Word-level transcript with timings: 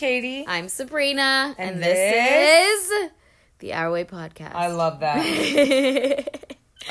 Katie. 0.00 0.46
I'm 0.48 0.70
Sabrina, 0.70 1.54
and, 1.58 1.74
And 1.74 1.82
this, 1.82 1.92
this- 1.92 2.90
is 2.90 3.10
the 3.58 3.74
Our 3.74 3.92
Way 3.92 4.04
Podcast. 4.04 4.54
I 4.54 4.68
love 4.68 5.00
that. 5.00 5.18
I 5.18 6.24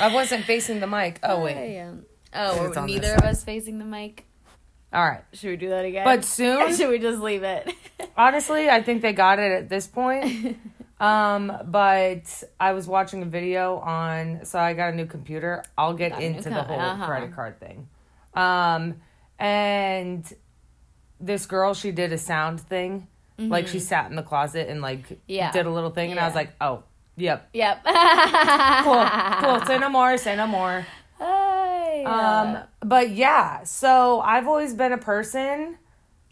I 0.00 0.14
wasn't 0.14 0.44
facing 0.44 0.78
the 0.78 0.86
mic. 0.86 1.18
Oh 1.24 1.40
wait. 1.40 1.56
am. 1.56 2.06
Oh, 2.32 2.72
neither 2.86 3.14
of 3.14 3.22
us 3.22 3.42
facing 3.42 3.80
the 3.80 3.84
mic. 3.84 4.26
All 4.92 5.04
right. 5.04 5.22
Should 5.32 5.50
we 5.50 5.56
do 5.56 5.68
that 5.70 5.84
again? 5.84 6.04
But 6.04 6.24
soon, 6.36 6.74
should 6.74 6.90
we 6.90 6.98
just 6.98 7.20
leave 7.20 7.42
it? 7.42 7.72
honestly, 8.16 8.68
I 8.68 8.82
think 8.82 9.02
they 9.02 9.12
got 9.12 9.38
it 9.38 9.52
at 9.52 9.68
this 9.68 9.86
point. 9.86 10.56
Um, 11.00 11.50
but 11.64 12.44
I 12.60 12.72
was 12.72 12.86
watching 12.86 13.22
a 13.22 13.24
video 13.24 13.78
on 13.78 14.44
so 14.44 14.58
I 14.58 14.74
got 14.74 14.92
a 14.92 14.94
new 14.94 15.06
computer. 15.06 15.64
I'll 15.78 15.94
get 15.94 16.10
Got 16.10 16.22
into 16.22 16.50
the 16.50 16.62
whole 16.62 16.78
uh-huh. 16.78 17.06
credit 17.06 17.34
card 17.34 17.58
thing. 17.58 17.88
Um, 18.34 18.96
and 19.38 20.30
this 21.18 21.46
girl, 21.46 21.72
she 21.72 21.90
did 21.90 22.12
a 22.12 22.18
sound 22.18 22.60
thing. 22.60 23.08
Like 23.38 23.66
she 23.68 23.78
sat 23.80 24.10
in 24.10 24.16
the 24.16 24.22
closet 24.22 24.68
and 24.68 24.82
like 24.82 25.04
Mm-hmm. 25.04 25.14
Yeah. 25.26 25.50
did 25.52 25.64
a 25.64 25.70
little 25.70 25.88
thing, 25.88 26.10
and 26.10 26.20
I 26.20 26.26
was 26.26 26.34
like, 26.34 26.52
oh, 26.60 26.82
yep, 27.16 27.48
yep. 27.54 27.82
cool, 27.82 29.06
cool. 29.40 29.64
Say 29.64 29.78
no 29.78 29.88
more. 29.88 30.18
Say 30.18 30.36
no 30.36 30.46
more. 30.46 30.86
Um, 32.06 32.58
but 32.80 33.10
yeah, 33.10 33.64
so 33.64 34.20
I've 34.20 34.46
always 34.48 34.74
been 34.74 34.92
a 34.92 34.98
person 34.98 35.78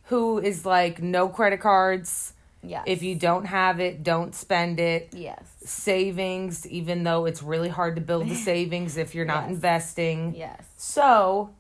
who 0.05 0.39
is 0.39 0.65
like 0.65 1.03
no 1.03 1.29
credit 1.29 1.61
cards. 1.61 2.33
yes. 2.63 2.85
If 2.87 3.03
you 3.03 3.15
don't 3.15 3.45
have 3.45 3.79
it, 3.81 4.03
don't 4.03 4.35
spend 4.35 4.81
it. 4.81 5.11
Yes. 5.13 5.43
Savings, 5.65 6.67
even 6.67 7.05
though 7.05 7.27
it's 7.27 7.43
really 7.43 7.69
hard 7.69 7.97
to 7.97 8.03
build 8.03 8.29
the 8.29 8.35
savings 8.51 8.97
if 8.97 9.15
you're 9.15 9.25
not 9.27 9.45
Yes. 9.45 9.51
investing. 9.51 10.35
Yes. 10.35 10.65
So, 10.77 11.51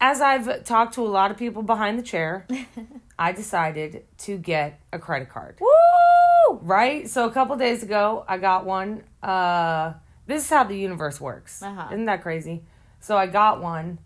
as 0.00 0.20
I've 0.20 0.64
talked 0.64 0.94
to 0.94 1.02
a 1.02 1.08
lot 1.08 1.30
of 1.30 1.36
people 1.36 1.62
behind 1.62 1.98
the 1.98 2.02
chair, 2.02 2.46
I 3.18 3.32
decided 3.32 4.04
to 4.18 4.36
get 4.38 4.80
a 4.92 4.98
credit 4.98 5.28
card. 5.28 5.58
Woo! 5.60 6.58
Right? 6.62 7.08
So 7.08 7.26
a 7.26 7.32
couple 7.32 7.56
days 7.56 7.82
ago, 7.82 8.24
I 8.28 8.38
got 8.38 8.64
one. 8.64 9.02
Uh 9.22 9.94
this 10.26 10.44
is 10.44 10.50
how 10.50 10.62
the 10.64 10.76
universe 10.76 11.20
works. 11.20 11.62
Uh-huh. 11.62 11.88
Isn't 11.90 12.04
that 12.04 12.22
crazy? 12.22 12.62
So 13.00 13.16
I 13.16 13.26
got 13.26 13.60
one 13.62 13.98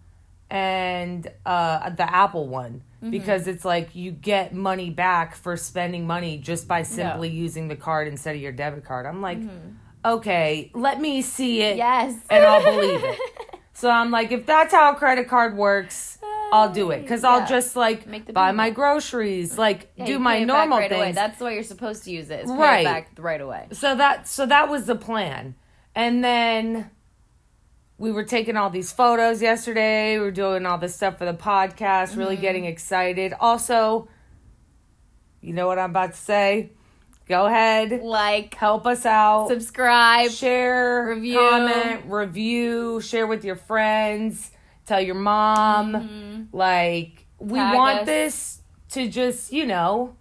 and 0.51 1.27
uh 1.47 1.91
the 1.91 2.11
Apple 2.15 2.47
one 2.49 2.83
Mm-hmm. 3.03 3.11
because 3.11 3.49
it's 3.49 3.65
like 3.65 3.97
you 3.97 4.13
get 4.13 4.55
money 4.55 4.89
back 4.89 5.35
for 5.35 5.57
spending 5.57 6.07
money 6.07 6.39
just 6.39 6.69
by 6.69 6.83
simply 6.85 7.31
using 7.31 7.67
the 7.67 7.75
card 7.75 8.07
instead 8.07 8.37
of 8.37 8.41
your 8.41 8.53
debit 8.53 8.85
card. 8.85 9.07
I'm 9.07 9.21
like, 9.21 9.39
"Okay, 10.05 10.71
let 10.73 11.01
me 11.01 11.21
see 11.21 11.63
it 11.63 11.71
Mm-hmm. 11.73 11.79
Yes. 11.79 12.15
and 12.31 12.45
I'll 12.45 12.63
believe 12.63 13.03
it." 13.03 13.19
So 13.75 13.91
I'm 13.91 14.13
like, 14.13 14.31
if 14.31 14.47
that's 14.47 14.73
how 14.73 14.93
a 14.93 14.95
credit 14.95 15.27
card 15.29 15.57
works, 15.57 16.19
I'll 16.53 16.71
do 16.73 16.93
it 16.93 17.05
cuz 17.09 17.25
I'll 17.25 17.45
just 17.49 17.75
like 17.75 18.05
buy 18.07 18.21
payment. 18.23 18.57
my 18.57 18.71
groceries, 18.71 19.59
like 19.59 19.91
Yeah, 19.97 20.05
do 20.07 20.19
my 20.21 20.37
pay 20.37 20.43
it 20.43 20.47
back 20.47 20.55
normal 20.59 20.79
right 20.79 20.89
things. 20.91 21.01
Away. 21.01 21.13
That's 21.13 21.39
the 21.41 21.45
way 21.47 21.55
you're 21.55 21.65
supposed 21.65 22.05
to 22.05 22.13
use 22.13 22.31
it. 22.31 22.47
Right. 22.47 22.83
it 22.83 22.85
back 22.85 23.11
right 23.19 23.41
away. 23.41 23.67
so 23.73 23.97
that 23.97 24.29
so 24.29 24.47
that 24.47 24.69
was 24.69 24.85
the 24.87 24.95
plan 24.95 25.57
and 25.97 26.23
then 26.23 26.91
we 28.03 28.11
were 28.11 28.25
taking 28.25 28.57
all 28.57 28.69
these 28.69 28.91
photos 28.91 29.41
yesterday 29.41 30.19
we 30.19 30.25
were 30.25 30.31
doing 30.33 30.67
all 30.67 30.77
this 30.79 30.95
stuff 30.97 31.19
for 31.19 31.25
the 31.25 31.33
podcast 31.35 32.17
really 32.17 32.35
Mm-hmm. 32.35 32.43
getting 32.43 32.65
excited 32.65 33.33
also 33.39 34.09
you 35.41 35.53
know 35.53 35.67
what 35.67 35.79
i'm 35.79 35.91
about 35.91 36.13
to 36.13 36.19
say 36.19 36.71
go 37.29 37.47
ahead 37.47 38.03
Like, 38.03 38.55
help 38.55 38.87
us 38.87 39.07
out 39.07 39.49
subscribe. 39.49 40.31
share 40.31 41.07
review. 41.15 41.39
comment 41.39 42.03
review 42.07 43.01
share 43.01 43.27
with 43.27 43.45
your 43.45 43.57
friends 43.57 44.51
tell 44.87 45.01
your 45.01 45.15
mom 45.15 46.49
like 46.53 47.27
we 47.39 47.59
Mm-hmm. 47.59 47.71
Tag 47.71 47.77
want 47.77 47.99
us. 48.01 48.07
this 48.07 48.61
to 48.91 49.09
just 49.09 49.53
you 49.53 49.67
know 49.67 50.17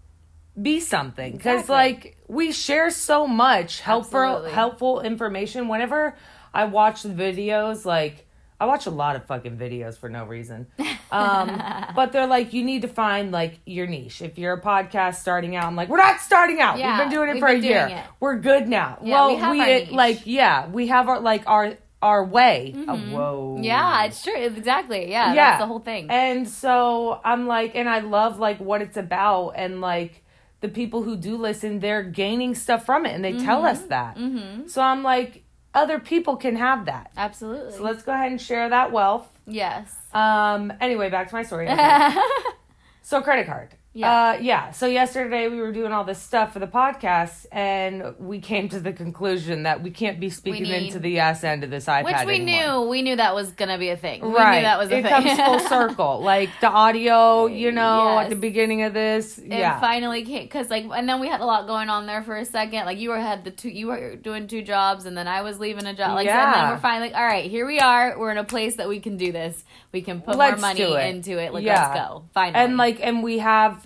be 0.62 0.80
something 0.80 1.34
because 1.38 1.62
Exactly. 1.62 1.76
like 1.76 2.18
we 2.28 2.52
share 2.52 2.90
so 2.92 3.26
much 3.26 3.80
helpful 3.82 4.20
Absolutely. 4.20 4.52
helpful 4.52 5.02
information 5.02 5.68
whenever 5.68 6.16
i 6.54 6.66
watch 6.66 7.04
the 7.04 7.10
videos 7.10 7.86
like 7.86 8.28
i 8.60 8.66
watch 8.66 8.86
a 8.86 8.90
lot 8.92 9.16
of 9.16 9.26
fucking 9.26 9.58
videos 9.58 9.98
for 9.98 10.10
no 10.10 10.26
reason 10.26 10.68
um 11.12 11.62
but 11.96 12.12
they're 12.12 12.28
like 12.28 12.54
you 12.54 12.64
need 12.64 12.82
to 12.84 12.88
find 12.88 13.32
like 13.32 13.60
your 13.66 13.88
niche 13.88 14.22
if 14.22 14.38
you're 14.38 14.54
a 14.54 14.62
podcast 14.62 15.16
starting 15.16 15.56
out 15.56 15.66
i'm 15.66 15.76
like 15.76 15.90
we're 15.90 15.98
not 15.98 16.20
starting 16.20 16.60
out 16.62 16.78
Yeah, 16.78 16.98
we've 16.98 17.06
been 17.10 17.14
doing 17.18 17.36
it 17.36 17.40
for 17.40 17.48
a 17.48 17.58
year 17.58 17.88
it. 17.92 18.04
we're 18.20 18.38
good 18.38 18.68
now 18.68 18.98
Yeah, 19.04 19.14
well 19.14 19.30
we 19.30 19.36
have 19.38 19.60
our 19.60 19.68
it- 19.68 19.86
niche. 19.88 19.92
like 19.96 20.20
yeah 20.26 20.68
we 20.68 20.88
have 20.88 21.10
our 21.10 21.20
like 21.20 21.44
our 21.48 21.74
our 22.02 22.26
way 22.26 22.74
Oh, 22.88 22.98
whoa 22.98 23.38
Mm-hmm. 23.56 23.64
Yeah, 23.64 24.06
it's 24.06 24.24
true. 24.24 24.34
Exactly. 24.36 25.12
Yeah, 25.12 25.34
Yeah. 25.34 25.36
that's 25.52 25.60
the 25.62 25.68
whole 25.68 25.80
thing. 25.82 26.10
and 26.10 26.50
so 26.50 27.22
I'm 27.24 27.46
like, 27.46 27.76
and 27.76 27.88
I 27.88 28.00
love 28.00 28.40
like 28.40 28.58
what 28.60 28.82
it's 28.82 28.98
about, 28.98 29.52
and 29.52 29.82
like 29.82 30.24
the 30.62 30.68
people 30.70 31.04
who 31.04 31.16
do 31.16 31.38
listen, 31.38 31.80
they're 31.80 32.02
gaining 32.02 32.56
stuff 32.56 32.88
from 32.88 33.06
it, 33.06 33.14
and 33.14 33.24
they 33.24 33.34
tell 33.38 33.66
us 33.68 33.84
that. 33.84 34.18
mm-hmm. 34.18 34.68
So 34.68 34.82
I'm 34.82 35.04
like, 35.04 35.44
other 35.74 36.00
people 36.00 36.36
can 36.38 36.56
have 36.56 36.86
that. 36.86 37.12
Absolutely. 37.18 37.72
So 37.74 37.84
let's 37.84 38.04
go 38.04 38.14
ahead 38.14 38.32
and 38.32 38.42
share 38.42 38.70
that 38.70 38.92
wealth. 38.92 39.28
yes. 39.48 39.94
Um. 40.14 40.74
Anyway, 40.82 41.10
back 41.10 41.30
to 41.30 41.36
my 41.36 41.44
story. 41.44 41.70
Okay. 41.70 42.16
so 43.02 43.22
credit 43.22 43.46
card. 43.48 43.70
Yeah. 43.94 44.10
Uh, 44.30 44.38
yeah. 44.40 44.72
So 44.72 44.88
yesterday 44.88 45.50
we 45.50 45.60
were 45.60 45.74
doing 45.74 45.92
all 45.92 46.06
this 46.06 46.22
stuff 46.22 46.54
for 46.54 46.60
the 46.60 46.68
podcast, 46.68 47.46
and 47.52 48.16
we 48.20 48.40
came 48.40 48.70
to 48.70 48.80
the 48.80 48.94
conclusion 48.94 49.64
that 49.64 49.84
we 49.84 49.92
can't 49.92 50.18
be 50.18 50.30
speaking 50.30 50.64
need- 50.64 50.86
into 50.88 51.00
the 51.00 51.20
ass 51.20 51.44
end 51.44 51.66
of 51.66 51.72
this 51.72 51.88
iPad. 51.88 52.06
Which 52.06 52.16
we 52.26 52.36
anymore. 52.42 52.84
knew. 52.86 52.90
We 52.90 53.02
knew 53.02 53.18
that 53.18 53.36
was 53.36 53.52
gonna 53.52 53.78
be 53.78 53.90
a 53.90 53.98
thing. 53.98 54.22
We 54.22 54.30
right. 54.34 54.56
knew 54.60 54.62
that 54.64 54.80
was 54.80 54.92
a 54.92 55.00
it 55.00 55.04
thing. 55.04 55.12
comes 55.12 55.40
full 55.42 55.60
circle. 55.68 56.22
Like 56.22 56.50
the 56.62 56.70
audio, 56.70 57.48
you 57.48 57.74
know, 57.74 58.18
at 58.20 58.30
the 58.30 58.38
beginning 58.38 58.84
of 58.84 58.94
this. 58.94 59.38
It 59.38 59.48
yeah. 59.50 59.80
finally 59.82 60.24
came 60.24 60.44
because 60.44 60.70
like, 60.70 60.86
and 60.96 61.10
then 61.10 61.20
we 61.20 61.28
had 61.28 61.42
a 61.42 61.46
lot 61.46 61.68
going 61.68 61.90
on 61.90 62.06
there 62.06 62.24
for 62.24 62.38
a 62.38 62.46
second. 62.46 62.86
Like 62.86 62.98
you 62.98 63.10
were 63.10 63.20
had 63.20 63.44
the 63.44 63.52
two, 63.52 63.68
you 63.70 63.88
were 63.88 64.16
doing 64.16 64.48
two 64.48 64.62
jobs, 64.62 65.06
and 65.06 65.18
then 65.18 65.28
I 65.28 65.42
was 65.42 65.60
leaving 65.60 65.86
a 65.86 65.94
job. 65.94 66.16
Like, 66.16 66.28
and 66.30 66.54
then 66.54 66.70
we're 66.70 66.78
finally 66.80 67.10
like, 67.10 67.18
all 67.18 67.26
right, 67.26 67.52
here 67.52 67.68
we 67.68 67.80
are. 67.80 68.18
We're 68.18 68.32
in 68.32 68.38
a 68.38 68.46
place 68.46 68.78
that 68.78 68.88
we 68.88 69.02
can 69.02 69.18
do 69.18 69.34
this. 69.34 69.66
We 69.92 70.02
can 70.02 70.22
put 70.22 70.38
Let's 70.38 70.62
more 70.62 70.70
money 70.70 70.82
it. 70.84 71.16
into 71.16 71.38
it. 71.38 71.54
Like, 71.54 71.66
Yeah. 71.66 71.88
let's 71.90 72.00
go. 72.10 72.24
Finally. 72.34 72.64
and 72.64 72.78
like, 72.78 73.00
and 73.02 73.22
we 73.22 73.40
have, 73.40 73.81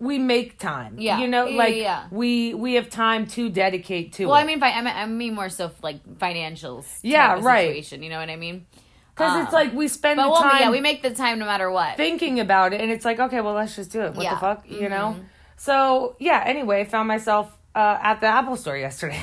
we 0.00 0.18
make 0.18 0.58
time. 0.58 0.96
Yeah. 0.98 1.18
You 1.20 1.26
know, 1.28 1.46
Yeah, 1.46 1.56
like 1.58 1.74
yeah, 1.76 1.80
yeah. 1.82 2.06
we 2.10 2.54
we 2.54 2.74
have 2.74 2.88
time 2.88 3.26
to 3.28 3.48
dedicate 3.48 4.12
to 4.14 4.26
well, 4.26 4.36
it. 4.36 4.40
I 4.42 4.44
mean, 4.44 4.60
fi- 4.60 4.70
I 4.72 4.80
mean, 4.82 4.94
I 4.94 5.06
mean 5.06 5.34
more 5.34 5.48
so 5.48 5.70
like 5.82 6.04
financials. 6.18 6.86
Yeah, 7.02 7.38
right. 7.42 7.66
Situation. 7.68 8.02
You 8.02 8.10
know 8.10 8.18
what 8.20 8.30
I 8.30 8.36
mean? 8.36 8.66
because 9.14 9.42
it's 9.42 9.48
um, 9.52 9.60
like 9.60 9.72
we 9.74 9.88
spend 9.88 10.16
But 10.18 10.24
the 10.26 10.30
we'll, 10.30 10.40
time. 10.42 10.60
yeah, 10.60 10.70
we 10.70 10.80
make 10.80 11.02
the 11.02 11.10
time 11.10 11.40
no 11.40 11.44
matter 11.44 11.68
what. 11.72 11.96
thinking 11.96 12.38
about 12.38 12.72
it 12.72 12.80
and 12.80 12.92
it's 12.92 13.04
like 13.04 13.18
okay 13.18 13.40
well 13.40 13.54
let's 13.54 13.74
just 13.74 13.90
do 13.90 14.02
it 14.02 14.14
what 14.14 14.22
Yeah. 14.22 14.34
the 14.34 14.40
fuck 14.40 14.62
you 14.70 14.88
know 14.88 15.16
Mhm. 15.18 15.24
so 15.56 16.14
yeah 16.20 16.40
anyway 16.46 16.84
found 16.84 17.08
myself 17.08 17.50
uh, 17.74 17.98
at 18.00 18.20
the 18.20 18.26
apple 18.28 18.54
store 18.56 18.76
yesterday 18.76 19.20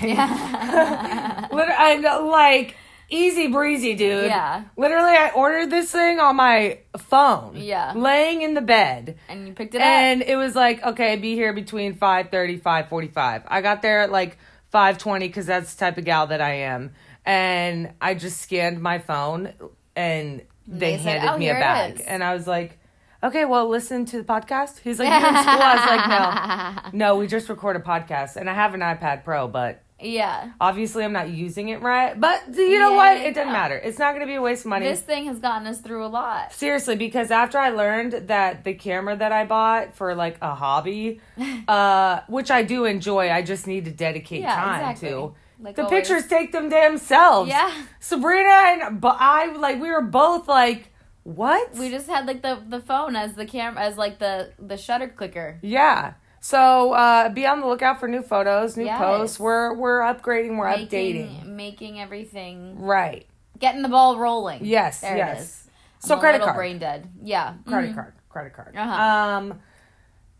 Lit- 1.57 1.69
and 1.79 2.03
like 2.27 2.75
easy 3.09 3.47
breezy 3.47 3.93
dude. 3.95 4.25
Yeah. 4.25 4.63
literally 4.77 5.11
i 5.13 5.29
ordered 5.35 5.69
this 5.69 5.91
thing 5.91 6.19
on 6.19 6.35
my 6.35 6.79
phone. 6.97 7.55
Yeah. 7.55 7.93
laying 7.95 8.41
in 8.41 8.53
the 8.53 8.61
bed. 8.61 9.17
And 9.29 9.47
you 9.47 9.53
picked 9.53 9.75
it 9.75 9.81
up. 9.81 9.87
and 9.87 10.21
it 10.21 10.35
was 10.35 10.55
like 10.55 10.83
okay 10.83 11.15
be 11.17 11.35
here 11.35 11.53
between 11.53 11.95
5.30 11.95 12.61
5.45 12.61 13.43
i 13.47 13.61
got 13.61 13.81
there 13.81 14.01
at 14.01 14.11
like 14.11 14.37
5.20 14.73 15.19
because 15.19 15.45
that's 15.45 15.73
the 15.73 15.79
type 15.79 15.97
of 15.97 16.05
gal 16.05 16.27
that 16.27 16.41
i 16.41 16.53
am. 16.55 16.91
And 17.25 17.93
i 18.01 18.13
just 18.13 18.41
scanned 18.41 18.81
my 18.81 18.99
phone 18.99 19.53
and 19.95 20.41
they, 20.67 20.97
They 20.97 21.03
said, 21.03 21.19
handed 21.21 21.31
"Oh, 21.33 21.37
me 21.37 21.49
a 21.49 21.53
bag. 21.53 22.01
and 22.07 22.23
i 22.23 22.33
was 22.33 22.47
like 22.47 22.79
okay 23.23 23.45
well 23.45 23.67
listen 23.69 24.05
to 24.05 24.17
the 24.17 24.23
podcast? 24.23 24.79
He's 24.79 24.99
like 24.99 25.07
you're 25.09 25.29
in 25.29 25.35
school. 25.43 25.61
I 25.61 25.75
was 25.75 26.81
like 26.83 26.91
no. 26.93 26.97
No 27.07 27.15
we 27.17 27.27
just 27.27 27.49
record 27.49 27.75
a 27.75 27.79
podcast. 27.79 28.35
And 28.35 28.49
i 28.49 28.53
have 28.53 28.73
an 28.73 28.81
ipad 28.81 29.23
pro 29.23 29.47
but 29.47 29.81
yeah. 30.01 30.51
obviously 30.59 31.03
i'm 31.03 31.13
not 31.13 31.29
using 31.29 31.69
it 31.69 31.81
right 31.81 32.19
but 32.19 32.43
you 32.55 32.77
know 32.79 32.91
Yeah, 32.91 32.95
what 32.95 33.17
it 33.17 33.33
doesn't 33.33 33.47
yeah. 33.47 33.53
matter 33.53 33.75
it's 33.77 33.97
not 33.97 34.09
going 34.13 34.21
to 34.21 34.27
be 34.27 34.35
a 34.35 34.41
waste 34.41 34.65
of 34.65 34.69
money 34.69 34.85
This 34.87 35.01
thing 35.01 35.25
has 35.25 35.39
gotten 35.39 35.65
us 35.67 35.79
through 35.79 36.05
a 36.05 36.07
lot. 36.07 36.51
Seriously, 36.53 36.95
because 36.95 37.31
after 37.31 37.57
I 37.57 37.69
learned 37.69 38.27
that 38.27 38.63
the 38.63 38.73
camera 38.73 39.15
that 39.15 39.31
I 39.31 39.45
bought 39.45 39.95
for 39.95 40.13
like 40.15 40.37
a 40.41 40.53
hobby, 40.53 41.21
uh, 41.67 42.19
which 42.27 42.51
I 42.51 42.63
do 42.63 42.85
enjoy, 42.85 43.31
I 43.31 43.41
just 43.41 43.67
need 43.67 43.85
to 43.85 43.91
dedicate 43.91 44.41
Yeah, 44.41 44.55
time 44.55 44.79
exactly. 44.91 45.09
to. 45.09 45.35
Like 45.61 45.75
the 45.77 45.83
always. 45.85 45.99
pictures 46.07 46.27
take 46.27 46.51
them 46.51 46.69
themselves. 46.69 47.49
Yeah. 47.49 47.71
Sabrina 48.01 48.49
and 48.49 48.99
but 49.01 49.15
I 49.19 49.53
like 49.55 49.79
we 49.81 49.89
were 49.89 50.01
both 50.01 50.47
like, 50.49 50.91
what? 51.23 51.73
We 51.75 51.89
just 51.89 52.07
had 52.07 52.25
like 52.27 52.41
the 52.41 52.61
the 52.67 52.81
phone 52.81 53.15
as 53.15 53.35
the 53.35 53.45
camera 53.45 53.81
as 53.81 53.97
like 53.97 54.19
the 54.19 54.51
the 54.59 54.75
shutter 54.77 55.07
clicker. 55.07 55.59
yeah. 55.63 56.13
So 56.45 56.93
uh, 56.93 57.29
be 57.29 57.47
on 57.47 57.59
the 57.59 57.65
lookout 57.65 57.99
for 57.99 58.07
new 58.07 58.21
photos, 58.21 58.77
new 58.77 58.85
Yes. 58.85 58.99
posts. 58.99 59.39
We're 59.39 59.73
we're 59.73 60.01
upgrading, 60.01 60.57
we're 60.57 60.69
making, 60.69 61.15
updating. 61.15 61.45
making 61.47 61.99
everything, 61.99 62.77
Right. 62.79 63.25
getting 63.57 63.81
the 63.81 63.89
ball 63.89 64.19
rolling. 64.19 64.63
Yes. 64.63 65.01
There 65.01 65.17
yes. 65.17 65.37
it 65.37 65.41
is. 65.41 65.69
So 66.07 66.13
I'm 66.13 66.19
a 66.19 66.21
credit 66.21 66.41
card. 66.43 66.55
brain 66.55 66.77
dead. 66.77 67.09
Yeah. 67.23 67.55
credit 67.65 67.91
Mhm. 67.91 67.95
card, 67.95 68.13
credit 68.29 68.53
card. 68.53 68.75
Uh-huh. 68.77 69.01
Um, 69.03 69.59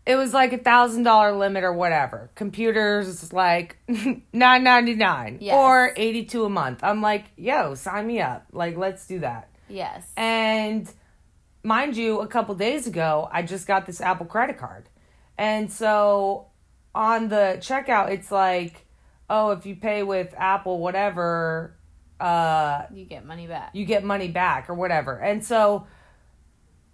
it 0.06 0.14
was 0.14 0.32
like 0.32 0.52
a 0.52 0.58
thousand 0.58 1.02
dollar 1.02 1.32
limit 1.32 1.64
or 1.64 1.72
whatever. 1.72 2.30
Computers 2.36 3.32
like 3.32 3.76
nine 4.32 4.62
ninety 4.62 4.94
nine 4.94 5.38
Yes. 5.40 5.56
or 5.56 5.92
eighty 5.96 6.24
two 6.24 6.44
a 6.44 6.48
month. 6.48 6.84
I'm 6.84 7.02
like, 7.02 7.24
yo, 7.36 7.74
sign 7.74 8.06
me 8.06 8.20
up. 8.20 8.46
Like, 8.52 8.76
let's 8.76 9.08
do 9.08 9.18
that. 9.18 9.48
Yes. 9.68 10.06
And 10.16 10.88
mind 11.64 11.96
you, 11.96 12.20
a 12.20 12.28
couple 12.28 12.54
days 12.54 12.86
ago, 12.86 13.28
I 13.32 13.42
just 13.42 13.66
got 13.66 13.86
this 13.86 14.00
Apple 14.00 14.26
credit 14.26 14.56
card. 14.56 14.88
And 15.38 15.70
so 15.72 16.46
on 16.94 17.28
the 17.28 17.58
checkout, 17.60 18.10
it's 18.10 18.30
like, 18.30 18.86
oh, 19.28 19.50
if 19.50 19.66
you 19.66 19.76
pay 19.76 20.02
with 20.02 20.34
Apple, 20.36 20.78
whatever, 20.78 21.76
uh, 22.20 22.84
you 22.92 23.04
get 23.04 23.24
money 23.24 23.46
back. 23.46 23.70
you 23.74 23.84
get 23.84 24.04
money 24.04 24.28
back 24.28 24.70
or 24.70 24.74
whatever. 24.74 25.18
And 25.18 25.44
so 25.44 25.86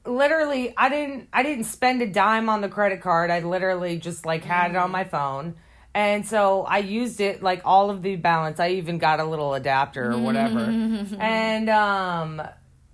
literally 0.04 0.74
I 0.76 0.88
didn't 0.88 1.28
I 1.32 1.42
didn't 1.42 1.64
spend 1.64 2.02
a 2.02 2.06
dime 2.06 2.48
on 2.48 2.60
the 2.60 2.68
credit 2.68 3.00
card. 3.00 3.30
I 3.30 3.40
literally 3.40 3.98
just 3.98 4.26
like 4.26 4.44
had 4.44 4.72
it 4.72 4.76
on 4.76 4.90
my 4.90 5.04
phone. 5.04 5.54
And 5.94 6.26
so 6.26 6.62
I 6.62 6.78
used 6.78 7.20
it 7.20 7.42
like 7.42 7.62
all 7.64 7.90
of 7.90 8.02
the 8.02 8.16
balance. 8.16 8.58
I 8.58 8.70
even 8.70 8.98
got 8.98 9.20
a 9.20 9.24
little 9.24 9.54
adapter 9.54 10.10
or 10.10 10.18
whatever. 10.18 10.58
and 11.20 11.68
um 11.68 12.42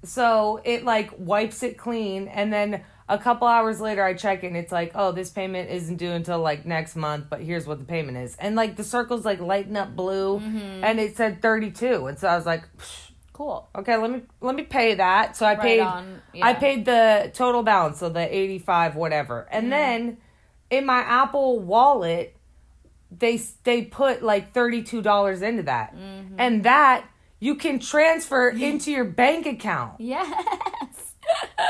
so 0.05 0.61
it 0.65 0.85
like 0.85 1.11
wipes 1.17 1.63
it 1.63 1.79
clean 1.79 2.29
and 2.29 2.53
then 2.53 2.85
a 3.09 3.19
couple 3.19 3.49
hours 3.49 3.81
later 3.81 4.03
I 4.05 4.15
check 4.15 4.45
it 4.45 4.49
and 4.49 4.57
it's 4.57 4.73
like, 4.73 4.93
"Oh, 4.95 5.13
this 5.13 5.31
payment 5.31 5.71
isn't 5.71 5.97
due 5.97 6.11
until 6.13 6.39
like 6.41 6.67
next 6.67 6.95
month, 6.97 7.27
but 7.31 7.41
here's 7.41 7.67
what 7.67 7.79
the 7.79 7.85
payment 7.85 8.19
is." 8.19 8.37
And 8.37 8.55
like 8.57 8.77
the 8.77 8.85
circles 8.85 9.25
like 9.25 9.41
lighten 9.41 9.77
up 9.77 9.95
blue 9.97 10.39
and 10.39 11.01
it 11.01 11.17
said 11.17 11.41
32. 11.43 12.07
And 12.07 12.19
so 12.19 12.29
I 12.29 12.37
was 12.37 12.47
like, 12.47 12.65
Cool. 13.33 13.69
okay 13.77 13.97
let 13.97 14.11
me 14.11 14.23
let 14.41 14.57
me 14.57 14.65
pay 14.65 14.95
that 14.97 15.37
so 15.37 15.47
i 15.47 15.51
Right 15.53 15.61
paid 15.63 15.81
on, 15.83 16.23
i 16.43 16.55
paid 16.55 16.85
the 16.85 17.31
total 17.33 17.63
balance 17.63 17.99
so 18.01 18.09
the 18.09 18.37
85 18.37 18.97
whatever 18.97 19.47
and 19.53 19.65
Mm-hmm. 19.67 19.71
then 19.71 20.17
in 20.71 20.85
my 20.85 20.99
apple 20.99 21.61
wallet 21.61 22.37
they 23.17 23.37
they 23.63 23.83
put 23.83 24.25
like 24.25 24.53
$32 24.53 25.41
into 25.43 25.63
that 25.63 25.95
Mm-hmm. 25.95 26.35
and 26.37 26.65
that 26.65 27.07
you 27.39 27.55
can 27.55 27.79
transfer 27.79 28.49
into 28.49 28.91
your 28.91 29.05
bank 29.05 29.47
account 29.47 30.01
Yes. 30.01 30.27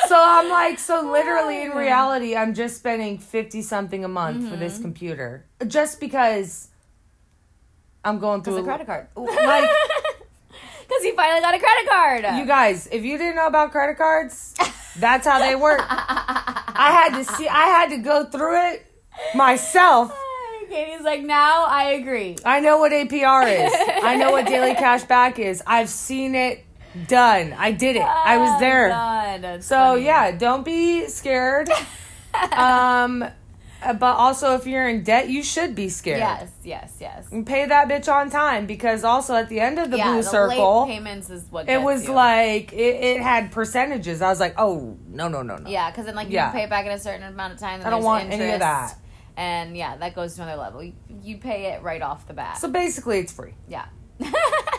So 0.06 0.17
i'm 0.19 0.49
like 0.50 0.79
so 0.79 1.00
literally 1.11 1.62
in 1.62 1.70
reality 1.70 2.37
i'm 2.37 2.52
just 2.55 2.76
spending 2.76 3.19
50 3.19 3.62
something 3.62 4.05
a 4.05 4.08
month 4.08 4.44
for 4.44 4.50
Mm-hmm. 4.52 4.61
this 4.61 4.79
computer 4.79 5.44
just 5.67 5.99
because 6.00 6.69
i'm 8.05 8.19
going 8.19 8.43
through 8.43 8.58
a 8.58 8.62
credit 8.62 8.87
card. 8.87 9.08
like 9.17 9.69
Because 10.88 11.02
he 11.02 11.12
finally 11.12 11.40
got 11.43 11.55
a 11.55 11.58
credit 11.58 11.87
card. 11.90 12.38
You 12.38 12.46
guys, 12.46 12.87
if 12.90 13.05
you 13.05 13.19
didn't 13.19 13.37
know 13.37 13.46
about 13.46 13.73
credit 13.73 13.99
cards, 13.99 14.55
that's 14.99 15.26
how 15.26 15.38
they 15.38 15.55
work. 15.55 15.82
I 15.88 16.90
had 17.11 17.19
to 17.19 17.25
see, 17.35 17.46
I 17.46 17.64
had 17.67 17.90
to 17.90 17.99
go 17.99 18.25
through 18.25 18.73
it 18.73 18.87
myself. 19.35 20.19
Katie's 20.70 21.02
like, 21.02 21.20
now 21.23 21.67
I 21.67 21.90
agree. 21.90 22.37
I 22.43 22.61
know 22.61 22.79
what 22.79 22.93
APR 22.93 23.67
is. 23.67 23.73
I 24.02 24.17
know 24.17 24.31
what 24.31 24.46
daily 24.46 24.75
cash 24.76 25.02
back 25.05 25.38
is. 25.38 25.62
I've 25.67 25.90
seen 25.90 26.35
it 26.35 26.64
done. 27.06 27.52
I 27.58 27.73
did 27.73 27.96
it. 27.96 28.02
I 28.02 28.38
was 28.38 28.61
there. 28.61 28.87
Oh, 28.88 29.38
God, 29.40 29.62
So 29.64 29.76
funny. 29.76 30.05
yeah, 30.05 30.31
don't 30.37 30.64
be 30.64 31.06
scared. 31.08 31.70
Um, 32.52 33.25
but 33.81 34.02
also 34.17 34.55
if 34.55 34.67
you're 34.67 34.88
in 34.88 35.02
debt, 35.02 35.29
you 35.29 35.43
should 35.43 35.75
be 35.75 35.88
scared. 35.88 36.19
Yes, 36.19 36.50
yes, 36.62 36.96
yes. 37.00 37.26
And 37.32 37.46
pay 37.46 37.64
that 37.67 37.88
bitch 37.88 38.12
on 38.12 38.29
time 38.31 38.67
because 38.67 39.02
also 39.02 39.35
at 39.35 39.49
the 39.49 39.61
end 39.61 39.79
of 39.79 39.90
the 39.90 39.96
yeah, 39.96 40.08
blue 40.12 40.17
the 40.23 40.29
circle, 40.29 40.82
late 40.82 40.94
payments 40.94 41.31
is 41.31 41.44
what 41.50 41.69
it 41.69 41.81
was 41.81 42.06
you. 42.06 42.12
like 42.12 42.73
it, 42.73 42.76
it 43.02 43.20
had 43.23 43.50
percentages. 43.50 44.20
I 44.20 44.29
was 44.29 44.40
like, 44.40 44.55
oh 44.58 44.96
no 45.08 45.29
no 45.29 45.43
no 45.43 45.56
no. 45.56 45.69
Yeah, 45.70 45.90
because 45.90 46.06
then 46.06 46.14
like 46.17 46.29
Yeah. 46.29 46.49
you 46.49 46.58
pay 46.58 46.64
it 46.64 46.70
back 46.70 46.87
in 46.87 46.93
a 46.93 46.99
certain 46.99 47.23
amount 47.25 47.55
of 47.55 47.58
time. 47.61 47.81
I 47.85 47.90
don't 47.90 48.02
want 48.05 48.31
any 48.31 48.50
of 48.50 48.61
that. 48.61 48.94
And 49.37 49.76
yeah, 49.76 49.96
that 49.96 50.14
goes 50.14 50.35
to 50.37 50.43
another 50.43 50.61
level. 50.61 50.82
You, 50.82 50.93
you 51.23 51.38
pay 51.38 51.73
it 51.73 51.82
right 51.82 52.02
off 52.02 52.26
the 52.26 52.35
bat. 52.35 52.58
So 52.58 52.69
basically, 52.69 53.19
it's 53.20 53.32
free. 53.32 53.55
yeah. 53.69 53.87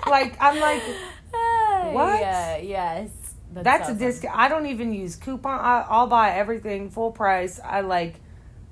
Like 0.08 0.36
I'm 0.42 0.60
like, 0.60 0.84
What? 1.32 2.20
Yeah. 2.20 2.58
Yes. 2.58 3.10
that's 3.54 3.68
a 3.82 3.84
awesome. 3.84 3.98
discount. 3.98 4.38
I 4.38 4.48
don't 4.48 4.68
even 4.68 4.94
use 4.94 5.16
coupon. 5.16 5.60
I, 5.60 5.86
I'll 5.90 6.08
buy 6.08 6.32
everything 6.32 6.90
full 6.92 7.12
price. 7.12 7.60
I 7.64 7.82
like, 7.82 8.16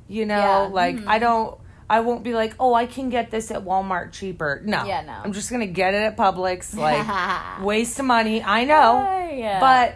you 0.07 0.25
know, 0.25 0.37
Yeah. 0.37 0.57
like 0.71 0.97
Mhm. 0.97 1.07
I 1.07 1.19
don't. 1.19 1.57
I 1.89 2.01
won't 2.01 2.21
be 2.23 2.33
like, 2.33 2.53
oh, 2.59 2.73
I 2.73 2.85
can 2.85 3.09
get 3.09 3.31
this 3.31 3.49
at 3.49 3.63
Walmart 3.63 4.11
cheaper. 4.11 4.61
No. 4.65 4.83
Yeah, 4.83 5.01
no. 5.03 5.13
I'm 5.23 5.31
just 5.31 5.49
gonna 5.49 5.65
get 5.67 5.93
it 5.93 6.03
at 6.03 6.17
Publix. 6.17 6.75
Like, 6.77 7.61
waste 7.63 7.97
of 7.99 8.05
money. 8.05 8.43
I 8.43 8.65
know, 8.65 9.29
yeah. 9.33 9.59
but 9.61 9.95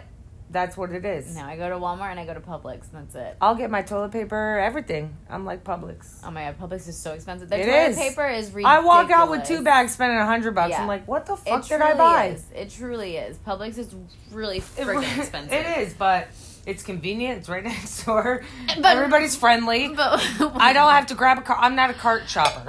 that's 0.52 0.76
what 0.76 0.92
it 0.92 1.04
is. 1.04 1.34
now 1.34 1.46
I 1.48 1.56
go 1.56 1.68
to 1.68 1.76
Walmart 1.76 2.10
and 2.12 2.20
I 2.20 2.24
go 2.26 2.34
to 2.34 2.40
Publix 2.40 2.92
and 2.92 3.06
that's 3.08 3.14
it. 3.14 3.36
I'll 3.40 3.54
get 3.54 3.70
my 3.70 3.82
toilet 3.82 4.12
paper, 4.12 4.58
everything. 4.58 5.16
I'm 5.28 5.44
like 5.44 5.64
Publix. 5.64 6.20
Oh 6.24 6.30
my 6.30 6.44
god, 6.44 6.58
Publix 6.60 6.86
is 6.88 6.96
so 6.98 7.12
expensive. 7.12 7.48
Their 7.48 7.60
It 7.60 7.64
toilet 7.66 7.88
is. 7.90 7.96
paper 7.96 8.28
is 8.28 8.46
ridiculous. 8.52 8.78
I 8.78 8.80
walk 8.84 9.10
out 9.10 9.30
with 9.30 9.44
two 9.44 9.62
bags, 9.62 9.92
spending 9.94 10.18
a 10.18 10.26
hundred 10.26 10.54
bucks. 10.54 10.70
Yeah. 10.70 10.82
I'm 10.82 10.88
like, 10.88 11.08
what 11.08 11.26
the 11.26 11.32
It 11.34 11.38
fuck 11.38 11.62
did 11.62 11.78
truly 11.78 11.92
I 11.92 11.94
buy? 11.96 12.26
is. 12.26 12.44
It 12.54 12.70
truly 12.70 13.16
is. 13.16 13.36
Publix 13.38 13.78
is 13.78 13.94
really 14.30 14.58
It- 14.58 14.64
freaking 14.76 15.18
expensive. 15.18 15.52
It 15.52 15.78
is, 15.78 15.94
but 15.94 16.28
it's 16.66 16.82
convenient. 16.82 17.38
It's 17.38 17.48
right 17.48 17.64
next 17.72 18.04
door. 18.04 18.42
But- 18.76 18.84
Everybody's 18.96 19.34
friendly. 19.36 19.88
But 19.88 20.20
I 20.54 20.72
don't 20.72 20.90
have 20.92 21.06
to 21.06 21.14
grab 21.14 21.38
a 21.38 21.42
car. 21.42 21.56
I'm 21.58 21.74
not 21.74 21.90
a 21.90 21.94
cart 21.94 22.28
shopper. 22.28 22.62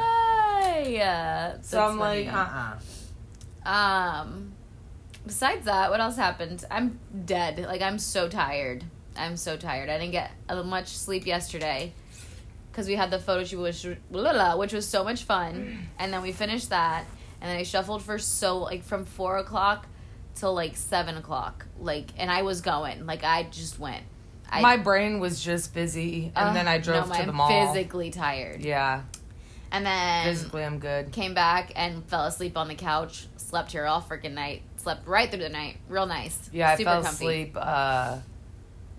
yeah. 0.89 1.57
So 1.61 1.83
I'm 1.85 1.97
like, 1.99 2.31
uh 2.31 2.75
uh 3.65 3.69
Um, 3.69 4.52
besides 5.25 5.65
that, 5.65 5.89
what 5.91 5.99
else 5.99 6.15
happened? 6.17 6.63
I'm 6.69 6.99
dead. 7.25 7.59
Like 7.59 7.81
I'm 7.81 7.99
so 7.99 8.27
tired. 8.27 8.83
I'm 9.15 9.37
so 9.37 9.57
tired. 9.57 9.89
I 9.89 9.97
didn't 9.99 10.11
get 10.11 10.31
uh, 10.49 10.63
much 10.63 10.87
sleep 10.87 11.25
yesterday 11.27 11.93
because 12.71 12.87
we 12.87 12.95
had 12.95 13.11
the 13.11 13.19
photo 13.19 13.43
shoot, 13.43 13.59
which 13.59 13.85
which 14.09 14.73
was 14.73 14.87
so 14.87 15.03
much 15.03 15.23
fun, 15.23 15.87
and 15.99 16.11
then 16.11 16.21
we 16.21 16.31
finished 16.31 16.69
that, 16.71 17.05
and 17.41 17.49
then 17.49 17.57
I 17.57 17.63
shuffled 17.63 18.01
for 18.03 18.17
so 18.17 18.57
like 18.59 18.83
from 18.83 19.05
four 19.05 19.37
o'clock 19.37 19.85
till 20.35 20.53
like 20.55 20.75
seven 20.75 21.15
o'clock, 21.17 21.67
like, 21.79 22.07
and 22.17 22.31
I 22.31 22.41
was 22.41 22.61
going, 22.61 23.05
like 23.05 23.23
I 23.23 23.43
just 23.43 23.77
went. 23.79 24.03
I, 24.49 24.61
My 24.61 24.77
brain 24.77 25.19
was 25.19 25.43
just 25.43 25.73
busy, 25.73 26.31
and 26.35 26.49
Ugh, 26.49 26.53
then 26.55 26.67
I 26.67 26.79
drove 26.79 27.09
no, 27.09 27.15
to 27.15 27.25
the 27.25 27.33
mall. 27.33 27.67
Physically 27.67 28.09
tired. 28.11 28.61
Yeah, 28.61 29.03
And 29.71 29.85
then 29.85 30.25
physically 30.25 30.63
I'm 30.63 30.79
good. 30.79 31.11
came 31.11 31.33
back 31.35 31.71
and 31.75 32.03
fell 32.05 32.25
asleep 32.25 32.57
on 32.57 32.67
the 32.67 32.75
couch. 32.75 33.27
Slept 33.37 33.71
here 33.71 33.85
all 33.85 34.01
freaking 34.01 34.33
night. 34.33 34.63
Slept 34.83 35.07
right 35.07 35.29
through 35.29 35.39
the 35.43 35.49
night. 35.49 35.77
Real 35.89 36.05
nice. 36.05 36.37
Yeah, 36.51 36.71
I 36.71 36.75
Super 36.75 36.89
fell 36.89 37.03
comfy. 37.03 37.15
asleep 37.25 37.57
uh, 37.59 38.17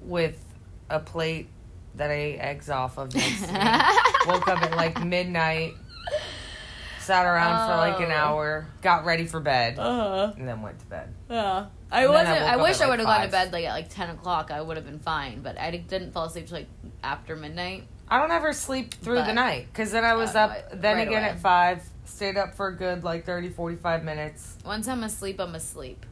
with 0.00 0.42
a 0.90 0.98
plate 0.98 1.48
that 1.96 2.10
I 2.10 2.14
ate 2.14 2.38
eggs 2.38 2.70
off 2.70 2.98
of 2.98 3.14
next 3.14 3.46
to 3.46 3.52
me. 3.52 3.58
Woke 4.26 4.48
up 4.48 4.62
at 4.62 4.74
like 4.76 5.04
midnight, 5.04 5.74
sat 7.00 7.26
around 7.26 7.68
for 7.68 7.76
like 7.76 8.00
an 8.00 8.12
Oh. 8.12 8.16
hour, 8.16 8.66
got 8.82 9.04
ready 9.04 9.26
for 9.26 9.40
bed, 9.40 9.78
Uh, 9.78 10.32
and 10.36 10.48
then 10.48 10.62
went 10.62 10.78
to 10.80 10.86
bed. 10.86 11.12
yeah. 11.28 11.66
I 11.92 12.04
And 12.04 12.12
wasn't. 12.12 12.40
woke 12.40 12.48
I, 12.48 12.56
wish 12.56 12.80
I 12.80 12.88
would 12.88 12.98
have 12.98 13.06
gone 13.06 13.22
to 13.22 13.28
bed 13.28 13.52
like 13.52 13.64
at 13.66 13.72
like 13.72 13.88
ten 13.90 14.10
o'clock. 14.10 14.50
I 14.50 14.60
would 14.60 14.76
have 14.76 14.86
been 14.86 14.98
fine, 14.98 15.42
but 15.42 15.58
I 15.60 15.70
didn't 15.70 16.12
fall 16.12 16.24
asleep 16.24 16.48
till 16.48 16.58
like 16.58 16.68
after 17.04 17.36
midnight. 17.36 17.86
I 18.08 18.18
don't 18.18 18.30
ever 18.32 18.52
sleep 18.52 18.94
through 18.94 19.16
the 19.22 19.32
night 19.32 19.66
because 19.72 19.92
then 19.92 20.04
I 20.04 20.14
was 20.14 20.34
up, 20.34 20.50
right- 20.50 20.64
then 20.80 20.96
right 20.96 21.06
again 21.06 21.22
away. 21.22 21.30
at 21.32 21.40
five, 21.40 21.82
stayed 22.04 22.36
up 22.36 22.54
for 22.54 22.68
a 22.68 22.76
good 22.76 23.04
like 23.04 23.24
30, 23.26 23.48
45 23.50 24.04
minutes. 24.04 24.56
Once 24.64 24.88
I'm 24.88 25.02
asleep, 25.04 25.40
I'm 25.40 25.54
asleep. 25.54 26.04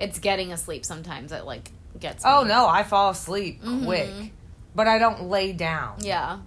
It's 0.00 0.18
getting 0.18 0.52
asleep 0.52 0.84
sometimes 0.84 1.30
that 1.30 1.46
like 1.46 1.70
gets. 1.98 2.24
Me. 2.24 2.30
Oh 2.32 2.42
no, 2.44 2.66
I 2.66 2.82
fall 2.82 3.10
asleep 3.10 3.62
Mhm. 3.62 3.84
quick, 3.84 4.32
but 4.74 4.86
I 4.88 4.98
don't 4.98 5.24
lay 5.30 5.52
down. 5.52 5.96
Yeah. 6.00 6.38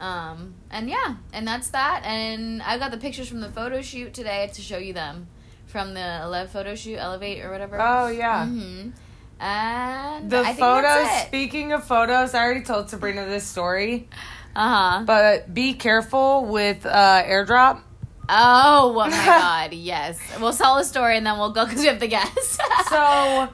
Um, 0.00 0.54
and 0.70 0.90
yeah, 0.90 1.16
and 1.32 1.46
that's 1.46 1.70
that. 1.70 2.02
And 2.04 2.60
I 2.62 2.78
got 2.78 2.90
the 2.90 2.96
pictures 2.96 3.28
from 3.28 3.40
the 3.40 3.48
photo 3.50 3.82
shoot 3.82 4.12
today 4.12 4.50
to 4.54 4.60
show 4.60 4.78
you 4.78 4.92
them 4.92 5.28
from 5.66 5.94
the 5.94 6.00
Elev 6.00 6.48
photo 6.48 6.74
shoot, 6.74 6.96
Elevate 6.96 7.44
or 7.44 7.50
whatever. 7.52 7.78
Oh 7.80 8.08
yeah. 8.08 8.46
hmm 8.46 8.90
And 9.38 10.28
The 10.30 10.38
I 10.40 10.44
think 10.46 10.58
photos. 10.58 11.08
Speaking 11.28 11.72
of 11.72 11.84
photos, 11.84 12.34
I 12.34 12.42
already 12.44 12.62
told 12.62 12.90
Sabrina 12.90 13.26
this 13.26 13.44
story, 13.46 14.08
Uh 14.54 14.68
huh. 14.98 15.02
but 15.06 15.52
be 15.54 15.74
careful 15.74 16.44
with 16.46 16.84
uh, 16.86 17.22
airdrop. 17.24 17.80
Oh 18.28 18.92
my 18.94 19.08
god, 19.10 19.72
yes. 19.72 20.18
We'll 20.40 20.52
tell 20.52 20.76
the 20.76 20.84
story 20.84 21.16
and 21.16 21.26
then 21.26 21.38
we'll 21.38 21.52
go 21.52 21.64
because 21.66 21.80
we 21.80 21.86
have 21.88 22.00
the 22.00 22.06
guests. 22.08 22.58
So 22.88 23.48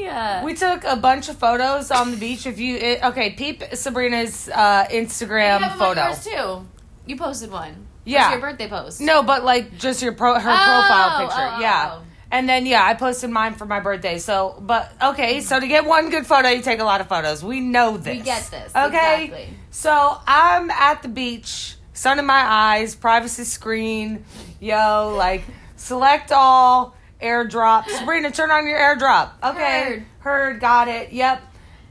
yeah. 0.00 0.44
we 0.44 0.54
took 0.54 0.84
a 0.84 0.96
bunch 0.96 1.28
of 1.28 1.36
photos 1.36 1.90
on 1.90 2.10
the 2.10 2.16
beach. 2.16 2.46
If 2.46 2.58
you 2.58 2.76
it, 2.76 3.04
okay, 3.04 3.30
peep 3.30 3.62
Sabrina's 3.74 4.48
uh, 4.48 4.86
Instagram 4.90 5.60
You 5.60 5.64
have 5.66 5.78
photo. 5.78 6.14
too. 6.14 6.68
You 7.06 7.16
posted 7.16 7.50
one. 7.50 7.86
Yeah. 8.04 8.32
Your 8.32 8.40
birthday 8.40 8.68
post? 8.68 9.00
No, 9.00 9.22
but 9.22 9.44
like 9.44 9.76
just 9.78 10.02
your 10.02 10.12
pro 10.12 10.34
her 10.34 10.38
Oh, 10.40 10.42
profile 10.42 11.18
picture. 11.26 11.40
oh, 11.42 11.54
oh, 11.56 11.60
yeah. 11.60 11.90
oh. 11.94 12.02
And 12.32 12.48
then 12.48 12.64
yeah, 12.66 12.84
I 12.84 12.94
posted 12.94 13.30
mine 13.30 13.54
for 13.54 13.66
my 13.66 13.80
birthday. 13.80 14.18
So, 14.18 14.56
but 14.60 14.92
okay, 15.02 15.40
so 15.40 15.58
to 15.58 15.66
get 15.66 15.84
one 15.84 16.10
good 16.10 16.26
photo, 16.26 16.48
you 16.48 16.62
take 16.62 16.78
a 16.80 16.84
lot 16.84 17.00
of 17.00 17.08
photos. 17.08 17.42
We 17.42 17.60
know 17.60 17.96
this. 17.96 18.18
We 18.18 18.22
get 18.22 18.48
this, 18.50 18.74
Okay. 18.74 19.24
exactly. 19.24 19.48
So 19.70 20.18
I'm 20.26 20.70
at 20.70 21.02
the 21.02 21.08
beach, 21.08 21.74
sun 21.92 22.18
in 22.18 22.26
my 22.26 22.40
eyes, 22.40 22.94
privacy 22.94 23.44
screen, 23.44 24.24
yo, 24.60 25.14
like 25.16 25.42
select 25.76 26.30
all, 26.30 26.94
airdrop. 27.20 27.86
Sabrina, 27.88 28.30
turn 28.30 28.50
on 28.50 28.66
your 28.66 28.78
airdrop. 28.78 29.30
Okay. 29.42 29.82
Heard. 29.82 30.04
Heard, 30.20 30.60
got 30.60 30.88
it. 30.88 31.12
Yep. 31.12 31.42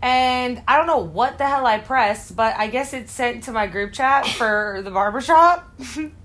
And 0.01 0.61
I 0.67 0.77
don't 0.77 0.87
know 0.87 0.99
what 0.99 1.37
the 1.37 1.45
hell 1.45 1.65
I 1.65 1.79
pressed, 1.79 2.33
but 2.35 2.55
I 2.55 2.67
guess 2.67 2.93
it's 2.93 3.11
sent 3.11 3.43
to 3.45 3.51
my 3.51 3.67
group 3.67 3.91
chat 3.91 4.25
for 4.25 4.79
the 4.83 4.91
barbershop. 4.91 5.69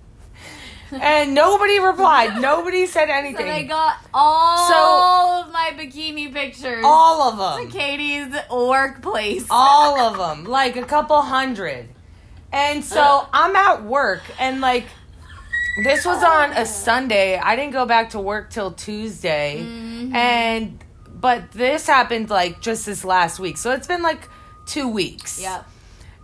and 1.01 1.35
nobody 1.35 1.79
replied. 1.79 2.41
Nobody 2.41 2.87
said 2.87 3.11
anything. 3.11 3.47
So 3.47 3.53
they 3.53 3.65
got 3.65 3.97
all 4.13 4.69
so 4.69 5.47
of 5.47 5.53
my 5.53 5.73
bikini 5.77 6.33
pictures. 6.33 6.83
all 6.85 7.23
of 7.23 7.39
them. 7.39 7.71
Katie's 7.71 8.35
workplace. 8.51 9.47
all 9.51 9.99
of 10.09 10.19
them, 10.19 10.45
like 10.45 10.77
a 10.77 10.85
couple 10.85 11.21
hundred. 11.23 11.89
And 12.53 12.85
so 12.85 13.27
I'm 13.33 13.57
at 13.57 13.85
work, 13.85 14.23
and 14.39 14.61
like 14.61 14.85
this 15.83 16.05
was 16.05 16.23
on 16.23 16.53
a 16.53 16.61
oh. 16.61 16.65
Sunday. 16.65 17.37
I 17.37 17.57
didn't 17.57 17.73
go 17.73 17.85
back 17.85 18.11
to 18.11 18.21
work 18.21 18.51
till 18.51 18.71
Tuesday, 18.71 19.59
mm-hmm. 19.61 20.15
and 20.15 20.79
but 21.09 21.51
this 21.51 21.87
happened 21.87 22.31
like 22.31 22.61
just 22.61 22.87
this 22.87 23.05
last 23.05 23.41
week, 23.41 23.57
so 23.57 23.73
it's 23.73 23.89
been 23.89 24.03
like 24.03 24.29
two 24.67 24.89
weeks. 24.89 25.43
Yep. 25.43 25.67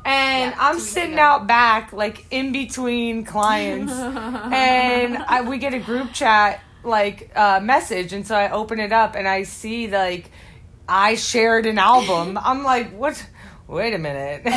And 0.05 0.53
Yeah, 0.53 0.57
I'm 0.59 0.79
sitting 0.81 1.19
out 1.19 1.47
back, 1.47 1.93
like 1.93 2.27
in 2.31 2.53
between 2.53 3.25
clients, 3.25 3.93
and 3.93 5.19
I, 5.19 5.43
we 5.43 5.59
get 5.59 5.75
a 5.75 5.79
group 5.79 6.13
chat 6.13 6.63
like 6.83 7.31
uh, 7.37 7.61
message, 7.61 8.13
and 8.13 8.27
so 8.27 8.35
I 8.35 8.51
open 8.51 8.81
it 8.81 8.93
up 8.93 9.15
and 9.15 9.29
I 9.29 9.43
see 9.43 9.89
like 9.89 10.31
I 10.89 11.15
shared 11.15 11.67
an 11.67 11.79
album. 11.79 12.39
I'm 12.43 12.65
like, 12.65 12.93
what? 12.93 13.25
Wait 13.69 13.95
a 13.95 13.99
minute. 13.99 14.43
and 14.47 14.55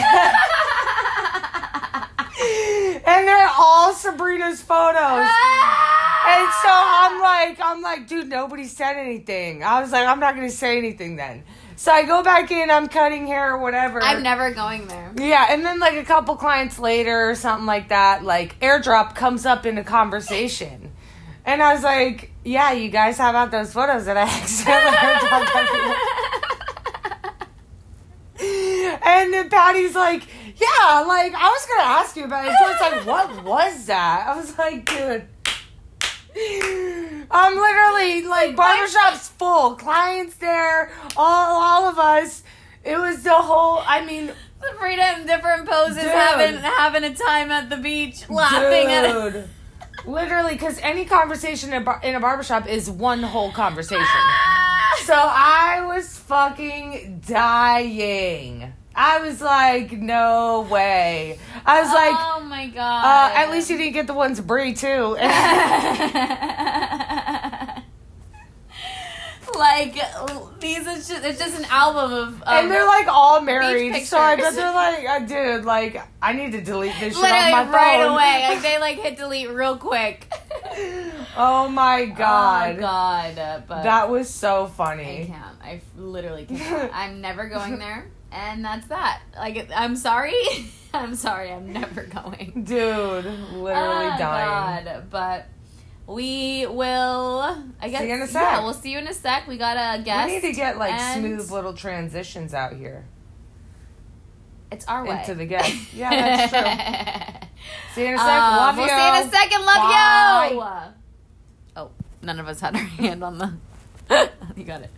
they're 3.27 3.51
all 3.57 3.93
Sabrina's 3.93 4.62
photos. 4.62 5.29
And 6.25 6.50
so 6.63 6.69
I'm 6.69 7.21
like, 7.21 7.59
I'm 7.62 7.81
like, 7.81 8.07
dude, 8.07 8.29
nobody 8.29 8.65
said 8.65 8.95
anything. 8.95 9.63
I 9.63 9.81
was 9.81 9.91
like, 9.91 10.07
I'm 10.07 10.19
not 10.19 10.35
gonna 10.35 10.50
say 10.50 10.77
anything 10.77 11.17
then. 11.17 11.43
So 11.83 11.91
I 11.91 12.03
go 12.03 12.23
back 12.23 12.49
in, 12.49 12.71
I'm 12.71 12.87
cutting 12.87 13.27
hair 13.27 13.53
or 13.53 13.57
whatever. 13.57 14.01
I'm 14.01 14.23
never 14.23 14.53
going 14.53 14.87
there. 14.87 15.11
Yeah, 15.17 15.47
and 15.49 15.65
then 15.65 15.81
like 15.81 15.95
a 15.95 16.05
couple 16.05 16.37
clients 16.37 16.79
later 16.79 17.29
or 17.29 17.35
something 17.35 17.65
like 17.65 17.89
that, 17.89 18.23
like 18.23 18.57
airdrop 18.61 19.15
comes 19.15 19.45
up 19.45 19.65
in 19.65 19.77
a 19.77 19.83
conversation. 19.83 20.93
And 21.45 21.61
I 21.61 21.73
was 21.73 21.83
like, 21.83 22.31
Yeah, 22.45 22.71
you 22.71 22.89
guys, 22.89 23.17
how 23.17 23.31
about 23.31 23.51
those 23.51 23.73
photos 23.73 24.05
that 24.05 24.15
I 24.15 24.21
accidentally 24.39 24.95
airdropped? 24.95 25.49
And 29.05 29.33
then 29.33 29.49
Patty's 29.49 29.93
like, 29.93 30.23
Yeah, 30.55 31.03
like 31.05 31.33
I 31.35 31.49
was 31.49 31.65
gonna 31.65 31.89
ask 31.89 32.15
you 32.15 32.23
about 32.23 32.45
it. 32.45 32.53
So 32.59 32.71
it's 32.71 32.79
like, 32.79 33.05
what 33.05 33.43
was 33.43 33.87
that? 33.87 34.25
I 34.25 34.37
was 34.37 34.57
like, 34.57 34.85
dude. 34.85 35.27
I'm 37.31 37.55
literally 37.55 38.25
like 38.27 38.55
barbershop's 38.55 39.29
full, 39.29 39.75
clients 39.75 40.35
there, 40.35 40.91
all 41.17 41.61
all 41.61 41.89
of 41.89 41.97
us. 41.99 42.43
It 42.83 42.97
was 42.97 43.23
the 43.23 43.33
whole. 43.33 43.81
I 43.85 44.05
mean, 44.05 44.31
Sabrina 44.61 45.15
in 45.19 45.25
different 45.27 45.67
poses, 45.67 45.95
Dude. 46.03 46.05
having 46.05 46.55
having 46.55 47.03
a 47.03 47.13
time 47.15 47.51
at 47.51 47.69
the 47.69 47.77
beach, 47.77 48.29
laughing 48.29 48.87
at 48.91 49.05
it. 49.35 49.47
literally, 50.05 50.53
because 50.53 50.79
any 50.79 51.05
conversation 51.05 51.71
in 51.73 51.81
a, 51.81 51.85
bar- 51.85 52.01
in 52.03 52.15
a 52.15 52.19
barbershop 52.19 52.67
is 52.67 52.89
one 52.89 53.23
whole 53.23 53.51
conversation. 53.51 54.05
So 55.03 55.13
I 55.15 55.83
was 55.85 56.17
fucking 56.17 57.23
dying. 57.27 58.73
I 58.95 59.19
was 59.21 59.41
like, 59.41 59.91
no 59.91 60.67
way. 60.69 61.39
I 61.65 61.81
was 61.81 61.91
like, 61.91 62.13
oh 62.15 62.45
my 62.47 62.67
god. 62.67 63.31
uh, 63.31 63.33
at 63.39 63.49
least 63.51 63.69
you 63.69 63.77
didn't 63.77 63.93
get 63.93 64.05
the 64.07 64.13
ones 64.13 64.39
Brie 64.39 64.73
too. 64.73 65.17
like 69.57 69.95
are 70.93 70.97
just 70.97 71.25
it's 71.25 71.39
just 71.39 71.57
an 71.59 71.65
album 71.69 72.12
of, 72.13 72.41
of 72.41 72.47
and 72.47 72.71
they're 72.71 72.85
like 72.85 73.07
all 73.07 73.41
married, 73.41 73.95
so 74.05 74.17
I 74.17 74.35
bet 74.35 74.53
they're 74.55 74.73
like, 74.73 75.05
uh, 75.07 75.19
dude, 75.19 75.65
like 75.65 76.01
I 76.21 76.33
need 76.33 76.51
to 76.53 76.62
delete 76.62 76.93
this 77.00 77.13
shit 77.13 77.21
literally 77.23 77.53
off 77.53 77.67
my 77.67 77.73
right 77.73 78.01
phone. 78.03 78.13
away. 78.13 78.45
Like 78.50 78.62
they 78.62 78.79
like 78.79 78.97
hit 79.00 79.17
delete 79.17 79.50
real 79.50 79.77
quick. 79.77 80.27
oh 81.38 81.67
my 81.69 82.05
god, 82.05 82.75
Oh 82.77 82.79
god. 82.79 83.38
uh, 83.39 83.62
But 83.67 83.83
that 83.83 84.09
was 84.09 84.29
so 84.29 84.67
funny. 84.67 85.23
I 85.23 85.25
can't. 85.25 85.57
I 85.63 85.81
literally 85.97 86.45
can't. 86.45 86.91
I'm 86.95 87.21
never 87.21 87.47
going 87.50 87.79
there. 87.79 88.07
And 88.31 88.65
that's 88.65 88.88
that. 88.88 89.21
Like 89.38 89.69
I'm 89.75 89.95
sorry. 89.95 90.33
I'm 90.93 91.15
sorry. 91.15 91.51
I'm 91.51 91.73
never 91.73 92.03
going. 92.03 92.63
Dude, 92.65 93.25
literally 93.25 93.73
Oh, 93.73 94.15
dying. 94.17 94.85
God. 94.85 95.03
But 95.09 95.47
we 96.07 96.65
will. 96.67 97.63
I 97.81 97.89
guess. 97.89 98.01
See 98.01 98.07
you 98.10 98.15
in 98.15 98.22
a 98.22 98.27
sec. 98.27 98.41
Yeah, 98.41 98.63
we'll 98.63 98.74
see 98.74 98.91
you 98.91 98.98
in 99.00 99.07
a 99.07 99.13
sec. 99.13 99.48
We 99.48 99.57
got 99.57 99.77
a 100.00 100.01
guest. 100.03 100.27
We 100.27 100.36
need 100.36 100.41
to 100.41 100.53
get 100.53 100.77
like 100.77 100.93
and 100.93 101.22
smooth 101.24 101.51
little 101.51 101.74
transitions 101.74 102.53
out 102.53 102.74
here 102.74 103.05
It's 104.72 104.86
our 104.86 105.05
way. 105.05 105.19
into 105.19 105.36
the 105.36 105.45
guest. 105.45 105.93
Yeah, 105.93 106.10
that's 106.10 106.51
true. 106.51 107.50
See 107.95 108.01
you 108.01 108.07
in 108.07 108.13
a 108.15 108.17
sec. 108.17 108.27
Um, 108.27 108.57
Love 108.57 108.75
we'll 108.77 108.86
you. 108.86 108.91
see 108.91 109.07
you 109.07 109.22
in 109.22 109.27
a 109.27 109.31
second. 109.31 109.62
Love 109.65 109.75
Bye. 109.75 110.50
you. 110.51 110.62
Oh, 111.77 111.91
none 112.22 112.39
of 112.39 112.48
us 112.48 112.60
had 112.60 112.75
our 112.75 112.81
hand 112.81 113.24
on 113.24 113.38
the. 113.38 113.53
you 114.57 114.63
got 114.65 114.81
it. 114.81 114.89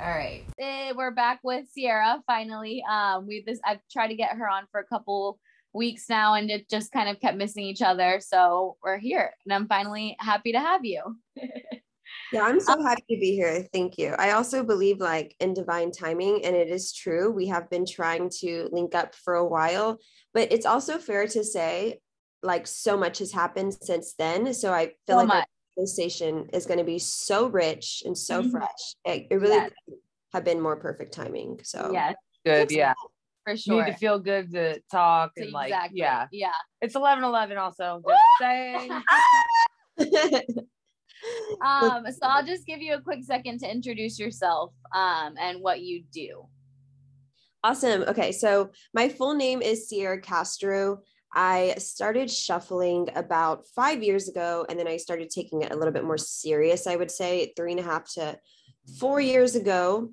All 0.00 0.08
right, 0.08 0.44
we're 0.96 1.10
back 1.10 1.40
with 1.42 1.66
Sierra. 1.74 2.22
Finally, 2.26 2.84
um, 2.88 3.26
we 3.26 3.42
this 3.44 3.58
I've 3.66 3.80
tried 3.92 4.08
to 4.08 4.14
get 4.14 4.36
her 4.36 4.48
on 4.48 4.66
for 4.70 4.78
a 4.80 4.84
couple 4.84 5.38
weeks 5.78 6.08
now, 6.10 6.34
and 6.34 6.50
it 6.50 6.68
just 6.68 6.92
kind 6.92 7.08
of 7.08 7.18
kept 7.20 7.38
missing 7.38 7.64
each 7.64 7.80
other. 7.80 8.20
So 8.20 8.76
we're 8.82 8.98
here, 8.98 9.32
and 9.46 9.54
I'm 9.54 9.66
finally 9.66 10.16
happy 10.20 10.52
to 10.52 10.60
have 10.60 10.84
you. 10.84 11.02
Yeah, 12.30 12.42
I'm 12.42 12.60
so 12.60 12.82
happy 12.82 13.04
to 13.08 13.18
be 13.18 13.32
here. 13.34 13.66
Thank 13.72 13.96
you. 13.96 14.14
I 14.18 14.32
also 14.32 14.62
believe 14.62 14.98
like 15.00 15.34
in 15.40 15.54
divine 15.54 15.90
timing, 15.90 16.44
and 16.44 16.54
it 16.54 16.68
is 16.68 16.92
true. 16.92 17.30
We 17.30 17.46
have 17.46 17.70
been 17.70 17.86
trying 17.86 18.28
to 18.40 18.68
link 18.70 18.94
up 18.94 19.14
for 19.14 19.36
a 19.36 19.46
while, 19.46 19.96
but 20.34 20.52
it's 20.52 20.66
also 20.66 20.98
fair 20.98 21.26
to 21.26 21.42
say 21.42 22.00
like 22.42 22.66
so 22.66 22.98
much 22.98 23.20
has 23.20 23.32
happened 23.32 23.78
since 23.80 24.12
then. 24.18 24.52
So 24.52 24.74
I 24.74 24.88
feel 25.06 25.16
So 25.16 25.16
like 25.16 25.28
much. 25.28 25.36
our 25.38 25.46
conversation 25.78 26.50
is 26.52 26.66
going 26.66 26.76
to 26.76 26.84
be 26.84 26.98
so 26.98 27.46
rich 27.48 28.02
and 28.04 28.16
so 28.16 28.42
Mhm. 28.42 28.50
fresh. 28.50 28.94
It, 29.06 29.28
it 29.30 29.36
really 29.36 29.56
Yes. 29.56 29.70
have 30.34 30.44
been 30.44 30.60
more 30.60 30.76
perfect 30.76 31.14
timing. 31.14 31.60
So 31.64 31.92
Yes, 31.94 32.14
Good, 32.44 32.70
yeah. 32.70 32.92
For 33.48 33.56
sure. 33.56 33.84
Need 33.84 33.92
to 33.92 33.98
feel 33.98 34.18
good 34.18 34.52
to 34.52 34.80
talk 34.90 35.32
and 35.36 35.52
like, 35.52 35.68
exactly. 35.68 36.00
yeah. 36.00 36.26
yeah. 36.32 36.52
It's 36.80 36.94
eleven 36.94 37.24
eleven. 37.24 37.56
Also, 37.56 38.02
just 38.06 38.20
saying. 38.40 38.90
Um, 41.60 42.06
so 42.10 42.20
I'll 42.22 42.46
just 42.46 42.64
give 42.64 42.80
you 42.80 42.94
a 42.94 43.00
quick 43.00 43.24
second 43.24 43.58
to 43.60 43.70
introduce 43.70 44.20
yourself 44.20 44.72
um, 44.94 45.34
and 45.40 45.60
what 45.60 45.80
you 45.80 46.04
do. 46.12 46.46
Awesome. 47.64 48.02
Okay, 48.02 48.30
so 48.30 48.70
my 48.94 49.08
full 49.08 49.34
name 49.34 49.60
is 49.60 49.88
Sierra 49.88 50.20
Castro. 50.20 51.00
I 51.34 51.74
started 51.78 52.30
shuffling 52.30 53.08
about 53.16 53.64
five 53.74 54.02
years 54.02 54.28
ago, 54.28 54.64
and 54.68 54.78
then 54.78 54.86
I 54.86 54.96
started 54.96 55.28
taking 55.28 55.62
it 55.62 55.72
a 55.72 55.76
little 55.76 55.92
bit 55.92 56.04
more 56.04 56.18
serious, 56.18 56.86
I 56.86 56.96
would 56.96 57.10
say 57.10 57.52
three 57.56 57.72
and 57.72 57.80
a 57.80 57.84
half 57.84 58.04
to 58.14 58.38
four 58.98 59.20
years 59.20 59.56
ago. 59.56 60.10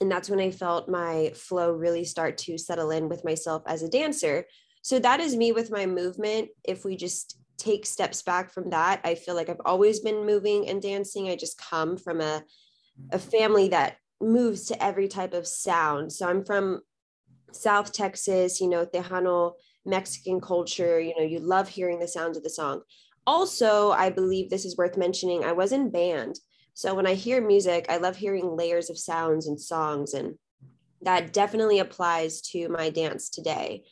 And 0.00 0.10
that's 0.10 0.30
when 0.30 0.40
I 0.40 0.50
felt 0.50 0.88
my 0.88 1.32
flow 1.34 1.72
really 1.72 2.04
start 2.04 2.38
to 2.38 2.56
settle 2.56 2.90
in 2.90 3.08
with 3.08 3.24
myself 3.24 3.62
as 3.66 3.82
a 3.82 3.88
dancer. 3.88 4.46
So 4.82 4.98
that 4.98 5.20
is 5.20 5.36
me 5.36 5.52
with 5.52 5.70
my 5.70 5.86
movement. 5.86 6.48
If 6.64 6.84
we 6.84 6.96
just 6.96 7.38
take 7.58 7.84
steps 7.84 8.22
back 8.22 8.50
from 8.50 8.70
that, 8.70 9.00
I 9.04 9.14
feel 9.14 9.34
like 9.34 9.50
I've 9.50 9.60
always 9.66 10.00
been 10.00 10.24
moving 10.24 10.68
and 10.68 10.80
dancing. 10.80 11.28
I 11.28 11.36
just 11.36 11.60
come 11.60 11.98
from 11.98 12.22
a, 12.22 12.42
a 13.12 13.18
family 13.18 13.68
that 13.68 13.96
moves 14.20 14.66
to 14.66 14.82
every 14.82 15.08
type 15.08 15.34
of 15.34 15.46
sound. 15.46 16.12
So 16.12 16.28
I'm 16.28 16.44
from 16.44 16.80
South 17.52 17.92
Texas, 17.92 18.60
you 18.60 18.68
know, 18.68 18.86
Tejano 18.86 19.52
Mexican 19.84 20.40
culture. 20.40 20.98
You 20.98 21.14
know, 21.16 21.24
you 21.24 21.40
love 21.40 21.68
hearing 21.68 21.98
the 21.98 22.08
sounds 22.08 22.36
of 22.36 22.42
the 22.42 22.50
song. 22.50 22.82
Also, 23.26 23.90
I 23.90 24.10
believe 24.10 24.48
this 24.48 24.64
is 24.64 24.76
worth 24.76 24.96
mentioning. 24.96 25.44
I 25.44 25.52
was 25.52 25.72
in 25.72 25.90
band. 25.90 26.38
So 26.80 26.94
when 26.94 27.06
I 27.06 27.12
hear 27.12 27.46
music, 27.46 27.84
I 27.90 27.98
love 27.98 28.16
hearing 28.16 28.56
layers 28.56 28.88
of 28.88 28.96
sounds 28.96 29.46
and 29.46 29.60
songs. 29.60 30.14
And 30.14 30.36
that 31.02 31.34
definitely 31.34 31.78
applies 31.78 32.40
to 32.52 32.70
my 32.70 32.88
dance 32.88 33.28
today. 33.28 33.84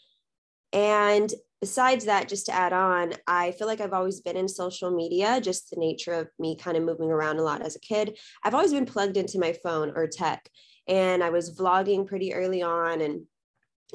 And 0.72 1.30
besides 1.60 2.06
that, 2.06 2.30
just 2.30 2.46
to 2.46 2.54
add 2.54 2.72
on, 2.72 3.12
I 3.26 3.52
feel 3.52 3.66
like 3.66 3.82
I've 3.82 3.92
always 3.92 4.22
been 4.22 4.38
in 4.38 4.48
social 4.48 4.90
media, 4.90 5.38
just 5.38 5.68
the 5.68 5.76
nature 5.76 6.14
of 6.14 6.28
me 6.38 6.56
kind 6.56 6.78
of 6.78 6.82
moving 6.82 7.10
around 7.10 7.38
a 7.38 7.42
lot 7.42 7.60
as 7.60 7.76
a 7.76 7.80
kid. 7.80 8.16
I've 8.42 8.54
always 8.54 8.72
been 8.72 8.86
plugged 8.86 9.18
into 9.18 9.38
my 9.38 9.52
phone 9.62 9.92
or 9.94 10.06
tech. 10.06 10.48
And 10.86 11.22
I 11.22 11.28
was 11.28 11.54
vlogging 11.54 12.06
pretty 12.06 12.32
early 12.32 12.62
on. 12.62 13.02
And 13.02 13.26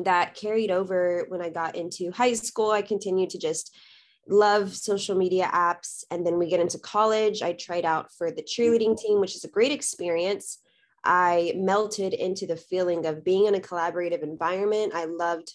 that 0.04 0.36
carried 0.36 0.70
over 0.70 1.26
when 1.30 1.42
I 1.42 1.50
got 1.50 1.76
into 1.76 2.12
high 2.12 2.34
school. 2.34 2.70
I 2.70 2.84
continued 2.84 3.32
to 3.32 3.40
just 3.40 3.76
love 4.28 4.76
social 4.76 5.16
media 5.16 5.50
apps. 5.54 6.04
And 6.12 6.26
then 6.26 6.38
we 6.38 6.50
get 6.50 6.60
into 6.60 6.80
college. 6.80 7.42
I 7.42 7.54
tried 7.54 7.86
out 7.86 8.12
for 8.14 8.32
the 8.32 8.44
cheerleading 8.44 8.98
team, 8.98 9.20
which 9.20 9.36
is 9.36 9.44
a 9.44 9.50
great 9.50 9.72
experience. 9.72 10.60
I 11.04 11.54
melted 11.56 12.14
into 12.14 12.48
the 12.48 12.56
feeling 12.56 13.06
of 13.06 13.24
being 13.24 13.46
in 13.46 13.56
a 13.56 13.60
collaborative 13.60 14.24
environment. 14.24 14.94
I 14.96 15.06
loved 15.06 15.54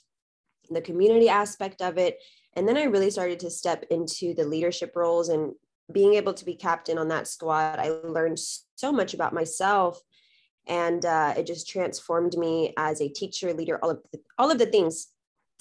the 0.70 0.82
community 0.82 1.28
aspect 1.28 1.80
of 1.80 1.96
it. 1.96 2.18
And 2.54 2.68
then 2.68 2.76
I 2.76 2.84
really 2.84 3.10
started 3.10 3.40
to 3.40 3.50
step 3.50 3.84
into 3.90 4.34
the 4.34 4.44
leadership 4.44 4.92
roles 4.94 5.28
and 5.30 5.54
being 5.92 6.14
able 6.14 6.34
to 6.34 6.44
be 6.44 6.54
captain 6.54 6.98
on 6.98 7.08
that 7.08 7.26
squad, 7.26 7.78
I 7.78 7.88
learned 7.88 8.38
so 8.38 8.92
much 8.92 9.14
about 9.14 9.32
myself 9.32 10.00
and 10.66 11.04
uh, 11.04 11.34
it 11.36 11.46
just 11.46 11.68
transformed 11.68 12.36
me 12.36 12.74
as 12.76 13.00
a 13.00 13.08
teacher 13.08 13.54
leader 13.54 13.78
all 13.82 13.90
of 13.90 14.00
the, 14.12 14.20
all 14.38 14.50
of 14.50 14.58
the 14.58 14.66
things 14.66 15.08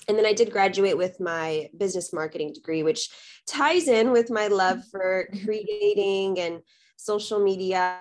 and 0.07 0.17
then 0.17 0.25
i 0.25 0.33
did 0.33 0.51
graduate 0.51 0.97
with 0.97 1.19
my 1.19 1.69
business 1.77 2.13
marketing 2.13 2.53
degree 2.53 2.83
which 2.83 3.09
ties 3.47 3.87
in 3.87 4.11
with 4.11 4.29
my 4.29 4.47
love 4.47 4.79
for 4.91 5.29
creating 5.43 6.39
and 6.39 6.61
social 6.97 7.39
media. 7.39 7.99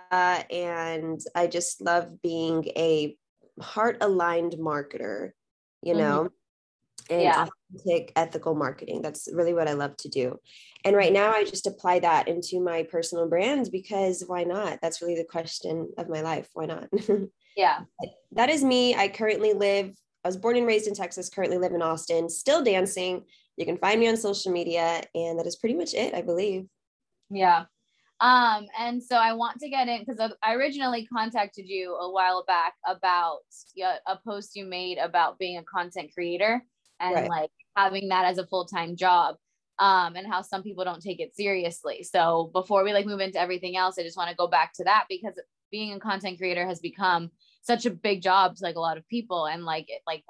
And 0.51 1.21
i 1.35 1.47
just 1.47 1.81
love 1.81 2.21
being 2.23 2.65
a 2.77 3.17
heart 3.61 3.99
aligned 4.01 4.55
marketer 4.59 5.31
you 5.83 5.93
mm-hmm. 5.93 6.01
know 6.01 6.25
mm-hmm. 6.25 7.15
and 7.15 7.23
yeah. 7.23 7.47
authentic 7.73 8.13
ethical 8.17 8.55
marketing. 8.55 9.03
That's 9.03 9.29
really 9.33 9.55
what 9.55 9.69
i 9.69 9.75
love 9.75 9.97
to 9.99 10.09
do. 10.09 10.39
And 10.85 10.97
right 10.97 11.13
now 11.13 11.33
i 11.33 11.45
just 11.45 11.67
apply 11.67 12.01
that 12.01 12.29
into 12.29 12.61
my 12.61 12.83
personal 12.85 13.29
brand 13.29 13.69
because 13.71 14.25
why 14.27 14.45
not? 14.45 14.79
That's 14.83 15.03
really 15.03 15.17
the 15.17 15.25
question 15.25 15.91
of 15.99 16.09
my 16.09 16.23
life. 16.23 16.49
Why 16.55 16.67
not? 16.67 16.89
Yeah. 17.57 17.81
That 18.33 18.51
is 18.51 18.63
me. 18.63 18.95
I 18.95 19.09
currently 19.09 19.55
live 19.55 19.97
i 20.27 20.29
was 20.29 20.37
born 20.37 20.57
and 20.57 20.67
raised 20.67 20.89
in 20.89 20.95
texas 20.95 21.29
currently 21.29 21.59
live 21.59 21.73
in 21.73 21.83
austin 21.83 22.29
still 22.29 22.63
dancing 22.65 23.23
you 23.57 23.65
can 23.65 23.79
find 23.79 24.01
me 24.01 24.09
on 24.09 24.17
social 24.17 24.53
media 24.53 25.03
and 25.15 25.39
that 25.39 25.47
is 25.47 25.57
pretty 25.57 25.75
much 25.75 25.95
it 25.95 26.15
i 26.15 26.21
believe 26.21 26.67
yeah 27.31 27.65
um 28.21 28.67
and 28.79 29.03
so 29.03 29.17
i 29.17 29.33
want 29.33 29.59
to 29.61 29.69
get 29.69 29.89
in 29.89 30.05
because 30.05 30.33
i 30.43 30.55
originally 30.55 31.07
contacted 31.07 31.69
you 31.69 31.95
a 31.95 32.11
while 32.11 32.45
back 32.47 32.75
about 32.89 33.39
a 34.07 34.19
post 34.27 34.57
you 34.57 34.65
made 34.65 34.99
about 34.99 35.39
being 35.39 35.59
a 35.59 35.63
content 35.63 36.11
creator 36.13 36.63
and 36.99 37.15
right. 37.15 37.31
like 37.31 37.51
having 37.77 38.09
that 38.09 38.25
as 38.25 38.39
a 38.39 38.47
full-time 38.47 38.97
job 38.97 39.37
um, 39.79 40.17
and 40.17 40.27
how 40.27 40.43
some 40.43 40.63
people 40.63 40.85
don't 40.85 41.03
take 41.03 41.21
it 41.21 41.37
seriously. 41.37 42.03
So 42.03 42.51
before 42.53 42.85
we 42.85 42.93
like 42.93 43.07
move 43.07 43.21
into 43.21 43.41
everything 43.41 43.77
else, 43.77 43.97
I 43.99 44.03
just 44.03 44.17
want 44.17 44.31
to 44.31 44.37
go 44.37 44.47
back 44.47 44.73
to 44.75 44.85
that 44.85 45.05
because 45.09 45.35
being 45.71 45.93
a 45.93 46.01
content 46.01 46.39
creator 46.39 46.67
has 46.67 46.81
become 46.81 47.31
such 47.67 47.87
a 47.87 47.91
big 47.91 48.23
job 48.23 48.57
to 48.57 48.65
like 48.65 48.77
a 48.77 48.81
lot 48.81 48.97
of 48.97 49.09
people 49.09 49.47
and 49.47 49.65
like 49.65 49.89
like 50.07 50.23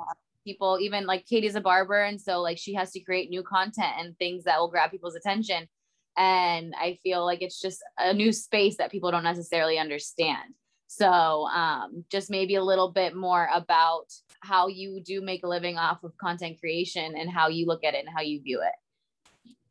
people 0.44 0.78
even 0.80 1.06
like 1.06 1.26
Katie's 1.26 1.56
a 1.56 1.60
barber 1.60 2.02
and 2.02 2.20
so 2.20 2.40
like 2.40 2.56
she 2.56 2.74
has 2.74 2.92
to 2.92 3.00
create 3.00 3.30
new 3.30 3.42
content 3.42 3.94
and 3.98 4.16
things 4.18 4.44
that 4.44 4.58
will 4.58 4.68
grab 4.68 4.90
people's 4.90 5.16
attention 5.16 5.68
and 6.16 6.74
I 6.80 6.98
feel 7.02 7.24
like 7.26 7.42
it's 7.42 7.60
just 7.60 7.82
a 7.98 8.14
new 8.14 8.32
space 8.32 8.78
that 8.78 8.90
people 8.90 9.10
don't 9.10 9.24
necessarily 9.24 9.78
understand. 9.78 10.54
So 10.86 11.46
um 11.48 12.04
just 12.10 12.30
maybe 12.30 12.54
a 12.54 12.64
little 12.64 12.90
bit 12.90 13.14
more 13.14 13.48
about 13.52 14.06
how 14.40 14.68
you 14.68 15.02
do 15.04 15.20
make 15.20 15.44
a 15.44 15.48
living 15.48 15.76
off 15.76 16.04
of 16.04 16.16
content 16.16 16.58
creation 16.60 17.16
and 17.16 17.30
how 17.30 17.48
you 17.48 17.66
look 17.66 17.84
at 17.84 17.94
it 17.94 18.04
and 18.06 18.14
how 18.14 18.22
you 18.22 18.40
view 18.40 18.62
it. 18.62 18.74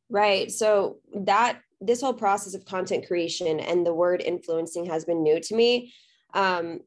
Right. 0.09 0.51
So 0.51 0.97
that 1.15 1.61
this 1.81 2.01
whole 2.01 2.13
process 2.13 2.53
of 2.53 2.65
content 2.65 3.07
creation 3.07 3.59
and 3.59 3.85
the 3.85 3.93
word 3.93 4.21
influencing 4.21 4.85
has 4.85 5.05
been 5.05 5.23
new 5.23 5.39
to 5.39 5.55
me. 5.55 5.93
Um, 6.33 6.81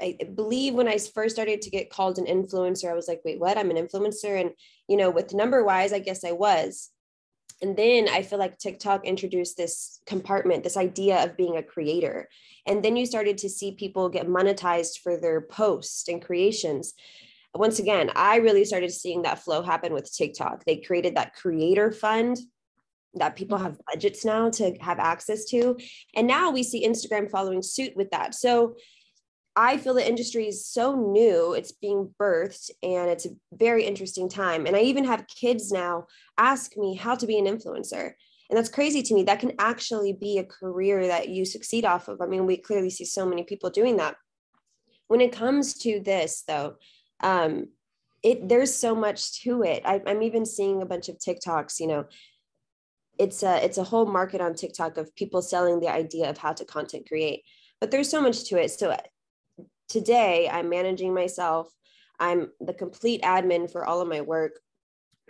I 0.00 0.16
believe 0.34 0.74
when 0.74 0.88
I 0.88 0.98
first 0.98 1.34
started 1.34 1.62
to 1.62 1.70
get 1.70 1.90
called 1.90 2.18
an 2.18 2.26
influencer, 2.26 2.90
I 2.90 2.94
was 2.94 3.08
like, 3.08 3.20
wait, 3.24 3.40
what? 3.40 3.58
I'm 3.58 3.70
an 3.70 3.76
influencer. 3.76 4.40
And, 4.40 4.50
you 4.88 4.96
know, 4.96 5.10
with 5.10 5.34
number 5.34 5.64
wise, 5.64 5.92
I 5.92 5.98
guess 5.98 6.24
I 6.24 6.32
was. 6.32 6.90
And 7.60 7.76
then 7.76 8.08
I 8.08 8.22
feel 8.22 8.38
like 8.38 8.58
TikTok 8.58 9.04
introduced 9.04 9.56
this 9.56 10.00
compartment, 10.06 10.62
this 10.62 10.76
idea 10.76 11.24
of 11.24 11.36
being 11.36 11.56
a 11.56 11.62
creator. 11.62 12.28
And 12.66 12.84
then 12.84 12.96
you 12.96 13.06
started 13.06 13.38
to 13.38 13.48
see 13.48 13.72
people 13.72 14.08
get 14.08 14.28
monetized 14.28 15.00
for 15.02 15.16
their 15.16 15.40
posts 15.40 16.08
and 16.08 16.24
creations 16.24 16.94
once 17.54 17.78
again, 17.78 18.10
I 18.14 18.36
really 18.36 18.64
started 18.64 18.92
seeing 18.92 19.22
that 19.22 19.42
flow 19.42 19.62
happen 19.62 19.92
with 19.92 20.12
TikTok. 20.12 20.64
They 20.64 20.76
created 20.76 21.16
that 21.16 21.34
creator 21.34 21.90
fund 21.92 22.38
that 23.14 23.36
people 23.36 23.56
mm-hmm. 23.56 23.66
have 23.66 23.80
budgets 23.92 24.24
now 24.24 24.50
to 24.50 24.76
have 24.80 24.98
access 24.98 25.44
to. 25.46 25.76
And 26.14 26.26
now 26.26 26.50
we 26.50 26.62
see 26.62 26.86
Instagram 26.86 27.30
following 27.30 27.62
suit 27.62 27.96
with 27.96 28.10
that. 28.10 28.34
So 28.34 28.76
I 29.58 29.76
feel 29.76 29.92
the 29.92 30.08
industry 30.08 30.46
is 30.46 30.64
so 30.64 30.94
new, 30.94 31.52
it's 31.52 31.72
being 31.72 32.14
birthed, 32.16 32.70
and 32.80 33.10
it's 33.10 33.26
a 33.26 33.30
very 33.52 33.84
interesting 33.84 34.28
time. 34.28 34.66
And 34.66 34.76
I 34.76 34.82
even 34.82 35.04
have 35.04 35.26
kids 35.26 35.72
now 35.72 36.06
ask 36.38 36.76
me 36.76 36.94
how 36.94 37.16
to 37.16 37.26
be 37.26 37.40
an 37.40 37.46
influencer. 37.46 38.12
And 38.48 38.56
that's 38.56 38.68
crazy 38.68 39.02
to 39.02 39.14
me. 39.14 39.24
That 39.24 39.40
can 39.40 39.54
actually 39.58 40.12
be 40.12 40.38
a 40.38 40.44
career 40.44 41.08
that 41.08 41.30
you 41.30 41.44
succeed 41.44 41.84
off 41.84 42.06
of. 42.06 42.20
I 42.20 42.26
mean, 42.26 42.46
we 42.46 42.56
clearly 42.56 42.88
see 42.88 43.04
so 43.04 43.26
many 43.26 43.42
people 43.42 43.68
doing 43.68 43.96
that. 43.96 44.14
When 45.08 45.20
it 45.20 45.32
comes 45.32 45.74
to 45.78 45.98
this, 46.04 46.44
though, 46.46 46.76
um, 47.20 47.66
it 48.22 48.48
there's 48.48 48.72
so 48.72 48.94
much 48.94 49.42
to 49.42 49.64
it. 49.64 49.82
I, 49.84 50.00
I'm 50.06 50.22
even 50.22 50.46
seeing 50.46 50.82
a 50.82 50.86
bunch 50.86 51.08
of 51.08 51.18
TikToks, 51.18 51.80
you 51.80 51.88
know, 51.88 52.04
it's 53.18 53.42
a 53.42 53.64
it's 53.64 53.78
a 53.78 53.84
whole 53.84 54.06
market 54.06 54.40
on 54.40 54.54
TikTok 54.54 54.98
of 54.98 55.16
people 55.16 55.42
selling 55.42 55.80
the 55.80 55.88
idea 55.88 56.30
of 56.30 56.38
how 56.38 56.52
to 56.52 56.64
content 56.64 57.08
create. 57.08 57.42
But 57.80 57.90
there's 57.90 58.08
so 58.08 58.22
much 58.22 58.44
to 58.44 58.58
it. 58.58 58.70
So 58.70 58.96
today 59.88 60.48
I'm 60.50 60.68
managing 60.68 61.14
myself. 61.14 61.72
I'm 62.20 62.50
the 62.60 62.74
complete 62.74 63.22
admin 63.22 63.70
for 63.70 63.84
all 63.86 64.00
of 64.00 64.08
my 64.08 64.20
work 64.20 64.52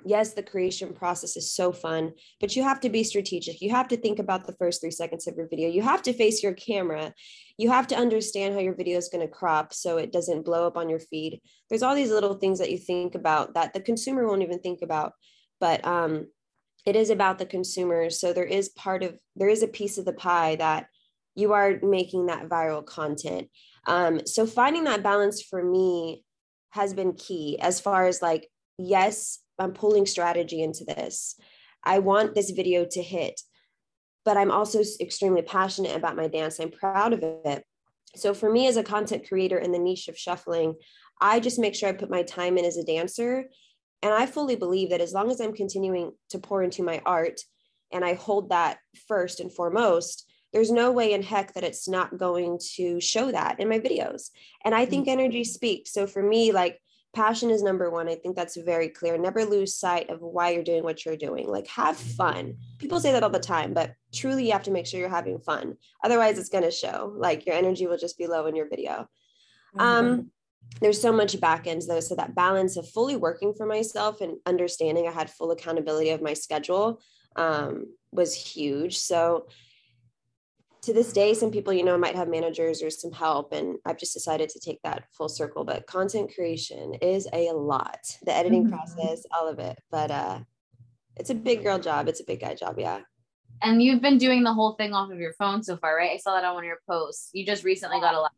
yes, 0.04 0.34
the 0.34 0.42
creation 0.42 0.92
process 0.92 1.36
is 1.36 1.52
so 1.52 1.72
fun, 1.72 2.12
but 2.40 2.54
you 2.56 2.62
have 2.62 2.80
to 2.80 2.88
be 2.88 3.04
strategic. 3.04 3.60
You 3.60 3.70
have 3.70 3.88
to 3.88 3.96
think 3.96 4.18
about 4.18 4.46
the 4.46 4.54
first 4.54 4.80
three 4.80 4.90
seconds 4.90 5.26
of 5.26 5.36
your 5.36 5.48
video. 5.48 5.68
You 5.68 5.82
have 5.82 6.02
to 6.02 6.12
face 6.12 6.42
your 6.42 6.54
camera. 6.54 7.12
You 7.56 7.70
have 7.70 7.86
to 7.88 7.96
understand 7.96 8.54
how 8.54 8.60
your 8.60 8.74
video 8.74 8.98
is 8.98 9.08
going 9.08 9.26
to 9.26 9.32
crop 9.32 9.72
so 9.72 9.96
it 9.96 10.12
doesn't 10.12 10.44
blow 10.44 10.66
up 10.66 10.76
on 10.76 10.88
your 10.88 11.00
feed. 11.00 11.40
There's 11.68 11.82
all 11.82 11.94
these 11.94 12.10
little 12.10 12.34
things 12.34 12.58
that 12.58 12.70
you 12.70 12.78
think 12.78 13.14
about 13.14 13.54
that 13.54 13.72
the 13.72 13.80
consumer 13.80 14.26
won't 14.26 14.42
even 14.42 14.60
think 14.60 14.82
about, 14.82 15.12
but 15.60 15.84
um, 15.86 16.28
it 16.86 16.96
is 16.96 17.10
about 17.10 17.38
the 17.38 17.46
consumer. 17.46 18.10
So 18.10 18.32
there 18.32 18.44
is 18.44 18.70
part 18.70 19.02
of, 19.02 19.18
there 19.36 19.48
is 19.48 19.62
a 19.62 19.68
piece 19.68 19.98
of 19.98 20.04
the 20.04 20.12
pie 20.12 20.56
that 20.56 20.86
you 21.38 21.52
are 21.52 21.78
making 21.82 22.26
that 22.26 22.48
viral 22.48 22.84
content. 22.84 23.48
Um, 23.86 24.26
so 24.26 24.44
finding 24.44 24.84
that 24.84 25.04
balance 25.04 25.40
for 25.40 25.62
me 25.62 26.24
has 26.70 26.92
been 26.92 27.12
key 27.12 27.58
as 27.60 27.78
far 27.78 28.08
as 28.08 28.20
like, 28.20 28.48
yes, 28.76 29.38
I'm 29.56 29.72
pulling 29.72 30.04
strategy 30.04 30.62
into 30.62 30.84
this. 30.84 31.36
I 31.84 32.00
want 32.00 32.34
this 32.34 32.50
video 32.50 32.84
to 32.90 33.02
hit, 33.02 33.40
but 34.24 34.36
I'm 34.36 34.50
also 34.50 34.82
extremely 35.00 35.42
passionate 35.42 35.94
about 35.94 36.16
my 36.16 36.26
dance. 36.26 36.58
I'm 36.58 36.72
proud 36.72 37.12
of 37.12 37.22
it. 37.22 37.64
So 38.16 38.34
for 38.34 38.50
me 38.50 38.66
as 38.66 38.76
a 38.76 38.82
content 38.82 39.28
creator 39.28 39.58
in 39.58 39.70
the 39.70 39.78
niche 39.78 40.08
of 40.08 40.18
shuffling, 40.18 40.74
I 41.20 41.38
just 41.38 41.60
make 41.60 41.76
sure 41.76 41.88
I 41.88 41.92
put 41.92 42.10
my 42.10 42.24
time 42.24 42.58
in 42.58 42.64
as 42.64 42.76
a 42.76 42.84
dancer. 42.84 43.44
And 44.02 44.12
I 44.12 44.26
fully 44.26 44.56
believe 44.56 44.90
that 44.90 45.00
as 45.00 45.12
long 45.12 45.30
as 45.30 45.40
I'm 45.40 45.54
continuing 45.54 46.12
to 46.30 46.40
pour 46.40 46.64
into 46.64 46.82
my 46.82 47.00
art 47.06 47.40
and 47.92 48.04
I 48.04 48.14
hold 48.14 48.50
that 48.50 48.78
first 49.06 49.38
and 49.38 49.52
foremost, 49.52 50.27
there's 50.52 50.70
no 50.70 50.92
way 50.92 51.12
in 51.12 51.22
heck 51.22 51.54
that 51.54 51.64
it's 51.64 51.88
not 51.88 52.16
going 52.16 52.58
to 52.76 53.00
show 53.00 53.30
that 53.30 53.60
in 53.60 53.68
my 53.68 53.78
videos. 53.78 54.30
And 54.64 54.74
I 54.74 54.86
think 54.86 55.06
mm-hmm. 55.06 55.20
energy 55.20 55.44
speaks. 55.44 55.92
So 55.92 56.06
for 56.06 56.22
me, 56.22 56.52
like 56.52 56.80
passion 57.14 57.50
is 57.50 57.62
number 57.62 57.90
one. 57.90 58.08
I 58.08 58.14
think 58.14 58.36
that's 58.36 58.56
very 58.56 58.88
clear. 58.88 59.16
Never 59.18 59.44
lose 59.44 59.74
sight 59.74 60.10
of 60.10 60.20
why 60.20 60.50
you're 60.50 60.62
doing 60.62 60.84
what 60.84 61.04
you're 61.04 61.16
doing. 61.16 61.48
Like, 61.48 61.66
have 61.68 61.96
fun. 61.96 62.56
People 62.78 63.00
say 63.00 63.12
that 63.12 63.22
all 63.22 63.30
the 63.30 63.40
time, 63.40 63.74
but 63.74 63.94
truly, 64.12 64.46
you 64.46 64.52
have 64.52 64.62
to 64.64 64.70
make 64.70 64.86
sure 64.86 65.00
you're 65.00 65.08
having 65.08 65.38
fun. 65.38 65.76
Otherwise, 66.04 66.38
it's 66.38 66.48
going 66.48 66.64
to 66.64 66.70
show. 66.70 67.12
Like, 67.16 67.46
your 67.46 67.56
energy 67.56 67.86
will 67.86 67.98
just 67.98 68.18
be 68.18 68.26
low 68.26 68.46
in 68.46 68.56
your 68.56 68.68
video. 68.68 69.08
Mm-hmm. 69.76 69.80
Um, 69.80 70.30
there's 70.80 71.00
so 71.00 71.12
much 71.12 71.40
back 71.40 71.66
ends 71.66 71.86
though. 71.86 72.00
So, 72.00 72.14
that 72.16 72.34
balance 72.34 72.76
of 72.76 72.88
fully 72.88 73.16
working 73.16 73.54
for 73.54 73.66
myself 73.66 74.20
and 74.20 74.36
understanding 74.46 75.08
I 75.08 75.12
had 75.12 75.30
full 75.30 75.50
accountability 75.50 76.10
of 76.10 76.22
my 76.22 76.34
schedule 76.34 77.00
um, 77.36 77.86
was 78.12 78.34
huge. 78.34 78.98
So, 78.98 79.48
to 80.88 80.94
this 80.94 81.12
day, 81.12 81.34
some 81.34 81.50
people, 81.50 81.74
you 81.74 81.84
know, 81.84 81.98
might 81.98 82.16
have 82.16 82.28
managers 82.28 82.82
or 82.82 82.88
some 82.88 83.12
help. 83.12 83.52
And 83.52 83.76
I've 83.84 83.98
just 83.98 84.14
decided 84.14 84.48
to 84.48 84.58
take 84.58 84.80
that 84.82 85.04
full 85.12 85.28
circle. 85.28 85.62
But 85.62 85.86
content 85.86 86.32
creation 86.34 86.94
is 86.94 87.28
a 87.34 87.52
lot, 87.52 88.00
the 88.24 88.34
editing 88.34 88.64
mm-hmm. 88.64 88.74
process, 88.74 89.24
all 89.30 89.48
of 89.48 89.58
it. 89.58 89.78
But 89.90 90.10
uh 90.10 90.40
it's 91.16 91.30
a 91.30 91.34
big 91.34 91.62
girl 91.62 91.78
job. 91.78 92.08
It's 92.08 92.20
a 92.20 92.24
big 92.24 92.40
guy 92.40 92.54
job. 92.54 92.76
Yeah. 92.78 93.00
And 93.60 93.82
you've 93.82 94.00
been 94.00 94.18
doing 94.18 94.44
the 94.44 94.52
whole 94.52 94.74
thing 94.74 94.94
off 94.94 95.10
of 95.10 95.18
your 95.18 95.34
phone 95.34 95.62
so 95.62 95.76
far, 95.76 95.96
right? 95.96 96.12
I 96.12 96.16
saw 96.16 96.34
that 96.34 96.44
on 96.44 96.54
one 96.54 96.64
of 96.64 96.68
your 96.68 96.80
posts. 96.88 97.30
You 97.34 97.44
just 97.44 97.64
recently 97.64 98.00
got 98.00 98.14
a 98.14 98.20
lot. 98.20 98.32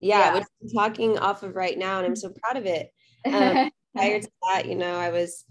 Yeah, 0.00 0.18
yeah. 0.18 0.34
which 0.34 0.44
I'm 0.62 0.68
talking 0.68 1.18
off 1.18 1.42
of 1.42 1.56
right 1.56 1.78
now, 1.78 1.96
and 1.96 2.06
I'm 2.06 2.14
so 2.14 2.30
proud 2.30 2.56
of 2.56 2.66
it. 2.66 2.90
Um, 3.26 3.70
prior 3.96 4.20
to 4.20 4.28
that, 4.42 4.66
you 4.66 4.74
know, 4.74 4.98
I 4.98 5.08
was, 5.08 5.46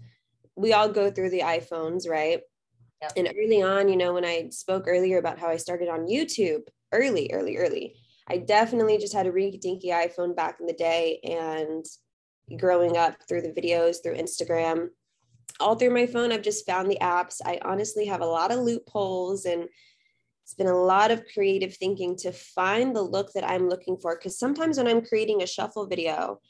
we 0.54 0.72
all 0.72 0.88
go 0.88 1.10
through 1.10 1.30
the 1.30 1.40
iPhones, 1.40 2.08
right? 2.08 2.40
Yep. 3.02 3.12
And 3.16 3.34
early 3.38 3.62
on, 3.62 3.88
you 3.88 3.96
know, 3.96 4.14
when 4.14 4.24
I 4.24 4.48
spoke 4.50 4.84
earlier 4.86 5.18
about 5.18 5.38
how 5.38 5.48
I 5.48 5.56
started 5.56 5.88
on 5.88 6.06
YouTube 6.06 6.62
early, 6.92 7.30
early, 7.32 7.56
early, 7.56 7.96
I 8.28 8.38
definitely 8.38 8.98
just 8.98 9.12
had 9.12 9.26
a 9.26 9.32
rinky 9.32 9.60
dinky 9.60 9.88
iPhone 9.88 10.34
back 10.34 10.58
in 10.60 10.66
the 10.66 10.72
day. 10.72 11.20
And 11.24 11.84
growing 12.58 12.96
up 12.96 13.16
through 13.28 13.42
the 13.42 13.52
videos, 13.52 13.96
through 14.02 14.16
Instagram, 14.16 14.88
all 15.60 15.76
through 15.76 15.90
my 15.90 16.06
phone, 16.06 16.32
I've 16.32 16.42
just 16.42 16.66
found 16.66 16.90
the 16.90 16.98
apps. 17.00 17.40
I 17.44 17.60
honestly 17.62 18.06
have 18.06 18.20
a 18.20 18.26
lot 18.26 18.50
of 18.50 18.60
loopholes 18.60 19.44
and 19.44 19.68
it's 20.44 20.54
been 20.54 20.66
a 20.66 20.76
lot 20.76 21.10
of 21.10 21.24
creative 21.32 21.74
thinking 21.74 22.16
to 22.16 22.32
find 22.32 22.94
the 22.94 23.02
look 23.02 23.32
that 23.32 23.48
I'm 23.48 23.68
looking 23.68 23.96
for. 23.96 24.16
Because 24.16 24.38
sometimes 24.38 24.76
when 24.76 24.88
I'm 24.88 25.04
creating 25.04 25.42
a 25.42 25.46
shuffle 25.46 25.86
video, 25.86 26.40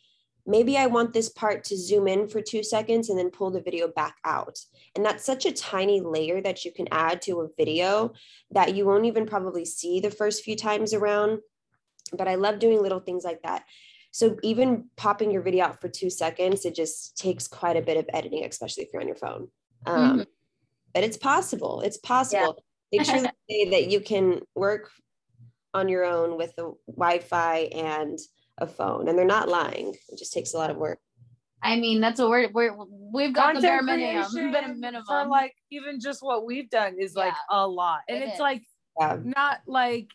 maybe 0.47 0.77
I 0.77 0.87
want 0.87 1.13
this 1.13 1.29
part 1.29 1.65
to 1.65 1.77
zoom 1.77 2.07
in 2.07 2.29
for 2.29 2.41
two 2.41 2.63
seconds 2.63 3.09
and 3.09 3.19
then 3.19 3.31
pull 3.31 3.51
the 3.51 3.63
video 3.63 3.89
back 3.89 4.17
out. 4.25 4.59
And 4.95 5.05
that's 5.05 5.25
such 5.25 5.47
a 5.47 5.53
tiny 5.53 6.01
layer 6.01 6.41
that 6.43 6.65
you 6.65 6.73
can 6.73 6.87
add 6.91 7.23
to 7.23 7.41
a 7.41 7.49
video 7.57 8.13
that 8.51 8.75
you 8.75 8.85
won't 8.85 9.07
even 9.07 9.27
probably 9.27 9.65
see 9.65 10.01
the 10.01 10.11
first 10.11 10.45
few 10.45 10.57
times 10.57 10.93
around. 10.93 11.41
But 12.13 12.29
I 12.29 12.35
love 12.35 12.59
doing 12.59 12.83
little 12.83 13.01
things 13.01 13.25
like 13.25 13.43
that. 13.43 13.65
So 14.11 14.37
even 14.43 14.91
popping 14.97 15.33
your 15.33 15.43
video 15.43 15.65
out 15.65 15.81
for 15.81 15.89
two 15.89 16.11
seconds, 16.11 16.65
it 16.65 16.75
just 16.75 17.19
takes 17.19 17.49
quite 17.49 17.77
a 17.77 17.83
bit 17.83 17.97
of 17.97 18.07
editing, 18.13 18.45
especially 18.45 18.85
if 18.85 18.91
you're 18.93 19.03
on 19.03 19.09
your 19.09 19.17
phone. 19.17 19.49
Um, 19.87 20.11
mm-hmm. 20.11 20.23
But 20.93 21.03
it's 21.05 21.17
possible. 21.17 21.81
It's 21.81 21.97
possible. 21.97 22.63
Yeah. 22.93 22.99
they 22.99 23.05
truly 23.11 23.31
say 23.51 23.71
that 23.71 23.91
you 23.91 24.01
can 24.01 24.43
work 24.55 24.91
on 25.73 25.89
your 25.89 26.05
own 26.05 26.37
with 26.37 26.55
the 26.55 26.75
Wi-Fi 26.87 27.59
and 27.75 28.19
a 28.59 28.67
phone, 28.67 29.09
and 29.09 29.19
they're 29.19 29.25
not 29.25 29.49
lying. 29.49 29.95
It 30.09 30.19
just 30.19 30.33
takes 30.33 30.55
a 30.55 30.59
lot 30.59 30.71
of 30.71 30.77
work. 30.77 30.99
I 31.63 31.77
mean, 31.77 32.01
that's 32.01 32.21
what 32.21 32.29
we're, 32.29 32.51
we're 32.51 32.77
we've 33.13 33.33
got 33.33 33.55
Content 33.55 33.63
the 33.63 33.69
bare 33.69 33.83
minimum, 33.83 34.81
minimum 34.81 35.05
for 35.07 35.27
like 35.27 35.55
even 35.71 35.99
just 35.99 36.23
what 36.23 36.45
we've 36.45 36.69
done 36.69 36.97
is 36.99 37.15
yeah. 37.17 37.25
like 37.25 37.35
a 37.51 37.67
lot, 37.67 38.01
and 38.09 38.19
it 38.19 38.25
it's 38.25 38.35
is. 38.35 38.41
like 38.41 38.63
yeah. 39.01 39.19
not 39.25 39.61
like 39.67 40.09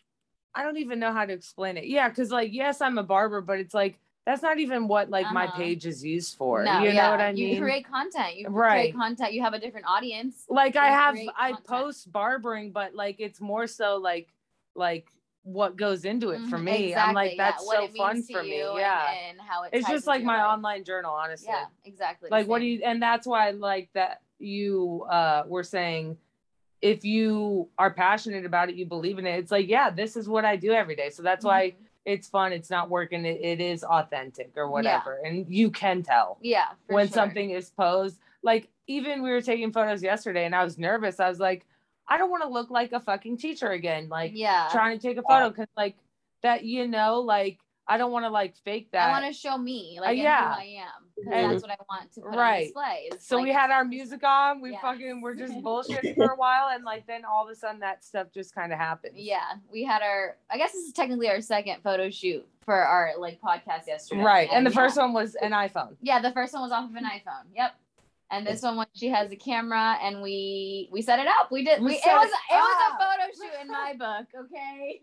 I 0.54 0.62
don't 0.62 0.78
even 0.78 1.00
know 1.00 1.12
how 1.12 1.26
to 1.26 1.32
explain 1.32 1.76
it. 1.76 1.86
Yeah, 1.86 2.08
because 2.08 2.30
like 2.30 2.52
yes, 2.52 2.80
I'm 2.80 2.98
a 2.98 3.02
barber, 3.02 3.40
but 3.40 3.58
it's 3.58 3.74
like 3.74 3.98
that's 4.26 4.42
not 4.42 4.58
even 4.60 4.86
what 4.86 5.10
like 5.10 5.24
uh-huh. 5.26 5.34
my 5.34 5.46
page 5.48 5.86
is 5.86 6.04
used 6.04 6.36
for. 6.36 6.62
No, 6.62 6.80
you 6.80 6.90
yeah. 6.90 7.06
know 7.06 7.10
what 7.10 7.20
I 7.20 7.32
mean? 7.32 7.54
You 7.54 7.60
create 7.60 7.88
content. 7.88 8.36
You 8.36 8.48
right. 8.48 8.92
create 8.92 8.94
content. 8.94 9.32
You 9.32 9.42
have 9.42 9.54
a 9.54 9.58
different 9.58 9.86
audience. 9.88 10.44
Like 10.48 10.76
I 10.76 10.86
have, 10.86 11.16
I 11.36 11.54
post 11.66 12.12
barbering, 12.12 12.70
but 12.70 12.94
like 12.94 13.16
it's 13.18 13.40
more 13.40 13.66
so 13.66 13.96
like 13.96 14.28
like 14.76 15.08
what 15.52 15.76
goes 15.76 16.04
into 16.04 16.30
it 16.30 16.40
for 16.48 16.56
mm-hmm, 16.56 16.64
me. 16.64 16.84
Exactly, 16.88 16.94
I'm 16.94 17.14
like, 17.14 17.34
that's 17.36 17.64
yeah. 17.72 17.80
so 17.80 17.88
fun 17.96 18.22
for 18.22 18.42
me. 18.42 18.58
Yeah. 18.58 19.10
And, 19.10 19.38
and, 19.38 19.48
how 19.48 19.64
it 19.64 19.70
it's 19.72 19.88
just 19.88 20.06
like 20.06 20.22
my 20.22 20.42
life. 20.42 20.54
online 20.54 20.84
journal, 20.84 21.12
honestly. 21.12 21.48
Yeah, 21.50 21.66
exactly. 21.84 22.30
Like, 22.30 22.46
what 22.46 22.60
do 22.60 22.66
you, 22.66 22.82
and 22.84 23.02
that's 23.02 23.26
why 23.26 23.48
I 23.48 23.50
like 23.52 23.90
that 23.94 24.22
you 24.38 25.06
uh 25.10 25.42
were 25.46 25.62
saying 25.62 26.16
if 26.80 27.04
you 27.04 27.68
are 27.78 27.92
passionate 27.92 28.46
about 28.46 28.70
it, 28.70 28.74
you 28.74 28.86
believe 28.86 29.18
in 29.18 29.26
it. 29.26 29.38
It's 29.38 29.50
like, 29.50 29.68
yeah, 29.68 29.90
this 29.90 30.16
is 30.16 30.28
what 30.28 30.44
I 30.44 30.56
do 30.56 30.72
every 30.72 30.96
day. 30.96 31.10
So 31.10 31.22
that's 31.22 31.44
mm-hmm. 31.44 31.48
why 31.48 31.74
it's 32.04 32.28
fun. 32.28 32.52
It's 32.52 32.70
not 32.70 32.88
working. 32.88 33.24
It, 33.24 33.40
it 33.42 33.60
is 33.60 33.84
authentic 33.84 34.52
or 34.56 34.70
whatever. 34.70 35.18
Yeah. 35.22 35.28
And 35.28 35.46
you 35.48 35.70
can 35.70 36.02
tell. 36.02 36.38
Yeah. 36.40 36.68
When 36.86 37.06
sure. 37.06 37.14
something 37.14 37.50
is 37.50 37.70
posed. 37.70 38.18
Like, 38.42 38.68
even 38.86 39.22
we 39.22 39.30
were 39.30 39.42
taking 39.42 39.72
photos 39.72 40.02
yesterday 40.02 40.46
and 40.46 40.54
I 40.54 40.64
was 40.64 40.78
nervous. 40.78 41.20
I 41.20 41.28
was 41.28 41.38
like, 41.38 41.66
I 42.10 42.18
don't 42.18 42.30
want 42.30 42.42
to 42.42 42.48
look 42.48 42.70
like 42.70 42.92
a 42.92 43.00
fucking 43.00 43.38
teacher 43.38 43.70
again. 43.70 44.08
Like, 44.08 44.32
yeah, 44.34 44.68
trying 44.72 44.98
to 44.98 45.02
take 45.02 45.16
a 45.16 45.22
photo 45.22 45.48
because 45.48 45.68
like 45.76 45.96
that, 46.42 46.64
you 46.64 46.88
know, 46.88 47.20
like 47.20 47.58
I 47.86 47.98
don't 47.98 48.12
want 48.12 48.24
to 48.24 48.30
like 48.30 48.56
fake 48.64 48.90
that. 48.92 49.08
I 49.08 49.10
want 49.10 49.32
to 49.32 49.32
show 49.32 49.56
me, 49.56 49.98
like, 50.00 50.10
uh, 50.10 50.22
yeah, 50.22 50.54
who 50.54 50.60
I 50.60 50.64
am, 50.78 51.08
because 51.16 51.50
that's 51.50 51.62
what 51.62 51.70
I 51.72 51.76
want 51.88 52.12
to 52.12 52.20
put 52.20 52.36
right. 52.36 52.54
on 52.54 52.62
display. 52.62 53.10
so 53.18 53.36
like, 53.36 53.44
we 53.44 53.52
had 53.52 53.70
our 53.70 53.84
music 53.84 54.22
on. 54.22 54.60
We 54.60 54.72
yes. 54.72 54.80
fucking 54.80 55.20
were 55.20 55.34
just 55.34 55.54
bullshit 55.62 56.14
for 56.16 56.26
a 56.26 56.36
while, 56.36 56.68
and 56.72 56.84
like 56.84 57.06
then 57.06 57.24
all 57.24 57.44
of 57.44 57.50
a 57.50 57.54
sudden 57.54 57.80
that 57.80 58.04
stuff 58.04 58.28
just 58.32 58.54
kind 58.54 58.72
of 58.72 58.78
happened. 58.78 59.14
Yeah, 59.16 59.54
we 59.72 59.84
had 59.84 60.02
our. 60.02 60.36
I 60.50 60.56
guess 60.56 60.72
this 60.72 60.84
is 60.84 60.92
technically 60.92 61.28
our 61.28 61.40
second 61.40 61.82
photo 61.82 62.10
shoot 62.10 62.46
for 62.64 62.76
our 62.76 63.14
like 63.18 63.40
podcast 63.40 63.86
yesterday. 63.86 64.22
Right, 64.22 64.48
and, 64.48 64.58
and 64.58 64.66
the 64.66 64.70
yeah. 64.70 64.86
first 64.86 64.96
one 64.96 65.12
was 65.12 65.34
an 65.34 65.50
iPhone. 65.52 65.96
Yeah, 66.00 66.20
the 66.20 66.32
first 66.32 66.52
one 66.52 66.62
was 66.62 66.72
off 66.72 66.88
of 66.88 66.94
an 66.96 67.04
iPhone. 67.04 67.46
Yep. 67.56 67.74
And 68.32 68.46
this 68.46 68.62
one, 68.62 68.76
when 68.76 68.86
she 68.94 69.08
has 69.08 69.32
a 69.32 69.36
camera, 69.36 69.98
and 70.00 70.22
we 70.22 70.88
we 70.92 71.02
set 71.02 71.18
it 71.18 71.26
up. 71.26 71.50
We 71.50 71.64
did. 71.64 71.80
We, 71.80 71.86
we 71.86 71.94
it 71.94 72.02
was 72.06 72.28
it, 72.28 72.54
it 72.54 72.58
was 72.58 72.92
a 72.92 72.98
photo 72.98 73.32
shoot 73.34 73.60
in 73.60 73.68
my 73.68 73.94
book. 73.98 74.26
Okay. 74.44 75.00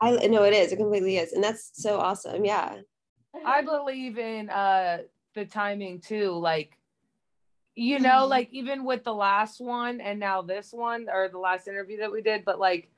I 0.00 0.26
know 0.28 0.44
it 0.44 0.54
is. 0.54 0.72
It 0.72 0.76
completely 0.76 1.16
is, 1.16 1.32
and 1.32 1.42
that's 1.42 1.70
so 1.74 1.98
awesome. 1.98 2.44
Yeah. 2.44 2.76
I 3.44 3.62
believe 3.62 4.18
in 4.18 4.48
uh 4.48 4.98
the 5.34 5.44
timing 5.44 6.00
too. 6.00 6.32
Like, 6.32 6.78
you 7.74 7.98
know, 7.98 8.10
mm-hmm. 8.10 8.30
like 8.30 8.48
even 8.52 8.84
with 8.84 9.02
the 9.02 9.14
last 9.14 9.60
one 9.60 10.00
and 10.00 10.20
now 10.20 10.42
this 10.42 10.72
one 10.72 11.08
or 11.12 11.28
the 11.28 11.38
last 11.38 11.66
interview 11.66 11.98
that 11.98 12.12
we 12.12 12.22
did, 12.22 12.44
but 12.44 12.60
like 12.60 12.90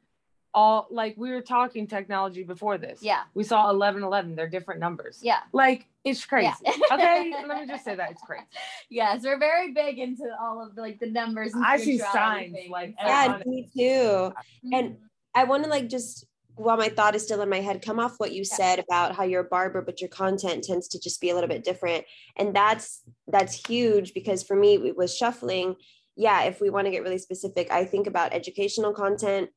all 0.53 0.89
like 0.91 1.15
we 1.17 1.31
were 1.31 1.41
talking 1.41 1.87
technology 1.87 2.43
before 2.43 2.79
this. 2.79 3.01
Yeah. 3.03 3.23
We 3.35 3.45
saw 3.45 3.67
1111. 3.67 4.35
They're 4.35 4.49
different 4.49 4.81
numbers. 4.81 5.21
Yeah. 5.23 5.41
Like 5.53 5.87
it's 6.05 6.25
crazy. 6.25 6.53
Yeah. 6.65 6.73
okay. 6.93 7.33
Let 7.47 7.61
me 7.61 7.67
just 7.67 7.85
say 7.85 7.95
that 7.95 8.13
it's 8.13 8.23
crazy. 8.23 8.45
Yes, 8.93 9.23
we're 9.23 9.39
very 9.39 9.73
big 9.73 9.99
into 10.01 10.25
all 10.41 10.61
of 10.61 10.75
the, 10.75 10.81
like 10.81 10.99
the 10.99 11.09
numbers. 11.11 11.53
I 11.55 11.77
see 11.77 11.99
signs 11.99 12.53
things. 12.53 12.71
like 12.71 12.95
yeah, 12.99 13.41
me 13.47 13.69
too. 13.73 13.81
Mm-hmm. 13.83 14.75
And 14.75 14.97
I 15.35 15.45
want 15.45 15.63
to 15.63 15.71
like 15.71 15.89
just 15.89 16.27
while 16.57 16.77
my 16.77 16.89
thought 16.89 17.15
is 17.15 17.23
still 17.23 17.41
in 17.41 17.49
my 17.49 17.61
head, 17.61 17.83
come 17.83 18.01
off 18.01 18.17
what 18.19 18.33
you 18.33 18.43
yeah. 18.43 18.57
said 18.57 18.79
about 18.81 19.15
how 19.15 19.23
you're 19.23 19.43
a 19.43 19.49
barber, 19.49 19.81
but 19.81 20.01
your 20.01 20.09
content 20.09 20.65
tends 20.65 20.89
to 20.89 21.01
just 21.01 21.21
be 21.21 21.31
a 21.31 21.35
little 21.35 21.49
bit 21.49 21.65
different. 21.65 22.05
And 22.37 22.55
that's 22.55 23.03
that's 23.29 23.67
huge 23.67 24.13
because 24.13 24.43
for 24.43 24.57
me, 24.57 24.75
it 24.75 24.97
was 24.97 25.17
shuffling. 25.17 25.77
Yeah, 26.17 26.43
if 26.43 26.61
we 26.61 26.69
want 26.69 26.87
to 26.87 26.91
get 26.91 27.03
really 27.03 27.19
specific, 27.19 27.71
I 27.71 27.85
think 27.85 28.07
about 28.07 28.35
educational 28.35 28.93
content 28.93 29.51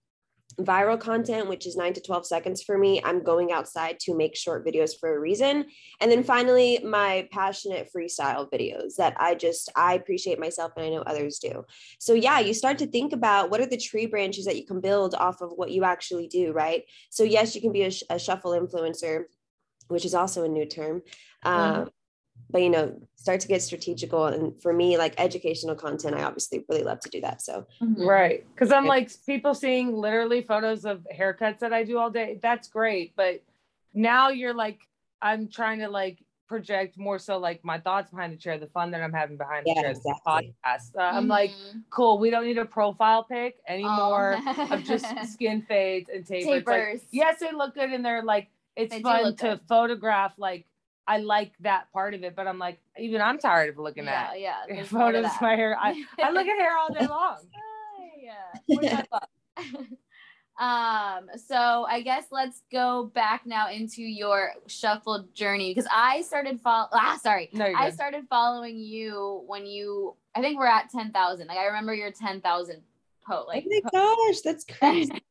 viral 0.59 0.99
content, 0.99 1.47
which 1.47 1.65
is 1.65 1.75
nine 1.75 1.93
to 1.93 2.01
12 2.01 2.25
seconds 2.25 2.61
for 2.61 2.77
me. 2.77 3.01
I'm 3.03 3.23
going 3.23 3.51
outside 3.51 3.99
to 4.01 4.15
make 4.15 4.35
short 4.35 4.65
videos 4.65 4.91
for 4.99 5.15
a 5.15 5.19
reason. 5.19 5.65
And 5.99 6.11
then 6.11 6.23
finally, 6.23 6.79
my 6.83 7.27
passionate 7.31 7.89
freestyle 7.95 8.51
videos 8.51 8.95
that 8.97 9.15
I 9.19 9.35
just, 9.35 9.71
I 9.75 9.95
appreciate 9.95 10.39
myself 10.39 10.73
and 10.75 10.85
I 10.85 10.89
know 10.89 11.01
others 11.01 11.39
do. 11.39 11.65
So, 11.99 12.13
yeah, 12.13 12.39
you 12.39 12.53
start 12.53 12.77
to 12.79 12.87
think 12.87 13.13
about 13.13 13.49
what 13.49 13.61
are 13.61 13.65
the 13.65 13.77
tree 13.77 14.05
branches 14.05 14.45
that 14.45 14.57
you 14.57 14.65
can 14.65 14.81
build 14.81 15.15
off 15.15 15.41
of 15.41 15.51
what 15.55 15.71
you 15.71 15.83
actually 15.83 16.27
do, 16.27 16.51
right? 16.51 16.83
So, 17.09 17.23
yes, 17.23 17.55
you 17.55 17.61
can 17.61 17.71
be 17.71 17.83
a, 17.83 17.91
a 18.09 18.19
shuffle 18.19 18.51
influencer, 18.51 19.23
which 19.87 20.05
is 20.05 20.13
also 20.13 20.43
a 20.43 20.49
new 20.49 20.65
term. 20.65 21.01
mm-hmm 21.45 21.83
but 22.49 22.61
you 22.61 22.69
know 22.69 22.95
start 23.15 23.39
to 23.39 23.47
get 23.47 23.61
strategical 23.61 24.25
and 24.25 24.61
for 24.61 24.73
me 24.73 24.97
like 24.97 25.13
educational 25.17 25.75
content 25.75 26.15
i 26.15 26.23
obviously 26.23 26.63
really 26.69 26.83
love 26.83 26.99
to 26.99 27.09
do 27.09 27.21
that 27.21 27.41
so 27.41 27.65
mm-hmm. 27.81 28.05
right 28.05 28.45
because 28.53 28.71
i'm 28.71 28.85
like 28.85 29.11
people 29.25 29.53
seeing 29.53 29.95
literally 29.95 30.41
photos 30.41 30.85
of 30.85 31.05
haircuts 31.15 31.59
that 31.59 31.73
i 31.73 31.83
do 31.83 31.97
all 31.97 32.09
day 32.09 32.39
that's 32.41 32.67
great 32.67 33.13
but 33.15 33.41
now 33.93 34.29
you're 34.29 34.53
like 34.53 34.79
i'm 35.21 35.47
trying 35.47 35.79
to 35.79 35.87
like 35.87 36.19
project 36.47 36.97
more 36.97 37.17
so 37.17 37.37
like 37.37 37.63
my 37.63 37.79
thoughts 37.79 38.11
behind 38.11 38.31
the 38.31 38.37
chair 38.37 38.59
the 38.59 38.67
fun 38.67 38.91
that 38.91 39.01
i'm 39.01 39.13
having 39.13 39.37
behind 39.37 39.63
yeah, 39.65 39.73
the 39.75 39.81
chair 39.81 39.91
exactly. 39.91 40.13
the 40.21 40.69
podcast 40.69 40.95
uh, 40.95 41.01
mm-hmm. 41.01 41.17
i'm 41.17 41.27
like 41.27 41.51
mm-hmm. 41.51 41.79
cool 41.89 42.19
we 42.19 42.29
don't 42.29 42.45
need 42.45 42.57
a 42.57 42.65
profile 42.65 43.23
pic 43.23 43.57
anymore 43.67 44.37
oh. 44.45 44.67
of 44.71 44.83
just 44.83 45.05
skin 45.33 45.63
fades 45.67 46.09
and 46.13 46.25
tapers, 46.25 46.45
tapers. 46.45 46.93
Like, 46.99 47.07
yes 47.11 47.39
they 47.39 47.51
look 47.51 47.73
good 47.73 47.89
and 47.89 48.05
they're 48.05 48.23
like 48.23 48.49
it's 48.75 48.93
they 48.93 49.01
fun 49.01 49.35
to 49.37 49.43
good. 49.43 49.61
photograph 49.67 50.33
like 50.37 50.65
I 51.07 51.17
like 51.17 51.53
that 51.61 51.91
part 51.91 52.13
of 52.13 52.23
it, 52.23 52.35
but 52.35 52.47
I'm 52.47 52.59
like, 52.59 52.79
even 52.97 53.21
I'm 53.21 53.37
tired 53.37 53.69
of 53.69 53.77
looking 53.77 54.05
yeah, 54.05 54.31
at 54.31 54.39
yeah, 54.39 54.83
photos 54.83 55.25
of 55.25 55.41
my 55.41 55.55
hair. 55.55 55.77
I, 55.79 56.03
I 56.21 56.31
look 56.31 56.47
at 56.47 56.57
hair 56.57 56.77
all 56.77 56.93
day 56.93 57.07
long. 57.07 57.37
yeah. 58.81 59.03
um, 60.57 61.29
so 61.45 61.85
I 61.89 62.01
guess 62.03 62.25
let's 62.31 62.61
go 62.71 63.11
back 63.13 63.45
now 63.45 63.69
into 63.69 64.01
your 64.01 64.51
shuffle 64.67 65.27
journey 65.33 65.71
because 65.73 65.89
I 65.91 66.21
started 66.21 66.61
follow 66.61 66.87
ah 66.93 67.19
sorry. 67.21 67.49
No, 67.53 67.65
I 67.65 67.89
started 67.89 68.25
following 68.29 68.79
you 68.79 69.43
when 69.47 69.65
you 69.65 70.15
I 70.35 70.41
think 70.41 70.57
we're 70.57 70.67
at 70.67 70.89
ten 70.89 71.11
thousand. 71.11 71.47
Like 71.47 71.57
I 71.57 71.65
remember 71.65 71.93
your 71.93 72.11
ten 72.11 72.39
thousand 72.39 72.81
po 73.27 73.45
like 73.47 73.65
Oh 73.67 73.81
my 73.83 73.89
gosh, 73.91 74.41
that's 74.41 74.63
crazy. 74.63 75.21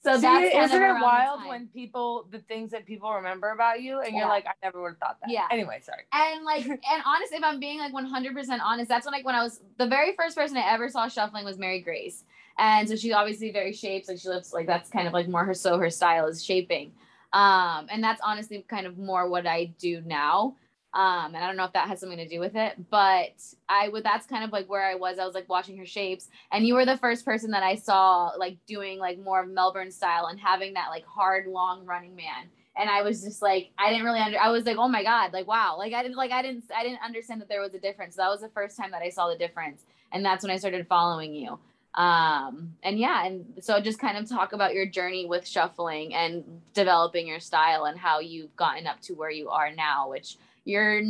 So 0.00 0.14
See, 0.14 0.22
that's 0.22 0.72
isn't 0.72 0.82
it 0.82 1.00
wild 1.00 1.46
when 1.48 1.66
people 1.68 2.28
the 2.30 2.38
things 2.38 2.70
that 2.70 2.86
people 2.86 3.12
remember 3.12 3.50
about 3.50 3.82
you 3.82 4.00
and 4.00 4.12
yeah. 4.12 4.20
you're 4.20 4.28
like, 4.28 4.46
I 4.46 4.52
never 4.62 4.80
would 4.80 4.90
have 4.90 4.98
thought 4.98 5.16
that. 5.20 5.30
Yeah. 5.30 5.46
Anyway, 5.50 5.80
sorry. 5.82 6.02
And 6.12 6.44
like, 6.44 6.64
and 6.66 7.02
honestly, 7.04 7.36
if 7.36 7.42
I'm 7.42 7.58
being 7.58 7.80
like 7.80 7.92
100% 7.92 8.60
honest, 8.62 8.88
that's 8.88 9.06
when 9.06 9.12
like 9.12 9.24
when 9.24 9.34
I 9.34 9.42
was 9.42 9.60
the 9.76 9.88
very 9.88 10.14
first 10.14 10.36
person 10.36 10.56
I 10.56 10.70
ever 10.72 10.88
saw 10.88 11.08
shuffling 11.08 11.44
was 11.44 11.58
Mary 11.58 11.80
Grace, 11.80 12.24
and 12.58 12.88
so 12.88 12.94
she's 12.94 13.12
obviously 13.12 13.50
very 13.50 13.72
shapes 13.72 14.08
like 14.08 14.18
she 14.18 14.28
lives 14.28 14.52
like 14.52 14.66
that's 14.66 14.88
kind 14.88 15.08
of 15.08 15.12
like 15.12 15.28
more 15.28 15.44
her 15.44 15.54
so 15.54 15.78
her 15.78 15.90
style 15.90 16.26
is 16.26 16.44
shaping, 16.44 16.92
um, 17.32 17.88
and 17.90 18.02
that's 18.02 18.20
honestly 18.24 18.64
kind 18.68 18.86
of 18.86 18.98
more 18.98 19.28
what 19.28 19.48
I 19.48 19.66
do 19.78 20.00
now. 20.06 20.54
Um, 20.98 21.36
and 21.36 21.36
I 21.36 21.46
don't 21.46 21.56
know 21.56 21.64
if 21.64 21.74
that 21.74 21.86
has 21.86 22.00
something 22.00 22.18
to 22.18 22.26
do 22.26 22.40
with 22.40 22.56
it, 22.56 22.90
but 22.90 23.40
I 23.68 23.88
would 23.88 24.02
that's 24.02 24.26
kind 24.26 24.42
of 24.42 24.50
like 24.50 24.68
where 24.68 24.84
I 24.84 24.96
was. 24.96 25.20
I 25.20 25.24
was 25.24 25.34
like 25.34 25.48
watching 25.48 25.76
her 25.78 25.86
shapes, 25.86 26.28
and 26.50 26.66
you 26.66 26.74
were 26.74 26.84
the 26.84 26.96
first 26.96 27.24
person 27.24 27.52
that 27.52 27.62
I 27.62 27.76
saw 27.76 28.32
like 28.36 28.56
doing 28.66 28.98
like 28.98 29.16
more 29.20 29.46
Melbourne 29.46 29.92
style 29.92 30.26
and 30.26 30.40
having 30.40 30.74
that 30.74 30.88
like 30.90 31.06
hard, 31.06 31.46
long 31.46 31.86
running 31.86 32.16
man. 32.16 32.50
And 32.76 32.90
I 32.90 33.02
was 33.02 33.22
just 33.22 33.42
like, 33.42 33.70
I 33.78 33.90
didn't 33.90 34.06
really 34.06 34.18
under 34.18 34.40
I 34.40 34.50
was 34.50 34.64
like, 34.64 34.76
oh 34.76 34.88
my 34.88 35.04
God, 35.04 35.32
like 35.32 35.46
wow. 35.46 35.76
Like 35.78 35.92
I 35.92 36.02
didn't 36.02 36.16
like 36.16 36.32
I 36.32 36.42
didn't 36.42 36.64
I 36.76 36.82
didn't 36.82 37.02
understand 37.04 37.40
that 37.42 37.48
there 37.48 37.60
was 37.60 37.74
a 37.74 37.78
difference. 37.78 38.16
So 38.16 38.22
that 38.22 38.30
was 38.30 38.40
the 38.40 38.48
first 38.48 38.76
time 38.76 38.90
that 38.90 39.02
I 39.02 39.10
saw 39.10 39.28
the 39.28 39.38
difference. 39.38 39.84
And 40.10 40.24
that's 40.24 40.42
when 40.42 40.50
I 40.50 40.56
started 40.56 40.84
following 40.88 41.32
you 41.32 41.60
um 41.94 42.74
and 42.82 42.98
yeah 42.98 43.24
and 43.26 43.46
so 43.60 43.80
just 43.80 43.98
kind 43.98 44.18
of 44.18 44.28
talk 44.28 44.52
about 44.52 44.74
your 44.74 44.84
journey 44.84 45.24
with 45.24 45.48
shuffling 45.48 46.14
and 46.14 46.44
developing 46.74 47.26
your 47.26 47.40
style 47.40 47.86
and 47.86 47.98
how 47.98 48.20
you've 48.20 48.54
gotten 48.56 48.86
up 48.86 49.00
to 49.00 49.14
where 49.14 49.30
you 49.30 49.48
are 49.48 49.74
now 49.74 50.10
which 50.10 50.36
you're 50.68 51.00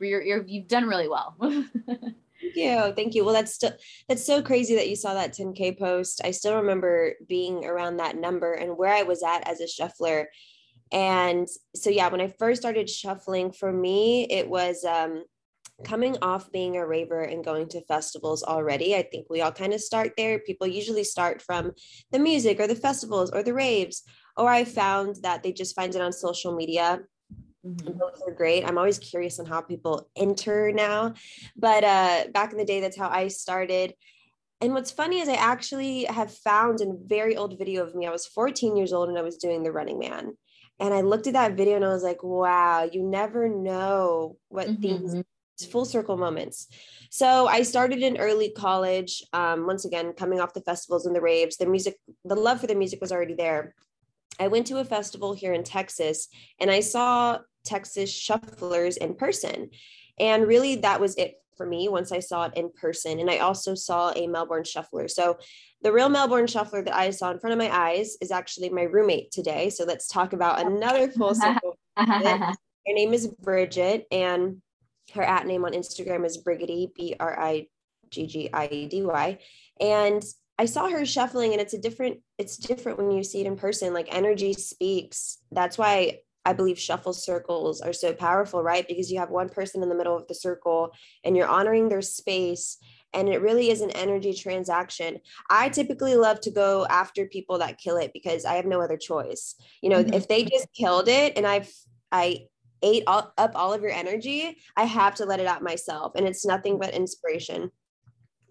you're, 0.00 0.22
you're 0.22 0.44
you've 0.46 0.68
done 0.68 0.86
really 0.86 1.08
well. 1.08 1.36
Thank 2.40 2.56
you. 2.56 2.92
Thank 2.96 3.14
you. 3.14 3.24
Well, 3.24 3.34
that's 3.34 3.54
still 3.54 3.72
that's 4.08 4.24
so 4.24 4.42
crazy 4.42 4.74
that 4.76 4.88
you 4.88 4.96
saw 4.96 5.14
that 5.14 5.34
10K 5.34 5.78
post. 5.78 6.20
I 6.24 6.30
still 6.30 6.56
remember 6.56 7.14
being 7.28 7.64
around 7.66 7.98
that 7.98 8.16
number 8.16 8.54
and 8.54 8.76
where 8.76 8.94
I 8.94 9.02
was 9.02 9.22
at 9.22 9.48
as 9.48 9.60
a 9.60 9.68
shuffler. 9.68 10.28
And 10.92 11.46
so, 11.76 11.90
yeah, 11.90 12.08
when 12.08 12.20
I 12.20 12.28
first 12.28 12.62
started 12.62 12.90
shuffling, 12.90 13.52
for 13.52 13.72
me, 13.72 14.24
it 14.24 14.48
was 14.48 14.84
um, 14.84 15.24
coming 15.84 16.16
off 16.20 16.50
being 16.50 16.76
a 16.76 16.86
raver 16.86 17.22
and 17.22 17.44
going 17.44 17.68
to 17.68 17.84
festivals 17.84 18.42
already. 18.42 18.96
I 18.96 19.02
think 19.02 19.28
we 19.30 19.40
all 19.40 19.52
kind 19.52 19.72
of 19.72 19.80
start 19.80 20.12
there. 20.16 20.40
People 20.40 20.66
usually 20.66 21.04
start 21.04 21.42
from 21.42 21.72
the 22.10 22.18
music 22.18 22.58
or 22.58 22.66
the 22.66 22.74
festivals 22.74 23.30
or 23.30 23.42
the 23.42 23.54
raves, 23.54 24.02
or 24.36 24.48
I 24.48 24.64
found 24.64 25.16
that 25.22 25.42
they 25.42 25.52
just 25.52 25.76
find 25.76 25.94
it 25.94 26.00
on 26.00 26.12
social 26.12 26.56
media. 26.56 27.00
Mm-hmm. 27.66 27.98
Those 27.98 28.22
are 28.26 28.32
great. 28.32 28.64
I'm 28.64 28.78
always 28.78 28.98
curious 28.98 29.38
on 29.38 29.46
how 29.46 29.60
people 29.60 30.08
enter 30.16 30.72
now. 30.72 31.14
But 31.56 31.84
uh, 31.84 32.24
back 32.32 32.52
in 32.52 32.58
the 32.58 32.64
day, 32.64 32.80
that's 32.80 32.98
how 32.98 33.08
I 33.08 33.28
started. 33.28 33.94
And 34.60 34.74
what's 34.74 34.90
funny 34.90 35.20
is 35.20 35.28
I 35.28 35.34
actually 35.34 36.04
have 36.04 36.34
found 36.34 36.80
a 36.80 36.92
very 37.06 37.36
old 37.36 37.58
video 37.58 37.84
of 37.84 37.94
me. 37.94 38.06
I 38.06 38.10
was 38.10 38.26
14 38.26 38.76
years 38.76 38.92
old 38.92 39.08
and 39.08 39.18
I 39.18 39.22
was 39.22 39.36
doing 39.36 39.62
the 39.62 39.72
running 39.72 39.98
man. 39.98 40.36
And 40.78 40.94
I 40.94 41.02
looked 41.02 41.26
at 41.26 41.34
that 41.34 41.56
video 41.56 41.76
and 41.76 41.84
I 41.84 41.88
was 41.88 42.02
like, 42.02 42.22
wow, 42.22 42.88
you 42.90 43.02
never 43.02 43.48
know 43.48 44.36
what 44.48 44.68
mm-hmm. 44.68 44.82
things 44.82 45.24
full 45.66 45.84
circle 45.84 46.16
moments. 46.16 46.68
So 47.10 47.46
I 47.46 47.62
started 47.62 48.02
in 48.02 48.16
early 48.16 48.50
college. 48.50 49.22
Um, 49.32 49.66
once 49.66 49.84
again, 49.84 50.14
coming 50.14 50.40
off 50.40 50.54
the 50.54 50.62
festivals 50.62 51.04
and 51.04 51.14
the 51.14 51.20
raves, 51.20 51.56
the 51.56 51.66
music, 51.66 51.96
the 52.24 52.34
love 52.34 52.60
for 52.60 52.66
the 52.66 52.74
music 52.74 53.00
was 53.00 53.12
already 53.12 53.34
there. 53.34 53.74
I 54.38 54.48
went 54.48 54.66
to 54.68 54.78
a 54.78 54.84
festival 54.84 55.34
here 55.34 55.52
in 55.52 55.64
Texas 55.64 56.28
and 56.58 56.70
I 56.70 56.80
saw 56.80 57.40
Texas 57.64 58.10
shufflers 58.10 58.96
in 58.96 59.14
person. 59.14 59.70
And 60.18 60.46
really, 60.46 60.76
that 60.76 61.00
was 61.00 61.16
it 61.16 61.36
for 61.56 61.66
me 61.66 61.88
once 61.88 62.10
I 62.10 62.20
saw 62.20 62.44
it 62.44 62.54
in 62.56 62.70
person. 62.70 63.20
And 63.20 63.30
I 63.30 63.38
also 63.38 63.74
saw 63.74 64.12
a 64.16 64.26
Melbourne 64.26 64.64
shuffler. 64.64 65.08
So 65.08 65.38
the 65.82 65.92
real 65.92 66.08
Melbourne 66.08 66.46
shuffler 66.46 66.82
that 66.82 66.94
I 66.94 67.10
saw 67.10 67.30
in 67.30 67.38
front 67.38 67.52
of 67.52 67.58
my 67.58 67.74
eyes 67.74 68.16
is 68.20 68.30
actually 68.30 68.70
my 68.70 68.82
roommate 68.82 69.30
today. 69.30 69.70
So 69.70 69.84
let's 69.84 70.08
talk 70.08 70.32
about 70.32 70.64
another 70.64 71.10
full 71.10 71.34
circle. 71.46 71.78
Her 71.96 72.94
name 72.94 73.12
is 73.12 73.26
Bridget, 73.26 74.06
and 74.10 74.62
her 75.12 75.22
at 75.22 75.46
name 75.46 75.64
on 75.64 75.72
Instagram 75.72 76.24
is 76.24 76.42
Brigidy, 76.42 76.94
B 76.94 77.14
R 77.20 77.38
I 77.38 77.66
G 78.10 78.26
G 78.26 78.50
I 78.52 78.66
E 78.66 78.86
D 78.86 79.02
Y. 79.02 79.38
And 79.80 80.24
I 80.58 80.64
saw 80.66 80.88
her 80.88 81.06
shuffling 81.06 81.52
and 81.52 81.60
it's 81.60 81.72
a 81.72 81.78
different, 81.78 82.20
it's 82.36 82.56
different 82.56 82.98
when 82.98 83.10
you 83.10 83.22
see 83.22 83.40
it 83.40 83.46
in 83.46 83.56
person. 83.56 83.94
Like 83.94 84.14
energy 84.14 84.52
speaks. 84.52 85.38
That's 85.50 85.78
why 85.78 86.20
I 86.44 86.52
believe 86.52 86.78
shuffle 86.78 87.12
circles 87.12 87.80
are 87.80 87.92
so 87.92 88.12
powerful, 88.12 88.62
right? 88.62 88.86
Because 88.86 89.10
you 89.10 89.18
have 89.18 89.30
one 89.30 89.48
person 89.48 89.82
in 89.82 89.88
the 89.88 89.94
middle 89.94 90.16
of 90.16 90.26
the 90.26 90.34
circle 90.34 90.90
and 91.24 91.36
you're 91.36 91.46
honoring 91.46 91.88
their 91.88 92.02
space. 92.02 92.78
And 93.12 93.28
it 93.28 93.42
really 93.42 93.70
is 93.70 93.80
an 93.80 93.90
energy 93.90 94.32
transaction. 94.32 95.18
I 95.50 95.68
typically 95.68 96.14
love 96.14 96.40
to 96.42 96.50
go 96.50 96.86
after 96.88 97.26
people 97.26 97.58
that 97.58 97.78
kill 97.78 97.96
it 97.96 98.12
because 98.14 98.44
I 98.44 98.54
have 98.54 98.66
no 98.66 98.80
other 98.80 98.96
choice. 98.96 99.56
You 99.82 99.90
know, 99.90 100.02
mm-hmm. 100.02 100.14
if 100.14 100.28
they 100.28 100.44
just 100.44 100.72
killed 100.72 101.08
it 101.08 101.36
and 101.36 101.46
I've 101.46 101.70
I 102.12 102.46
ate 102.82 103.04
all, 103.06 103.32
up 103.36 103.52
all 103.54 103.72
of 103.72 103.82
your 103.82 103.90
energy, 103.90 104.56
I 104.76 104.84
have 104.84 105.14
to 105.16 105.26
let 105.26 105.40
it 105.40 105.46
out 105.46 105.62
myself. 105.62 106.12
And 106.14 106.26
it's 106.26 106.46
nothing 106.46 106.78
but 106.78 106.94
inspiration. 106.94 107.70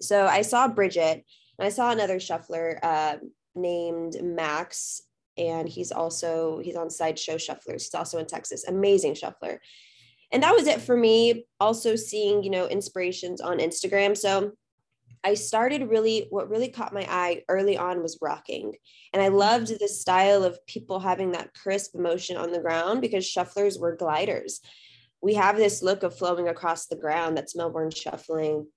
So 0.01 0.27
I 0.27 0.43
saw 0.43 0.67
Bridget 0.67 1.25
and 1.57 1.65
I 1.65 1.69
saw 1.69 1.91
another 1.91 2.19
shuffler 2.19 2.79
uh, 2.83 3.15
named 3.55 4.15
Max. 4.21 5.01
And 5.39 5.69
he's 5.69 5.91
also, 5.91 6.59
he's 6.59 6.75
on 6.75 6.89
Sideshow 6.89 7.35
Shufflers. 7.35 7.83
He's 7.83 7.95
also 7.95 8.17
in 8.19 8.25
Texas. 8.25 8.67
Amazing 8.67 9.15
shuffler. 9.15 9.61
And 10.31 10.43
that 10.43 10.53
was 10.53 10.67
it 10.67 10.81
for 10.81 10.97
me. 10.97 11.45
Also 11.59 11.95
seeing, 11.95 12.43
you 12.43 12.49
know, 12.49 12.67
inspirations 12.67 13.39
on 13.39 13.59
Instagram. 13.59 14.17
So 14.17 14.51
I 15.23 15.33
started 15.33 15.89
really, 15.89 16.27
what 16.29 16.49
really 16.49 16.69
caught 16.69 16.93
my 16.93 17.05
eye 17.09 17.43
early 17.47 17.77
on 17.77 18.01
was 18.01 18.19
rocking. 18.21 18.75
And 19.13 19.23
I 19.23 19.29
loved 19.29 19.79
the 19.79 19.87
style 19.87 20.43
of 20.43 20.65
people 20.67 20.99
having 20.99 21.31
that 21.31 21.53
crisp 21.53 21.95
motion 21.95 22.37
on 22.37 22.51
the 22.51 22.59
ground 22.59 23.01
because 23.01 23.25
shufflers 23.25 23.79
were 23.79 23.95
gliders. 23.95 24.59
We 25.21 25.33
have 25.35 25.57
this 25.57 25.81
look 25.81 26.03
of 26.03 26.17
flowing 26.17 26.47
across 26.47 26.87
the 26.87 26.95
ground 26.95 27.37
that's 27.37 27.55
Melbourne 27.55 27.91
shuffling. 27.91 28.67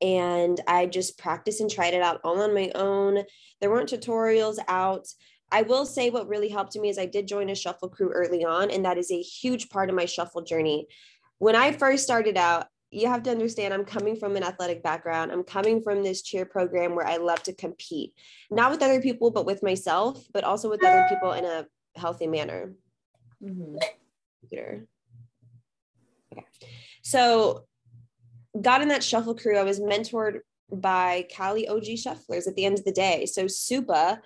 And 0.00 0.60
I 0.66 0.86
just 0.86 1.18
practiced 1.18 1.60
and 1.60 1.70
tried 1.70 1.94
it 1.94 2.02
out 2.02 2.20
all 2.24 2.40
on 2.40 2.54
my 2.54 2.70
own. 2.74 3.22
There 3.60 3.70
weren't 3.70 3.90
tutorials 3.90 4.58
out. 4.68 5.06
I 5.52 5.62
will 5.62 5.84
say 5.84 6.10
what 6.10 6.28
really 6.28 6.48
helped 6.48 6.76
me 6.76 6.88
is 6.88 6.98
I 6.98 7.06
did 7.06 7.26
join 7.26 7.50
a 7.50 7.54
shuffle 7.54 7.88
crew 7.88 8.10
early 8.10 8.44
on, 8.44 8.70
and 8.70 8.84
that 8.84 8.98
is 8.98 9.10
a 9.10 9.20
huge 9.20 9.68
part 9.68 9.88
of 9.88 9.96
my 9.96 10.04
shuffle 10.04 10.42
journey. 10.42 10.86
When 11.38 11.56
I 11.56 11.72
first 11.72 12.04
started 12.04 12.36
out, 12.36 12.66
you 12.90 13.06
have 13.06 13.22
to 13.22 13.30
understand 13.30 13.72
I'm 13.72 13.84
coming 13.84 14.16
from 14.16 14.36
an 14.36 14.42
athletic 14.42 14.82
background. 14.82 15.30
I'm 15.30 15.44
coming 15.44 15.80
from 15.80 16.02
this 16.02 16.22
cheer 16.22 16.44
program 16.44 16.94
where 16.94 17.06
I 17.06 17.16
love 17.16 17.42
to 17.44 17.52
compete, 17.52 18.14
not 18.50 18.70
with 18.70 18.82
other 18.82 19.00
people, 19.00 19.30
but 19.30 19.46
with 19.46 19.62
myself, 19.62 20.24
but 20.32 20.44
also 20.44 20.68
with 20.68 20.84
other 20.84 21.06
people 21.08 21.32
in 21.32 21.44
a 21.44 21.66
healthy 21.96 22.26
manner. 22.26 22.72
Mm-hmm. 23.42 23.76
Okay. 24.46 24.82
So, 27.02 27.64
got 28.60 28.82
in 28.82 28.88
that 28.88 29.04
shuffle 29.04 29.34
crew. 29.34 29.56
I 29.56 29.62
was 29.62 29.80
mentored 29.80 30.40
by 30.72 31.26
Cali 31.30 31.68
OG 31.68 31.84
Shufflers 31.84 32.46
at 32.46 32.54
the 32.56 32.64
end 32.64 32.78
of 32.78 32.84
the 32.84 32.92
day. 32.92 33.26
So, 33.26 33.44
Supa 33.44 34.18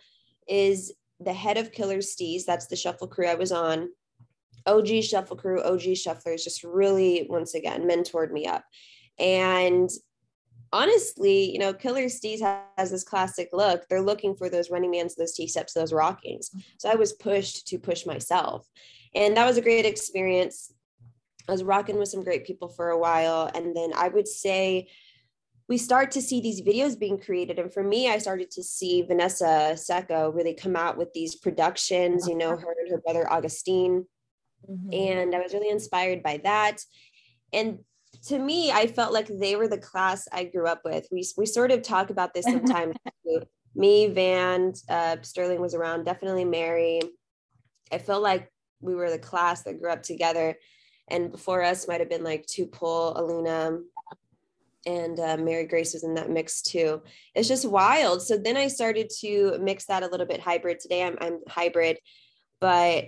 is 0.48 0.92
the 1.20 1.32
head 1.32 1.58
of 1.58 1.72
Killer 1.72 1.98
Steez. 1.98 2.44
That's 2.44 2.66
the 2.66 2.76
shuffle 2.76 3.08
crew 3.08 3.26
I 3.26 3.34
was 3.34 3.52
on. 3.52 3.88
OG 4.66 5.02
Shuffle 5.02 5.36
Crew, 5.36 5.62
OG 5.62 5.80
Shufflers 5.80 6.44
just 6.44 6.64
really, 6.64 7.26
once 7.28 7.54
again, 7.54 7.86
mentored 7.88 8.32
me 8.32 8.46
up. 8.46 8.64
And 9.18 9.90
honestly, 10.72 11.52
you 11.52 11.58
know, 11.58 11.72
Killer 11.72 12.04
Steez 12.04 12.40
has 12.76 12.90
this 12.90 13.04
classic 13.04 13.50
look. 13.52 13.86
They're 13.88 14.00
looking 14.00 14.34
for 14.34 14.48
those 14.48 14.70
running 14.70 14.90
mans, 14.90 15.14
those 15.14 15.34
T 15.34 15.46
steps, 15.46 15.72
those 15.72 15.92
rockings. 15.92 16.50
So 16.78 16.90
I 16.90 16.94
was 16.94 17.12
pushed 17.12 17.66
to 17.68 17.78
push 17.78 18.06
myself. 18.06 18.66
And 19.14 19.36
that 19.36 19.46
was 19.46 19.56
a 19.56 19.62
great 19.62 19.86
experience. 19.86 20.72
I 21.48 21.52
was 21.52 21.62
rocking 21.62 21.98
with 21.98 22.08
some 22.08 22.24
great 22.24 22.46
people 22.46 22.68
for 22.68 22.88
a 22.88 22.98
while. 22.98 23.50
And 23.54 23.76
then 23.76 23.92
I 23.94 24.08
would 24.08 24.26
say, 24.26 24.88
we 25.68 25.78
start 25.78 26.10
to 26.12 26.20
see 26.20 26.40
these 26.40 26.60
videos 26.60 26.98
being 26.98 27.18
created. 27.18 27.58
And 27.58 27.72
for 27.72 27.82
me, 27.82 28.10
I 28.10 28.18
started 28.18 28.50
to 28.52 28.62
see 28.62 29.02
Vanessa 29.02 29.72
Secco 29.74 30.34
really 30.34 30.54
come 30.54 30.76
out 30.76 30.98
with 30.98 31.12
these 31.14 31.36
productions, 31.36 32.28
you 32.28 32.36
know, 32.36 32.50
her 32.50 32.74
and 32.82 32.90
her 32.90 33.00
brother 33.00 33.30
Augustine 33.32 34.04
Mm-hmm. 34.70 34.92
And 34.92 35.34
I 35.34 35.40
was 35.40 35.52
really 35.52 35.70
inspired 35.70 36.22
by 36.22 36.40
that. 36.44 36.78
And 37.52 37.78
to 38.26 38.38
me, 38.38 38.70
I 38.70 38.86
felt 38.86 39.12
like 39.12 39.28
they 39.28 39.56
were 39.56 39.68
the 39.68 39.78
class 39.78 40.26
I 40.32 40.44
grew 40.44 40.66
up 40.66 40.82
with. 40.84 41.06
We, 41.10 41.26
we 41.36 41.46
sort 41.46 41.70
of 41.70 41.82
talk 41.82 42.10
about 42.10 42.34
this 42.34 42.44
sometimes. 42.50 42.96
me, 43.74 44.08
Van, 44.08 44.72
uh, 44.88 45.16
Sterling 45.22 45.60
was 45.60 45.74
around, 45.74 46.04
definitely 46.04 46.44
Mary. 46.44 47.00
I 47.92 47.98
felt 47.98 48.22
like 48.22 48.50
we 48.80 48.94
were 48.94 49.10
the 49.10 49.18
class 49.18 49.62
that 49.62 49.80
grew 49.80 49.90
up 49.90 50.02
together. 50.02 50.56
And 51.08 51.30
before 51.30 51.62
us 51.62 51.86
might 51.86 52.00
have 52.00 52.08
been 52.08 52.24
like 52.24 52.46
Tupul, 52.46 53.18
Alina, 53.18 53.78
and 54.86 55.18
uh, 55.18 55.36
Mary 55.36 55.66
Grace 55.66 55.94
was 55.94 56.04
in 56.04 56.14
that 56.14 56.30
mix 56.30 56.62
too. 56.62 57.02
It's 57.34 57.48
just 57.48 57.68
wild. 57.68 58.22
So 58.22 58.36
then 58.36 58.56
I 58.56 58.68
started 58.68 59.10
to 59.20 59.58
mix 59.60 59.86
that 59.86 60.02
a 60.02 60.08
little 60.08 60.26
bit 60.26 60.40
hybrid. 60.40 60.80
Today 60.80 61.02
I'm, 61.02 61.16
I'm 61.20 61.38
hybrid, 61.48 61.98
but 62.60 63.06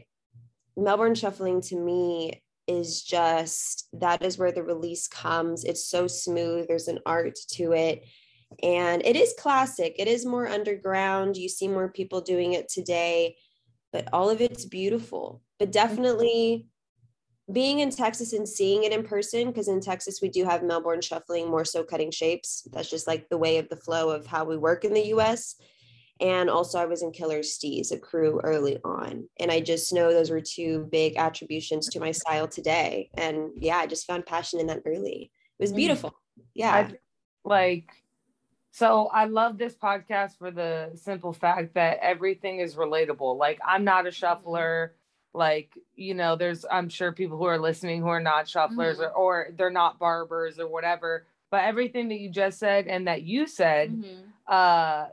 Melbourne 0.76 1.14
shuffling 1.14 1.60
to 1.62 1.76
me 1.76 2.42
is 2.66 3.02
just 3.02 3.88
that 3.92 4.22
is 4.22 4.38
where 4.38 4.52
the 4.52 4.62
release 4.62 5.08
comes. 5.08 5.64
It's 5.64 5.88
so 5.88 6.06
smooth, 6.06 6.66
there's 6.68 6.88
an 6.88 6.98
art 7.06 7.38
to 7.52 7.72
it. 7.72 8.04
And 8.62 9.04
it 9.04 9.16
is 9.16 9.34
classic, 9.38 9.96
it 9.98 10.08
is 10.08 10.26
more 10.26 10.48
underground. 10.48 11.36
You 11.36 11.48
see 11.48 11.68
more 11.68 11.88
people 11.88 12.20
doing 12.20 12.52
it 12.52 12.68
today, 12.68 13.36
but 13.92 14.08
all 14.12 14.30
of 14.30 14.40
it's 14.40 14.64
beautiful. 14.64 15.42
But 15.58 15.72
definitely 15.72 16.66
being 17.52 17.80
in 17.80 17.90
Texas 17.90 18.32
and 18.32 18.48
seeing 18.48 18.84
it 18.84 18.92
in 18.92 19.04
person, 19.04 19.46
because 19.48 19.68
in 19.68 19.80
Texas 19.80 20.20
we 20.20 20.28
do 20.28 20.44
have 20.44 20.62
Melbourne 20.62 21.00
shuffling 21.00 21.48
more 21.48 21.64
so 21.64 21.84
cutting 21.84 22.10
shapes. 22.10 22.66
That's 22.72 22.90
just 22.90 23.06
like 23.06 23.28
the 23.28 23.38
way 23.38 23.58
of 23.58 23.68
the 23.68 23.76
flow 23.76 24.10
of 24.10 24.26
how 24.26 24.44
we 24.44 24.56
work 24.56 24.84
in 24.84 24.92
the 24.92 25.06
US. 25.14 25.56
And 26.18 26.48
also, 26.48 26.78
I 26.78 26.86
was 26.86 27.02
in 27.02 27.12
Killer 27.12 27.40
Steez, 27.40 27.92
a 27.92 27.98
crew 27.98 28.40
early 28.42 28.78
on. 28.84 29.28
And 29.38 29.50
I 29.50 29.60
just 29.60 29.92
know 29.92 30.10
those 30.12 30.30
were 30.30 30.40
two 30.40 30.88
big 30.90 31.16
attributions 31.16 31.88
to 31.90 32.00
my 32.00 32.10
style 32.10 32.48
today. 32.48 33.10
And 33.14 33.50
yeah, 33.56 33.76
I 33.76 33.86
just 33.86 34.06
found 34.06 34.24
passion 34.24 34.58
in 34.58 34.66
that 34.68 34.82
early. 34.86 35.30
It 35.58 35.62
was 35.62 35.70
mm-hmm. 35.70 35.76
beautiful. 35.76 36.14
Yeah. 36.54 36.74
I, 36.74 36.94
like, 37.44 37.90
so 38.70 39.08
I 39.08 39.26
love 39.26 39.58
this 39.58 39.74
podcast 39.74 40.38
for 40.38 40.50
the 40.50 40.90
simple 40.94 41.34
fact 41.34 41.74
that 41.74 41.98
everything 42.00 42.60
is 42.60 42.76
relatable. 42.76 43.36
Like, 43.38 43.58
I'm 43.66 43.84
not 43.84 44.06
a 44.06 44.10
shuffler. 44.10 44.94
Like, 45.36 45.76
you 45.94 46.14
know, 46.14 46.34
there's, 46.34 46.64
I'm 46.70 46.88
sure 46.88 47.12
people 47.12 47.36
who 47.36 47.44
are 47.44 47.58
listening 47.58 48.00
who 48.00 48.08
are 48.08 48.20
not 48.20 48.46
shufflers 48.46 48.96
mm-hmm. 48.96 49.02
or, 49.02 49.10
or 49.10 49.48
they're 49.56 49.70
not 49.70 49.98
barbers 49.98 50.58
or 50.58 50.66
whatever. 50.66 51.26
But 51.50 51.64
everything 51.64 52.08
that 52.08 52.18
you 52.18 52.30
just 52.30 52.58
said 52.58 52.86
and 52.86 53.06
that 53.06 53.22
you 53.22 53.46
said, 53.46 53.90
mm-hmm. 53.90 54.22
uh, 54.48 55.06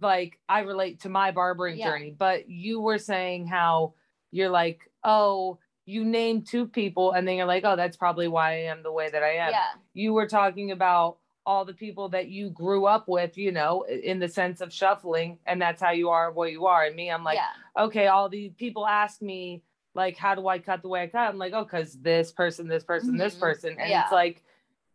like 0.00 0.38
I 0.48 0.60
relate 0.60 1.00
to 1.00 1.08
my 1.08 1.30
barbering 1.30 1.78
yeah. 1.78 1.88
journey, 1.88 2.14
but 2.16 2.48
you 2.48 2.80
were 2.80 2.98
saying 2.98 3.46
how 3.46 3.94
you're 4.30 4.50
like, 4.50 4.80
oh, 5.02 5.58
you 5.86 6.04
name 6.04 6.42
two 6.42 6.66
people 6.66 7.12
and 7.12 7.26
then 7.26 7.36
you're 7.36 7.46
like, 7.46 7.64
oh, 7.64 7.76
that's 7.76 7.96
probably 7.96 8.28
why 8.28 8.52
I 8.52 8.62
am 8.64 8.82
the 8.82 8.92
way 8.92 9.08
that 9.08 9.22
I 9.22 9.36
am. 9.36 9.50
Yeah. 9.50 9.68
You 9.94 10.12
were 10.12 10.26
talking 10.26 10.70
about 10.72 11.18
all 11.46 11.64
the 11.64 11.72
people 11.72 12.08
that 12.08 12.28
you 12.28 12.50
grew 12.50 12.86
up 12.86 13.06
with, 13.08 13.38
you 13.38 13.52
know, 13.52 13.82
in 13.82 14.18
the 14.18 14.28
sense 14.28 14.60
of 14.60 14.72
shuffling, 14.72 15.38
and 15.46 15.62
that's 15.62 15.80
how 15.80 15.92
you 15.92 16.10
are 16.10 16.32
what 16.32 16.50
you 16.50 16.66
are. 16.66 16.84
And 16.84 16.96
me, 16.96 17.08
I'm 17.08 17.22
like, 17.22 17.36
yeah. 17.36 17.84
okay, 17.84 18.08
all 18.08 18.28
these 18.28 18.52
people 18.58 18.84
ask 18.86 19.22
me, 19.22 19.62
like, 19.94 20.16
how 20.16 20.34
do 20.34 20.46
I 20.48 20.58
cut 20.58 20.82
the 20.82 20.88
way 20.88 21.04
I 21.04 21.06
cut? 21.06 21.28
I'm 21.28 21.38
like, 21.38 21.52
oh, 21.54 21.62
because 21.62 21.94
this 22.00 22.32
person, 22.32 22.66
this 22.66 22.82
person, 22.84 23.16
this 23.16 23.36
Mhm. 23.36 23.40
person. 23.40 23.76
And 23.78 23.88
Yeah. 23.88 24.02
it's 24.02 24.12
like, 24.12 24.42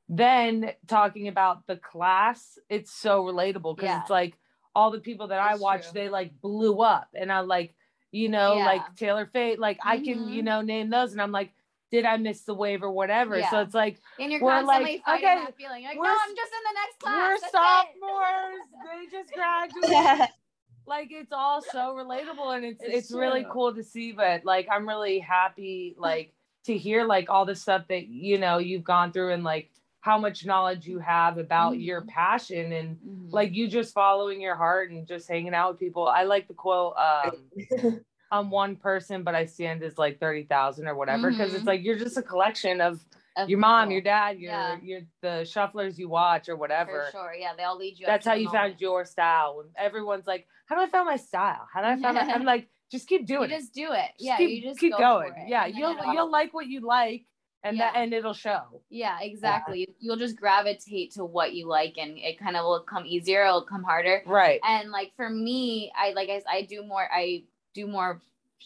then 0.09 0.73
talking 0.87 1.29
about 1.29 1.65
the 1.67 1.77
class, 1.77 2.59
it's 2.69 2.91
so 2.91 3.23
relatable 3.23 3.77
because 3.77 3.89
Yeah. 3.89 4.01
it's 4.01 4.09
like 4.09 4.37
all 4.75 4.91
the 4.91 4.99
people 4.99 5.27
that 5.27 5.39
I 5.39 5.55
watch, 5.55 5.83
true. 5.83 5.91
they 5.93 6.09
like 6.09 6.39
blew 6.41 6.81
up. 6.81 7.07
And 7.15 7.31
I 7.31 7.39
like, 7.39 7.73
you 8.11 8.27
know, 8.27 8.57
like 8.57 8.95
Taylor 8.97 9.25
Fate, 9.25 9.57
like 9.57 9.79
I 9.83 9.99
can, 9.99 10.27
you 10.27 10.41
Mhm. 10.41 10.45
know, 10.45 10.61
name 10.61 10.89
those. 10.89 11.13
And 11.13 11.21
I'm 11.21 11.31
like, 11.31 11.53
did 11.91 12.05
I 12.05 12.17
miss 12.17 12.41
the 12.43 12.53
wave 12.53 12.81
or 12.83 12.91
whatever? 12.91 13.41
So 13.43 13.59
it's 13.61 13.73
like, 13.75 13.99
And 14.17 14.31
you're 14.31 14.41
We're 14.41 14.51
constantly 14.51 14.93
like, 14.93 15.05
fighting 15.05 15.25
okay, 15.25 15.35
that 15.43 15.57
feeling. 15.57 15.83
Like, 15.83 15.97
we're 15.97 16.05
no, 16.05 16.11
s- 16.11 16.19
I'm 16.27 16.35
just 16.35 16.51
in 16.53 16.63
the 16.63 16.79
next 16.79 16.99
class. 16.99 17.13
we're 17.13 17.39
That's 17.39 17.51
sophomores. 17.51 18.61
they 18.83 19.17
just 19.17 19.33
graduated. 19.33 20.29
like 20.87 21.09
it's 21.11 21.31
all 21.31 21.61
so 21.61 21.93
relatable 21.95 22.55
and 22.55 22.65
it's 22.65 22.81
it's, 22.81 22.95
It's 22.95 23.11
really 23.11 23.45
cool 23.51 23.71
to 23.75 23.83
see 23.83 24.13
but 24.13 24.43
like 24.45 24.67
i'm 24.71 24.87
really 24.87 25.19
happy 25.19 25.95
like 25.99 26.33
to 26.65 26.75
hear 26.75 27.05
like 27.05 27.29
all 27.29 27.45
the 27.45 27.53
stuff 27.53 27.83
that 27.89 28.07
you 28.07 28.39
know 28.39 28.57
you've 28.57 28.83
gone 28.83 29.11
through 29.11 29.31
and 29.31 29.43
like 29.43 29.69
how 29.99 30.17
much 30.17 30.43
knowledge 30.43 30.87
you 30.87 30.97
have 30.97 31.37
about 31.37 31.79
your 31.79 32.01
Mhm. 32.01 32.07
passion 32.07 32.71
and 32.73 32.97
Mhm. 32.97 33.31
like 33.31 33.53
you 33.53 33.67
just 33.67 33.93
following 33.93 34.41
your 34.41 34.55
heart 34.55 34.89
and 34.89 35.05
just 35.07 35.29
hanging 35.29 35.53
out 35.53 35.71
with 35.73 35.79
people 35.79 36.07
i 36.07 36.23
like 36.23 36.47
the 36.47 36.55
quote 36.55 36.95
um 36.97 37.51
i'm 38.31 38.49
one 38.49 38.75
person 38.75 39.23
but 39.23 39.35
i 39.35 39.45
stand 39.45 39.83
as 39.83 39.97
like 39.97 40.19
30,000 40.19 40.87
or 40.87 40.95
whatever 40.95 41.29
because 41.31 41.53
it's 41.53 41.63
Mhm. 41.63 41.67
like 41.67 41.83
you're 41.83 41.97
just 41.97 42.17
a 42.17 42.21
collection 42.21 42.81
of 42.81 43.05
Of 43.37 43.49
your 43.49 43.59
mom 43.59 43.83
people. 43.87 43.93
your 43.93 44.01
dad 44.01 44.39
your 44.39 44.51
Yeah. 44.51 44.77
your 44.81 45.01
the 45.21 45.35
shufflers 45.53 45.97
you 45.97 46.09
watch 46.09 46.49
or 46.49 46.55
whatever 46.55 47.05
For 47.05 47.11
sure. 47.17 47.33
Yeah, 47.33 47.53
they 47.55 47.63
all 47.63 47.77
lead 47.77 47.97
you. 47.99 48.05
that's 48.05 48.25
how 48.25 48.33
you 48.33 48.45
moment. 48.45 48.61
found 48.73 48.81
your 48.81 49.05
style. 49.05 49.57
When 49.57 49.67
everyone's 49.77 50.27
like, 50.27 50.47
"How 50.65 50.75
do 50.75 50.81
I 50.81 50.87
find 50.87 51.05
my 51.05 51.15
style? 51.15 51.65
How 51.73 51.81
do 51.81 51.87
I 51.87 51.95
find 52.01 52.15
my?" 52.15 52.33
I'm 52.33 52.43
like, 52.43 52.67
just 52.91 53.07
keep 53.07 53.21
You 53.21 53.27
doing 53.27 53.49
it. 53.49 53.57
just 53.57 53.73
do 53.73 53.93
it. 53.93 54.09
Just 54.19 54.25
yeah, 54.27 54.35
keep, 54.37 54.49
you 54.49 54.61
just 54.69 54.79
keep 54.81 54.91
go 54.91 54.97
going. 54.99 55.33
Yeah, 55.47 55.63
And 55.65 55.75
you'll 55.75 55.95
you'll 56.13 56.29
like 56.29 56.53
what 56.53 56.67
you 56.67 56.81
like, 56.81 57.25
and 57.63 57.79
that 57.79 57.95
and 57.95 58.13
it'll 58.13 58.33
show. 58.33 58.81
Yeah, 58.89 59.17
exactly. 59.21 59.87
You'll 59.99 60.17
just 60.17 60.35
gravitate 60.35 61.11
to 61.13 61.23
what 61.23 61.53
you 61.53 61.67
like, 61.67 61.97
and 61.97 62.17
it 62.17 62.37
kind 62.37 62.57
of 62.57 62.65
will 62.65 62.81
come 62.83 63.05
easier. 63.05 63.45
It'll 63.45 63.63
come 63.63 63.83
harder. 63.83 64.23
Right. 64.25 64.59
And 64.67 64.91
like 64.91 65.13
for 65.15 65.29
me, 65.29 65.89
I 65.97 66.11
like 66.11 66.29
I, 66.29 66.41
I 66.49 66.61
do 66.63 66.83
more. 66.83 67.07
I 67.09 67.43
do 67.73 67.87
more 67.87 68.21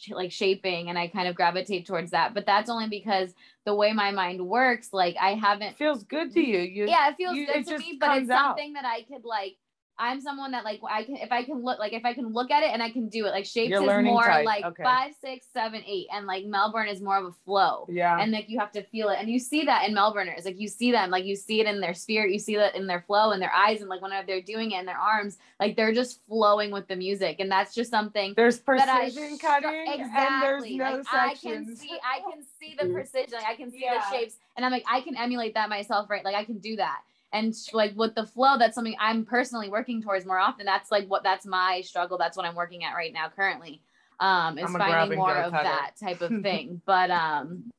like 0.09 0.31
shaping, 0.31 0.89
and 0.89 0.99
I 0.99 1.07
kind 1.07 1.27
of 1.27 1.35
gravitate 1.35 1.85
towards 1.87 2.11
that. 2.11 2.33
But 2.33 2.45
that's 2.45 2.69
only 2.69 2.87
because 2.89 3.33
the 3.65 3.73
way 3.73 3.93
my 3.93 4.11
mind 4.11 4.45
works. 4.45 4.89
Like 4.91 5.15
I 5.19 5.35
haven't 5.35 5.67
It 5.69 5.77
feels 5.77 6.03
good 6.03 6.31
to 6.33 6.41
you. 6.41 6.59
You 6.59 6.87
yeah, 6.87 7.09
it 7.09 7.15
feels 7.15 7.35
you- 7.35 7.45
good 7.47 7.55
it 7.57 7.67
to 7.67 7.77
me, 7.77 7.97
but 7.99 8.09
it's 8.09 8.15
comes 8.19 8.29
out. 8.29 8.49
something 8.49 8.73
that 8.73 8.85
I 8.85 9.03
could 9.03 9.23
like. 9.25 9.55
I'm 9.97 10.19
someone 10.19 10.51
that 10.51 10.65
like 10.65 10.81
I 10.89 11.03
can 11.03 11.15
if 11.15 11.31
I 11.31 11.43
can 11.43 11.63
look 11.63 11.79
like 11.79 11.93
if 11.93 12.03
I 12.03 12.13
can 12.13 12.33
look 12.33 12.51
at 12.51 12.63
it 12.63 12.71
and 12.73 12.83
I 12.83 12.89
can 12.89 13.07
do 13.07 13.25
it. 13.25 13.29
Like 13.29 13.45
shapes 13.45 13.69
You're 13.69 13.99
is 13.99 14.05
more 14.05 14.23
type, 14.23 14.45
like 14.45 14.65
okay. 14.65 14.83
five, 14.83 15.13
six, 15.21 15.47
seven, 15.53 15.81
eight, 15.85 16.07
and 16.11 16.27
like 16.27 16.45
Melbourne 16.45 16.89
is 16.89 17.01
more 17.01 17.17
of 17.17 17.25
a 17.25 17.31
flow. 17.45 17.87
Yeah. 17.89 18.19
And 18.19 18.31
like 18.31 18.49
you 18.49 18.59
have 18.59 18.71
to 18.73 18.83
feel 18.83 19.09
it, 19.09 19.17
and 19.19 19.29
you 19.29 19.39
see 19.39 19.63
that 19.65 19.87
in 19.87 19.95
Melbourners. 19.95 20.43
Like 20.43 20.59
you 20.59 20.67
see 20.67 20.91
them, 20.91 21.09
like 21.11 21.25
you 21.25 21.35
see 21.35 21.61
it 21.61 21.67
in 21.67 21.79
their 21.79 21.93
spirit, 21.93 22.31
you 22.31 22.39
see 22.39 22.57
that 22.57 22.75
in 22.75 22.87
their 22.87 23.01
flow, 23.01 23.31
in 23.31 23.39
their 23.39 23.53
eyes, 23.53 23.79
and 23.79 23.89
like 23.89 24.01
whenever 24.01 24.27
they're 24.27 24.41
doing 24.41 24.71
it 24.71 24.79
in 24.79 24.85
their 24.85 24.97
arms, 24.97 25.37
like 25.59 25.77
they're 25.77 25.93
just 25.93 26.19
flowing 26.27 26.71
with 26.71 26.87
the 26.87 26.95
music, 26.95 27.37
and 27.39 27.49
that's 27.49 27.73
just 27.73 27.89
something 27.89 28.33
there's 28.35 28.59
that 28.59 28.89
I 28.89 29.05
precision 29.05 29.37
cutting, 29.37 29.85
exactly. 29.87 30.01
and 30.17 30.43
there's 30.43 30.63
no 30.77 30.97
like 30.97 31.05
I 31.13 31.35
can 31.35 31.75
see, 31.75 31.97
I 32.03 32.19
can 32.19 32.43
see 32.59 32.75
the 32.77 32.89
precision, 32.93 33.33
like 33.33 33.47
I 33.47 33.55
can 33.55 33.71
see 33.71 33.81
Yeah. 33.83 34.01
the 34.09 34.17
shapes, 34.17 34.35
and 34.57 34.65
I'm 34.65 34.71
like, 34.71 34.83
I 34.91 35.01
can 35.01 35.15
emulate 35.15 35.53
that 35.53 35.69
myself, 35.69 36.09
right? 36.09 36.23
Like 36.25 36.35
I 36.35 36.43
can 36.43 36.57
do 36.57 36.75
that. 36.75 37.01
And 37.35 37.53
like 37.73 37.93
with 37.95 38.15
the 38.15 38.25
flow, 38.25 38.57
that's 38.57 38.75
something 38.75 38.95
I'm 38.99 39.25
personally 39.25 39.69
working 39.69 40.01
towards 40.01 40.25
more 40.25 40.39
often. 40.39 40.65
That's 40.65 40.89
like 40.89 41.07
what 41.07 41.21
that's 41.23 41.45
my 41.45 41.81
struggle. 41.83 42.17
That's 42.17 42.37
what 42.37 42.45
I'm 42.45 42.55
working 42.55 42.83
at 42.85 42.93
right 42.93 43.11
now 43.11 43.27
currently. 43.29 43.81
Um, 44.19 44.57
is 44.57 44.65
I'm 44.69 44.75
a 44.75 44.77
grab 44.79 44.89
finding 44.91 45.19
more 45.19 45.35
of 45.35 45.51
that 45.51 45.91
type 46.01 46.21
of 46.21 46.29
thing. 46.41 46.81
but 46.85 47.11
um, 47.11 47.69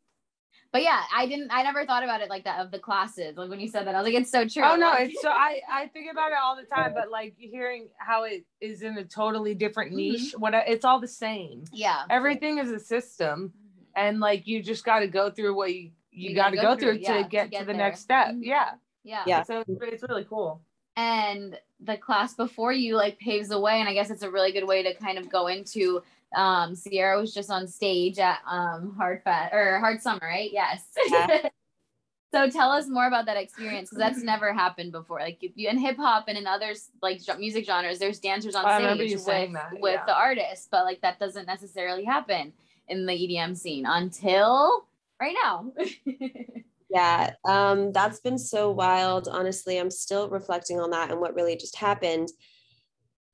but 0.72 0.82
yeah, 0.82 1.00
I 1.14 1.26
didn't. 1.26 1.50
I 1.50 1.62
never 1.62 1.86
thought 1.86 2.02
about 2.04 2.20
it 2.20 2.28
like 2.28 2.44
that 2.44 2.60
of 2.60 2.70
the 2.70 2.78
classes. 2.78 3.38
Like 3.38 3.48
when 3.48 3.60
you 3.60 3.68
said 3.68 3.86
that, 3.86 3.94
I 3.94 3.98
was 3.98 4.04
like, 4.04 4.20
it's 4.20 4.30
so 4.30 4.46
true. 4.46 4.62
Oh 4.62 4.76
no, 4.76 4.88
Like- 4.90 5.08
it's 5.10 5.22
so 5.22 5.30
I 5.30 5.60
I 5.70 5.86
think 5.86 6.12
about 6.12 6.32
it 6.32 6.38
all 6.42 6.54
the 6.54 6.64
time, 6.64 6.92
but 6.92 7.10
like 7.10 7.34
hearing 7.38 7.88
how 7.96 8.24
it 8.24 8.44
is 8.60 8.82
in 8.82 8.98
a 8.98 9.04
totally 9.04 9.54
different 9.54 9.92
Mhm. 9.92 9.96
niche, 9.96 10.34
what 10.36 10.52
it's 10.54 10.84
all 10.84 11.00
the 11.00 11.08
same. 11.08 11.64
yeah. 11.72 12.02
Everything 12.10 12.58
is 12.58 12.70
a 12.70 12.78
system, 12.80 13.54
and 13.94 14.20
like 14.20 14.46
you 14.46 14.62
just 14.62 14.84
got 14.84 14.98
to 15.00 15.06
go 15.06 15.30
through 15.30 15.56
what 15.56 15.74
you 15.74 15.92
you, 16.10 16.30
You 16.30 16.34
got 16.36 16.50
to 16.50 16.56
go, 16.56 16.62
go 16.62 16.76
through, 16.76 16.92
through, 16.94 17.02
yeah, 17.02 17.16
to 17.18 17.22
to 17.24 17.28
get 17.28 17.52
to, 17.52 17.58
the 17.60 17.64
there. 17.66 17.74
next 17.76 18.00
step. 18.00 18.28
Mhm. 18.28 18.40
Yeah. 18.42 18.70
Yeah. 19.06 19.22
Yeah. 19.26 19.42
So 19.44 19.60
it's, 19.60 19.70
it's 19.80 20.02
really 20.08 20.24
cool. 20.24 20.60
and 20.96 21.58
the 21.80 21.96
class 21.96 22.34
before 22.34 22.72
you 22.72 22.96
like 22.96 23.18
paves 23.18 23.48
the 23.48 23.60
way 23.60 23.80
and 23.80 23.88
i 23.88 23.92
guess 23.92 24.10
it's 24.10 24.22
a 24.22 24.30
really 24.30 24.50
good 24.50 24.66
way 24.66 24.82
to 24.82 24.94
kind 24.94 25.18
of 25.18 25.28
go 25.28 25.46
into 25.46 26.02
um 26.34 26.74
sierra 26.74 27.20
was 27.20 27.34
just 27.34 27.50
on 27.50 27.68
stage 27.68 28.18
at 28.18 28.38
um 28.50 28.94
hard 28.96 29.22
fat 29.22 29.52
or 29.52 29.78
hard 29.78 30.00
summer 30.00 30.22
right 30.22 30.50
yes 30.52 30.84
Yeah. 31.10 31.48
so 32.32 32.48
tell 32.48 32.70
us 32.70 32.88
more 32.88 33.06
about 33.06 33.26
that 33.26 33.36
experience 33.36 33.90
because 33.90 33.98
that's 34.00 34.22
never 34.22 34.54
happened 34.54 34.90
before 34.90 35.20
like 35.20 35.42
you, 35.42 35.50
you 35.54 35.68
in 35.68 35.78
hip-hop 35.78 36.24
and 36.28 36.38
in 36.38 36.46
others 36.46 36.90
like 37.02 37.20
music 37.38 37.66
genres 37.66 37.98
there's 37.98 38.18
dancers 38.18 38.54
on 38.54 38.64
stage 38.80 39.12
with, 39.12 39.20
saying 39.20 39.52
that, 39.52 39.78
with 39.78 39.94
yeah. 39.94 40.06
the 40.06 40.16
artist 40.16 40.68
but 40.70 40.84
like 40.84 41.00
that 41.02 41.18
doesn't 41.20 41.46
necessarily 41.46 42.04
happen 42.04 42.54
in 42.88 43.04
the 43.04 43.12
edm 43.12 43.54
scene 43.54 43.84
until 43.86 44.86
right 45.20 45.36
now 45.44 45.70
Yeah, 46.88 47.32
um, 47.44 47.92
that's 47.92 48.20
been 48.20 48.38
so 48.38 48.70
wild. 48.70 49.28
Honestly, 49.28 49.78
I'm 49.78 49.90
still 49.90 50.28
reflecting 50.28 50.80
on 50.80 50.90
that 50.90 51.10
and 51.10 51.20
what 51.20 51.34
really 51.34 51.56
just 51.56 51.76
happened. 51.76 52.28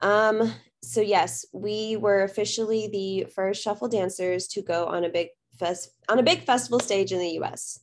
Um, 0.01 0.55
so 0.83 1.01
yes, 1.01 1.47
we 1.53 1.97
were 1.97 2.23
officially 2.23 2.89
the 2.89 3.31
first 3.33 3.63
shuffle 3.63 3.89
dancers 3.89 4.49
to 4.49 4.63
go 4.63 4.87
on 4.87 5.05
a 5.05 5.09
big 5.09 5.29
fest 5.59 5.91
on 6.09 6.19
a 6.19 6.23
big 6.23 6.43
festival 6.43 6.81
stage 6.81 7.13
in 7.13 7.19
the 7.19 7.39
US. 7.43 7.79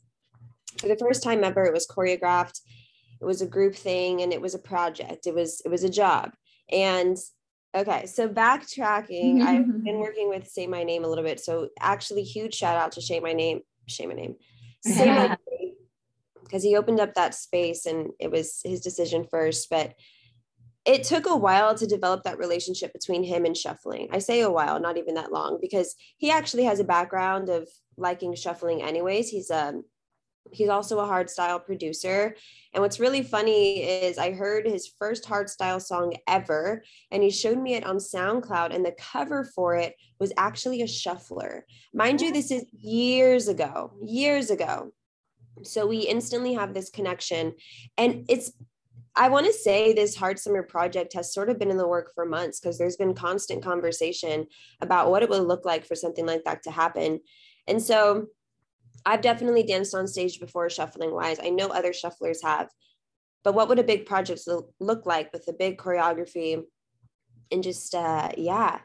For 0.79 0.87
the 0.87 0.97
first 0.97 1.23
time 1.23 1.43
ever, 1.43 1.63
it 1.65 1.73
was 1.73 1.87
choreographed. 1.87 2.59
It 3.21 3.25
was 3.25 3.41
a 3.41 3.47
group 3.47 3.75
thing 3.75 4.21
and 4.21 4.33
it 4.33 4.41
was 4.41 4.53
a 4.53 4.59
project. 4.59 5.27
It 5.27 5.33
was 5.33 5.61
it 5.63 5.69
was 5.69 5.83
a 5.83 5.89
job. 5.89 6.33
And 6.71 7.17
okay, 7.75 8.05
so 8.05 8.27
backtracking, 8.27 9.41
I've 9.43 9.83
been 9.83 9.99
working 9.99 10.29
with 10.29 10.47
Say 10.47 10.67
My 10.67 10.83
Name 10.83 11.05
a 11.05 11.07
little 11.07 11.23
bit. 11.23 11.39
So 11.39 11.69
actually 11.79 12.23
huge 12.23 12.53
shout 12.53 12.75
out 12.75 12.93
to 12.93 13.01
Say 13.01 13.19
My 13.19 13.33
Name, 13.33 13.61
Say 13.87 14.07
My 14.07 14.13
Name. 14.13 14.35
Say 14.83 15.05
My 15.07 15.27
Name 15.27 15.37
because 16.49 16.63
he 16.63 16.75
opened 16.75 16.99
up 16.99 17.13
that 17.13 17.35
space 17.35 17.85
and 17.85 18.09
it 18.19 18.31
was 18.31 18.59
his 18.65 18.81
decision 18.81 19.25
first 19.29 19.69
but 19.69 19.93
it 20.85 21.03
took 21.03 21.27
a 21.27 21.35
while 21.35 21.75
to 21.75 21.85
develop 21.85 22.23
that 22.23 22.39
relationship 22.39 22.91
between 22.93 23.23
him 23.23 23.45
and 23.45 23.55
shuffling. 23.55 24.07
I 24.11 24.19
say 24.19 24.41
a 24.41 24.49
while 24.49 24.79
not 24.79 24.97
even 24.97 25.15
that 25.15 25.31
long 25.31 25.59
because 25.61 25.95
he 26.17 26.31
actually 26.31 26.63
has 26.63 26.79
a 26.79 26.85
background 26.85 27.49
of 27.49 27.67
liking 27.97 28.33
shuffling 28.33 28.81
anyways. 28.81 29.29
He's 29.29 29.51
um 29.51 29.83
he's 30.51 30.69
also 30.69 30.99
a 30.99 31.05
hard 31.05 31.29
style 31.29 31.59
producer. 31.59 32.35
And 32.73 32.81
what's 32.81 32.99
really 32.99 33.21
funny 33.21 33.83
is 33.83 34.17
i 34.17 34.31
heard 34.31 34.65
his 34.65 34.91
first 34.97 35.25
hard 35.25 35.49
style 35.49 35.79
song 35.79 36.15
ever 36.27 36.83
and 37.11 37.21
he 37.21 37.29
showed 37.29 37.59
me 37.59 37.75
it 37.75 37.85
on 37.85 37.97
soundcloud 37.97 38.73
and 38.73 38.83
the 38.83 38.95
cover 38.97 39.43
for 39.43 39.75
it 39.75 39.95
was 40.19 40.33
actually 40.37 40.81
a 40.81 40.87
shuffler. 40.87 41.65
Mind 41.93 42.21
you 42.21 42.31
this 42.31 42.51
is 42.51 42.65
years 42.71 43.47
ago 43.47 43.91
years 44.01 44.49
ago 44.49 44.91
so 45.63 45.85
we 45.85 45.99
instantly 45.99 46.53
have 46.53 46.73
this 46.73 46.89
connection. 46.89 47.53
And 47.97 48.25
it's, 48.29 48.51
I 49.15 49.29
want 49.29 49.45
to 49.47 49.53
say 49.53 49.93
this 49.93 50.15
Hard 50.15 50.39
Summer 50.39 50.63
project 50.63 51.13
has 51.13 51.33
sort 51.33 51.49
of 51.49 51.59
been 51.59 51.71
in 51.71 51.77
the 51.77 51.87
work 51.87 52.11
for 52.13 52.25
months 52.25 52.59
because 52.59 52.77
there's 52.77 52.95
been 52.95 53.13
constant 53.13 53.63
conversation 53.63 54.47
about 54.81 55.09
what 55.09 55.23
it 55.23 55.29
would 55.29 55.43
look 55.43 55.65
like 55.65 55.85
for 55.85 55.95
something 55.95 56.25
like 56.25 56.43
that 56.45 56.63
to 56.63 56.71
happen. 56.71 57.19
And 57.67 57.81
so 57.81 58.27
I've 59.05 59.21
definitely 59.21 59.63
danced 59.63 59.95
on 59.95 60.07
stage 60.07 60.39
before, 60.39 60.69
shuffling 60.69 61.13
wise. 61.13 61.39
I 61.41 61.49
know 61.49 61.67
other 61.67 61.91
shufflers 61.91 62.43
have. 62.43 62.69
But 63.43 63.53
what 63.53 63.69
would 63.69 63.79
a 63.79 63.83
big 63.83 64.05
project 64.05 64.41
look 64.79 65.05
like 65.05 65.31
with 65.31 65.47
a 65.47 65.53
big 65.53 65.77
choreography 65.77 66.61
and 67.51 67.63
just, 67.63 67.95
uh, 67.95 68.29
yeah. 68.37 68.79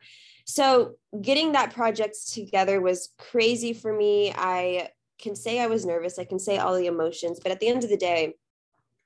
So 0.46 0.94
getting 1.20 1.52
that 1.52 1.74
project 1.74 2.16
together 2.32 2.80
was 2.80 3.10
crazy 3.18 3.72
for 3.72 3.92
me. 3.92 4.32
I 4.36 4.90
can 5.24 5.34
say 5.34 5.58
I 5.58 5.66
was 5.66 5.84
nervous. 5.84 6.18
I 6.18 6.24
can 6.24 6.38
say 6.38 6.58
all 6.58 6.76
the 6.76 6.86
emotions, 6.86 7.40
but 7.42 7.50
at 7.50 7.58
the 7.58 7.68
end 7.68 7.82
of 7.82 7.90
the 7.90 7.96
day, 7.96 8.34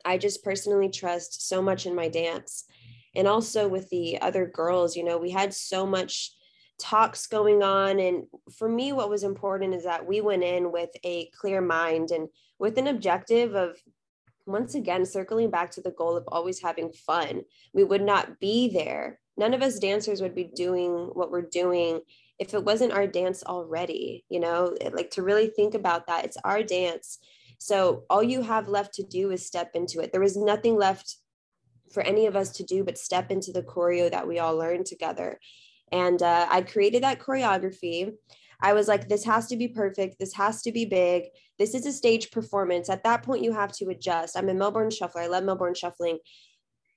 I 0.05 0.19
just 0.19 0.45
personally 0.45 0.91
trust 0.91 1.49
so 1.49 1.63
much 1.63 1.87
in 1.87 1.95
my 1.95 2.09
dance. 2.09 2.65
And 3.15 3.27
also 3.27 3.69
with 3.69 3.89
the 3.89 4.21
other 4.21 4.47
girls, 4.47 4.97
you 4.97 5.05
know, 5.05 5.17
we 5.17 5.31
had 5.31 5.55
so 5.55 5.87
much 5.87 6.33
talks 6.79 7.27
going 7.27 7.63
on. 7.63 7.99
And 7.99 8.25
for 8.57 8.69
me, 8.69 8.93
what 8.93 9.09
was 9.09 9.25
important 9.25 9.75
is 9.75 9.85
that 9.85 10.07
we 10.07 10.21
went 10.21 10.45
in 10.45 10.71
with 10.71 10.91
a 11.05 11.31
clear 11.41 11.61
mind 11.61 12.11
and 12.11 12.29
with 12.59 12.79
an 12.79 12.89
objective 12.89 13.55
of, 13.55 13.77
once 14.47 14.75
again, 14.75 15.05
circling 15.05 15.51
back 15.51 15.71
to 15.73 15.81
the 15.81 15.91
goal 15.91 16.17
of 16.17 16.25
always 16.29 16.61
having 16.61 16.91
fun. 16.93 17.43
We 17.73 17.85
would 17.85 18.03
not 18.03 18.41
be 18.41 18.69
there. 18.69 19.21
None 19.37 19.55
of 19.55 19.63
us 19.63 19.79
dancers 19.79 20.21
would 20.21 20.35
be 20.35 20.45
doing 20.45 21.11
what 21.13 21.31
we're 21.31 21.43
doing 21.43 22.01
if 22.39 22.55
it 22.55 22.65
wasn't 22.65 22.93
our 22.93 23.07
dance 23.07 23.43
already, 23.45 24.25
you 24.29 24.41
know, 24.41 24.77
like 24.93 25.11
to 25.11 25.23
really 25.23 25.49
think 25.49 25.75
about 25.75 26.07
that, 26.07 26.25
it's 26.25 26.37
our 26.45 26.63
dance. 26.63 27.19
So 27.59 28.05
all 28.09 28.23
you 28.23 28.43
have 28.43 28.69
left 28.69 28.95
to 28.95 29.03
do 29.03 29.33
is 29.33 29.45
step 29.45 29.73
into 29.75 30.01
it. 30.01 30.13
There 30.13 30.21
was 30.21 30.37
nothing 30.37 30.77
left 30.77 31.17
for 31.93 32.03
any 32.03 32.27
of 32.27 32.37
us 32.37 32.51
to 32.53 32.63
do 32.63 32.85
but 32.85 32.99
step 32.99 33.31
into 33.31 33.51
the 33.51 33.63
choreo 33.63 34.11
that 34.11 34.29
we 34.29 34.39
all 34.39 34.57
learned 34.57 34.87
together. 34.87 35.41
And 35.91 36.23
uh, 36.23 36.47
I 36.51 36.63
created 36.63 37.03
that 37.03 37.19
choreography. 37.19 38.13
I 38.61 38.73
was 38.73 38.89
like, 38.89 39.09
this 39.09 39.25
has 39.25 39.47
to 39.49 39.57
be 39.57 39.69
perfect. 39.69 40.19
This 40.19 40.35
has 40.35 40.63
to 40.63 40.73
be 40.73 40.85
big. 40.85 41.25
This 41.59 41.75
is 41.75 41.87
a 41.87 41.93
stage 41.93 42.31
performance. 42.31 42.89
At 42.89 43.05
that 43.05 43.23
point, 43.23 43.43
you 43.43 43.53
have 43.53 43.73
to 43.73 43.89
adjust. 43.89 44.37
I'm 44.37 44.49
a 44.49 44.55
Melbourne 44.55 44.91
shuffler. 44.91 45.23
I 45.23 45.27
love 45.29 45.45
Melbourne 45.45 45.75
shuffling. 45.75 46.19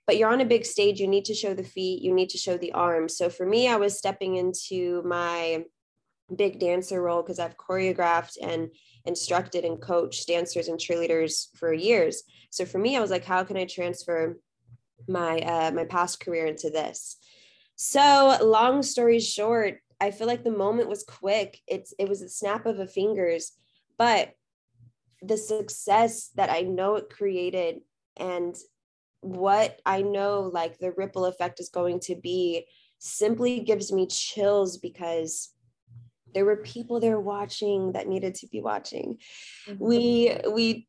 But 0.07 0.17
you're 0.17 0.31
on 0.31 0.41
a 0.41 0.45
big 0.45 0.65
stage. 0.65 0.99
You 0.99 1.07
need 1.07 1.25
to 1.25 1.33
show 1.33 1.53
the 1.53 1.63
feet. 1.63 2.01
You 2.01 2.13
need 2.13 2.29
to 2.29 2.37
show 2.37 2.57
the 2.57 2.73
arms. 2.73 3.17
So 3.17 3.29
for 3.29 3.45
me, 3.45 3.67
I 3.67 3.77
was 3.77 3.97
stepping 3.97 4.35
into 4.35 5.01
my 5.03 5.63
big 6.35 6.59
dancer 6.59 7.01
role 7.01 7.21
because 7.21 7.39
I've 7.39 7.57
choreographed 7.57 8.37
and 8.41 8.69
instructed 9.05 9.65
and 9.65 9.81
coached 9.81 10.27
dancers 10.27 10.67
and 10.67 10.79
cheerleaders 10.79 11.47
for 11.57 11.73
years. 11.73 12.23
So 12.49 12.65
for 12.65 12.77
me, 12.77 12.97
I 12.97 13.01
was 13.01 13.11
like, 13.11 13.25
how 13.25 13.43
can 13.43 13.57
I 13.57 13.65
transfer 13.65 14.37
my 15.07 15.39
uh, 15.39 15.71
my 15.71 15.85
past 15.85 16.19
career 16.19 16.45
into 16.45 16.69
this? 16.69 17.17
So 17.75 18.37
long 18.41 18.83
story 18.83 19.19
short, 19.19 19.79
I 19.99 20.11
feel 20.11 20.27
like 20.27 20.43
the 20.43 20.51
moment 20.51 20.89
was 20.89 21.03
quick. 21.03 21.59
It's 21.67 21.93
it 21.99 22.07
was 22.07 22.21
a 22.21 22.29
snap 22.29 22.65
of 22.65 22.79
a 22.79 22.87
fingers, 22.87 23.53
but 23.97 24.33
the 25.21 25.37
success 25.37 26.29
that 26.35 26.49
I 26.49 26.61
know 26.61 26.95
it 26.95 27.09
created 27.09 27.81
and 28.17 28.55
what 29.21 29.79
I 29.85 30.01
know 30.01 30.49
like 30.53 30.77
the 30.77 30.91
ripple 30.91 31.25
effect 31.25 31.59
is 31.59 31.69
going 31.69 31.99
to 32.01 32.15
be 32.15 32.65
simply 32.99 33.59
gives 33.61 33.91
me 33.91 34.07
chills 34.07 34.77
because 34.77 35.53
there 36.33 36.45
were 36.45 36.57
people 36.57 36.99
there 36.99 37.19
watching 37.19 37.91
that 37.93 38.07
needed 38.07 38.35
to 38.35 38.47
be 38.47 38.61
watching. 38.61 39.17
Mm-hmm. 39.67 39.83
we 39.83 40.37
we 40.51 40.87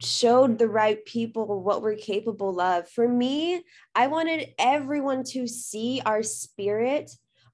showed 0.00 0.58
the 0.58 0.68
right 0.68 1.04
people 1.06 1.62
what 1.62 1.80
we're 1.80 1.96
capable 1.96 2.60
of. 2.60 2.88
For 2.88 3.08
me 3.08 3.62
i 3.94 4.06
wanted 4.06 4.48
everyone 4.58 5.22
to 5.24 5.46
see 5.46 6.02
our 6.04 6.22
spirit 6.22 7.10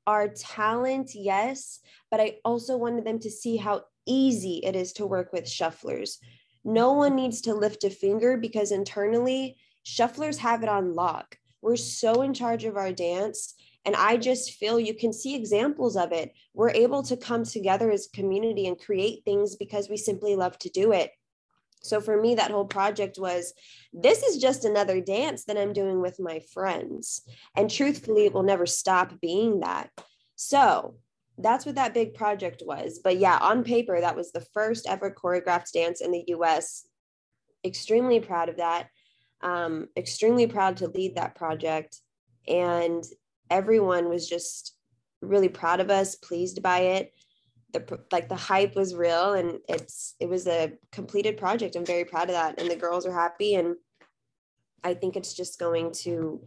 our 0.07 0.29
talent 0.29 1.11
yes 1.15 1.81
but 2.11 2.21
i 2.21 2.37
also 2.45 2.77
wanted 2.77 3.05
them 3.05 3.19
to 3.21 3.31
see 3.31 3.57
how 3.57 3.83
easy 4.07 4.61
it 4.65 4.75
is 4.75 4.93
to 4.95 5.07
work 5.07 5.33
with 5.33 5.45
shufflers. 5.45 6.19
No 6.65 6.93
one 6.93 7.15
needs 7.15 7.41
to 7.43 7.55
lift 7.55 7.85
a 7.85 7.91
finger 7.91 8.37
because 8.37 8.73
internally 8.73 9.57
shufflers 9.85 10.39
have 10.39 10.63
it 10.63 10.69
on 10.69 10.95
lock 10.95 11.37
we're 11.63 11.77
so 11.77 12.23
in 12.23 12.33
charge 12.33 12.65
of 12.65 12.77
our 12.77 12.93
dance 12.93 13.55
and 13.85 13.97
I 13.97 14.17
just 14.17 14.53
feel 14.53 14.79
you 14.79 14.95
can 14.95 15.13
see 15.13 15.35
examples 15.35 15.97
of 15.97 16.13
it. 16.13 16.33
We're 16.53 16.71
able 16.71 17.03
to 17.05 17.17
come 17.17 17.45
together 17.45 17.91
as 17.91 18.07
a 18.07 18.17
community 18.17 18.67
and 18.67 18.79
create 18.79 19.25
things 19.25 19.57
because 19.57 19.89
we 19.89 19.97
simply 19.97 20.37
love 20.37 20.59
to 20.59 20.69
do 20.69 20.93
it. 20.93 21.13
So 21.83 22.01
for 22.01 22.21
me, 22.21 22.35
that 22.35 22.51
whole 22.51 22.67
project 22.67 23.17
was 23.19 23.55
this 23.93 24.23
is 24.23 24.37
just 24.37 24.67
another 24.67 25.01
dance 25.01 25.45
that 25.47 25.57
I'm 25.57 25.73
doing 25.73 26.03
with 26.03 26.21
my 26.21 26.41
friends. 26.53 27.23
And 27.57 27.71
truthfully, 27.71 28.27
it 28.27 28.35
will 28.35 28.43
never 28.43 28.67
stop 28.67 29.19
being 29.23 29.61
that. 29.61 29.89
So 30.37 30.97
that's 31.39 31.65
what 31.65 31.77
that 31.77 31.95
big 31.95 32.13
project 32.13 32.63
was. 32.67 33.01
But 33.03 33.17
yeah, 33.17 33.39
on 33.41 33.65
paper, 33.65 33.99
that 33.99 34.17
was 34.17 34.31
the 34.31 34.45
first 34.53 34.87
ever 34.87 35.11
choreographed 35.11 35.73
dance 35.73 36.03
in 36.03 36.11
the 36.11 36.25
US. 36.29 36.87
Extremely 37.65 38.21
proud 38.21 38.51
of 38.51 38.59
that. 38.59 38.89
Um, 39.43 39.89
extremely 39.97 40.47
proud 40.47 40.79
to 40.79 40.89
lead 40.89 41.17
that 41.17 41.35
project. 41.35 41.99
And 42.47 43.05
everyone 43.51 44.09
was 44.09 44.29
just 44.29 44.77
really 45.23 45.49
proud 45.49 45.81
of 45.81 45.91
us, 45.91 46.15
pleased 46.15 46.63
by 46.63 46.79
it. 46.81 47.13
The 47.73 48.01
like 48.11 48.29
the 48.29 48.37
hype 48.37 48.75
was 48.75 48.97
real, 48.97 49.35
and 49.35 49.59
it's 49.69 50.17
it 50.19 50.29
was 50.29 50.49
a 50.49 50.73
completed 50.91 51.37
project. 51.37 51.77
I'm 51.77 51.85
very 51.85 52.05
proud 52.05 52.29
of 52.29 52.35
that, 52.35 52.61
and 52.61 52.69
the 52.69 52.77
girls 52.77 53.07
are 53.07 53.13
happy, 53.13 53.55
and 53.55 53.77
I 54.83 54.95
think 54.95 55.17
it's 55.17 55.35
just 55.35 55.61
going 55.61 55.93
to 56.03 56.43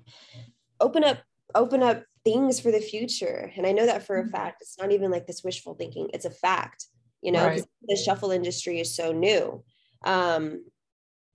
open 0.82 1.04
up 1.04 1.20
open 1.56 1.82
up 1.82 2.04
things 2.26 2.60
for 2.60 2.72
the 2.72 2.80
future. 2.82 3.52
And 3.56 3.66
I 3.66 3.72
know 3.72 3.86
that 3.86 4.06
for 4.06 4.18
a 4.18 4.24
mm-hmm. 4.24 4.32
fact. 4.32 4.62
It's 4.62 4.78
not 4.78 4.92
even 4.92 5.12
like 5.12 5.26
this 5.26 5.44
wishful 5.44 5.76
thinking; 5.76 6.10
it's 6.14 6.26
a 6.26 6.32
fact. 6.32 6.88
You 7.22 7.32
know, 7.32 7.46
right. 7.46 7.64
the 7.88 7.96
shuffle 7.96 8.32
industry 8.32 8.82
is 8.82 8.94
so 8.94 9.14
new. 9.14 9.64
Um, 10.04 10.66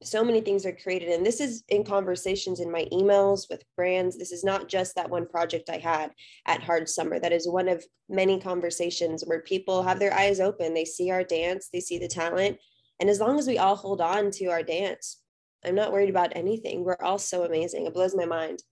so 0.03 0.25
many 0.25 0.41
things 0.41 0.65
are 0.65 0.73
created. 0.73 1.09
And 1.09 1.27
this 1.27 1.41
is 1.41 1.65
in 1.69 1.85
conversations 1.85 2.61
in 2.61 2.71
my 2.71 2.87
emails 2.93 3.47
with 3.51 3.65
brands. 3.77 4.17
This 4.17 4.31
is 4.31 4.45
not 4.45 4.69
just 4.69 4.95
that 4.95 5.11
one 5.11 5.27
project 5.27 5.71
i 5.71 5.79
had 5.79 6.13
at 6.47 6.63
hard 6.63 6.89
summer. 6.89 7.19
That 7.19 7.33
is 7.33 7.49
one 7.49 7.69
of 7.69 7.85
many 8.09 8.39
conversations 8.39 9.25
where 9.27 9.43
people 9.43 9.83
have 9.83 9.99
their 9.99 10.15
eyes 10.15 10.39
open. 10.39 10.73
They 10.73 10.85
see 10.85 11.11
our 11.11 11.25
dance. 11.25 11.69
They 11.73 11.81
see 11.81 11.99
the 11.99 12.09
talent. 12.09 12.59
And 13.01 13.11
as 13.11 13.21
long 13.21 13.39
as 13.39 13.47
we 13.47 13.59
all 13.59 13.77
hold 13.77 14.01
on 14.01 14.31
to 14.33 14.47
our 14.47 14.63
dance 14.63 15.21
i'm 15.65 15.75
not 15.75 15.93
worried 15.93 16.11
about 16.11 16.37
anything. 16.37 16.85
We're 16.85 16.97
all 17.03 17.19
so 17.19 17.45
amazing. 17.45 17.87
It 17.87 17.95
blows 17.95 18.15
my 18.15 18.27
mind. 18.27 18.63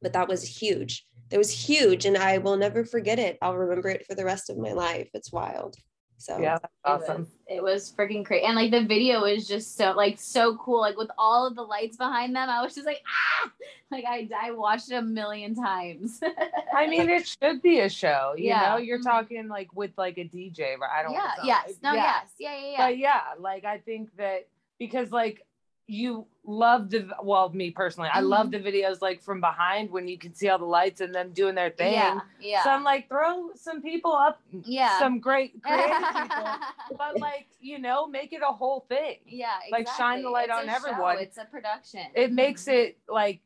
But 0.00 0.12
that 0.12 0.28
was 0.28 0.42
huge. 0.42 1.04
That 1.30 1.38
was 1.38 1.50
huge. 1.50 2.04
And 2.04 2.16
i 2.16 2.38
will 2.38 2.56
never 2.56 2.84
forget 2.84 3.18
it. 3.18 3.38
I'll 3.42 3.56
remember 3.56 3.88
it 3.88 4.06
for 4.06 4.14
the 4.14 4.24
rest 4.24 4.50
of 4.50 4.58
my 4.58 4.72
life. 4.72 5.08
It's 5.14 5.32
wild 5.32 5.76
so 6.22 6.38
yeah, 6.38 6.58
awesome. 6.84 7.26
It 7.48 7.62
was, 7.62 7.92
was 7.92 7.92
freaking 7.92 8.24
crazy, 8.24 8.44
and 8.44 8.54
like 8.54 8.70
the 8.70 8.84
video 8.84 9.24
is 9.24 9.48
just 9.48 9.76
so 9.76 9.92
like 9.92 10.20
so 10.20 10.56
cool. 10.56 10.80
Like 10.80 10.96
with 10.96 11.10
all 11.18 11.46
of 11.46 11.56
the 11.56 11.62
lights 11.62 11.96
behind 11.96 12.36
them, 12.36 12.48
I 12.48 12.62
was 12.62 12.74
just 12.74 12.86
like 12.86 13.02
ah, 13.06 13.50
like 13.90 14.04
I 14.06 14.28
I 14.40 14.52
watched 14.52 14.90
it 14.90 14.94
a 14.94 15.02
million 15.02 15.54
times. 15.54 16.20
I 16.74 16.86
mean, 16.86 17.08
it 17.08 17.26
should 17.26 17.60
be 17.60 17.80
a 17.80 17.88
show. 17.88 18.34
You 18.36 18.48
yeah. 18.48 18.70
know, 18.70 18.76
you're 18.76 18.98
mm-hmm. 18.98 19.08
talking 19.08 19.48
like 19.48 19.74
with 19.74 19.90
like 19.96 20.16
a 20.18 20.24
DJ, 20.24 20.78
right? 20.78 20.90
I 20.98 21.02
don't. 21.02 21.12
Yeah. 21.12 21.32
Yes. 21.44 21.74
No. 21.82 21.92
Yeah. 21.92 22.04
Yes. 22.04 22.30
Yeah. 22.38 22.56
Yeah. 22.56 22.70
Yeah. 22.70 22.86
But 22.86 22.98
yeah, 22.98 23.20
like 23.40 23.64
I 23.64 23.78
think 23.78 24.16
that 24.16 24.46
because 24.78 25.10
like 25.10 25.44
you 25.86 26.26
love 26.44 26.90
the 26.90 27.08
well 27.22 27.50
me 27.50 27.70
personally 27.70 28.08
i 28.12 28.20
love 28.20 28.48
mm-hmm. 28.48 28.64
the 28.64 28.70
videos 28.70 29.00
like 29.00 29.22
from 29.22 29.40
behind 29.40 29.90
when 29.90 30.08
you 30.08 30.18
can 30.18 30.34
see 30.34 30.48
all 30.48 30.58
the 30.58 30.64
lights 30.64 31.00
and 31.00 31.14
them 31.14 31.30
doing 31.32 31.54
their 31.54 31.70
thing. 31.70 31.92
yeah, 31.92 32.20
yeah. 32.40 32.64
so 32.64 32.70
i'm 32.70 32.82
like 32.82 33.08
throw 33.08 33.50
some 33.54 33.82
people 33.82 34.12
up 34.12 34.40
yeah. 34.64 34.98
some 34.98 35.20
great 35.20 35.62
creative 35.62 35.96
people 35.96 36.58
but 36.96 37.18
like 37.20 37.46
you 37.62 37.78
know 37.78 38.06
make 38.06 38.32
it 38.32 38.42
a 38.42 38.52
whole 38.52 38.84
thing. 38.88 39.16
Yeah 39.26 39.56
exactly. 39.66 39.70
like 39.72 39.88
shine 39.96 40.22
the 40.22 40.30
light 40.30 40.48
it's 40.50 40.58
on 40.58 40.68
everyone 40.68 41.16
show. 41.16 41.22
it's 41.22 41.38
a 41.38 41.44
production. 41.44 42.02
It 42.14 42.32
makes 42.32 42.68
it 42.68 42.98
like 43.08 43.40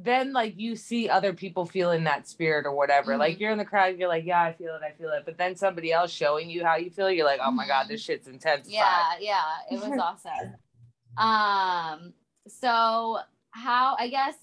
then 0.00 0.32
like 0.32 0.54
you 0.56 0.76
see 0.76 1.08
other 1.08 1.32
people 1.32 1.66
feeling 1.66 2.04
that 2.04 2.28
spirit 2.28 2.66
or 2.66 2.72
whatever. 2.72 3.12
Mm-hmm. 3.12 3.20
like 3.20 3.40
you're 3.40 3.50
in 3.50 3.58
the 3.58 3.64
crowd 3.64 3.98
you're 3.98 4.08
like 4.08 4.24
yeah 4.24 4.42
i 4.42 4.52
feel 4.52 4.76
it 4.76 4.82
i 4.84 4.92
feel 4.92 5.10
it. 5.10 5.24
But 5.24 5.38
then 5.38 5.56
somebody 5.56 5.92
else 5.92 6.12
showing 6.12 6.50
you 6.50 6.64
how 6.64 6.76
you 6.76 6.90
feel 6.90 7.10
you're 7.10 7.26
like 7.26 7.40
oh 7.42 7.50
my 7.50 7.66
god 7.66 7.88
this 7.88 8.02
shit's 8.02 8.28
intense 8.28 8.68
yeah 8.68 9.12
yeah 9.18 9.42
it 9.70 9.80
was 9.80 9.98
awesome 10.00 10.54
um, 11.18 12.12
so 12.46 13.18
how 13.50 13.96
I 13.98 14.08
guess 14.08 14.34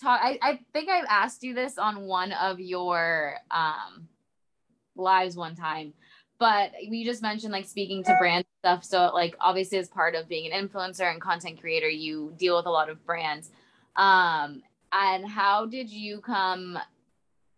talk 0.00 0.20
I, 0.22 0.38
I 0.42 0.60
think 0.72 0.88
I've 0.88 1.06
asked 1.08 1.42
you 1.42 1.54
this 1.54 1.78
on 1.78 2.02
one 2.02 2.32
of 2.32 2.60
your 2.60 3.34
um 3.50 4.08
lives 4.94 5.36
one 5.36 5.54
time, 5.54 5.94
but 6.38 6.72
you 6.82 7.04
just 7.04 7.22
mentioned 7.22 7.52
like 7.52 7.66
speaking 7.66 8.04
to 8.04 8.16
brand 8.18 8.44
stuff. 8.60 8.84
So 8.84 9.10
like 9.14 9.36
obviously 9.40 9.78
as 9.78 9.88
part 9.88 10.14
of 10.14 10.28
being 10.28 10.52
an 10.52 10.68
influencer 10.68 11.10
and 11.10 11.20
content 11.20 11.60
creator, 11.60 11.88
you 11.88 12.34
deal 12.38 12.56
with 12.56 12.66
a 12.66 12.70
lot 12.70 12.90
of 12.90 13.04
brands. 13.06 13.50
Um, 13.96 14.62
and 14.92 15.26
how 15.26 15.66
did 15.66 15.90
you 15.90 16.20
come 16.20 16.78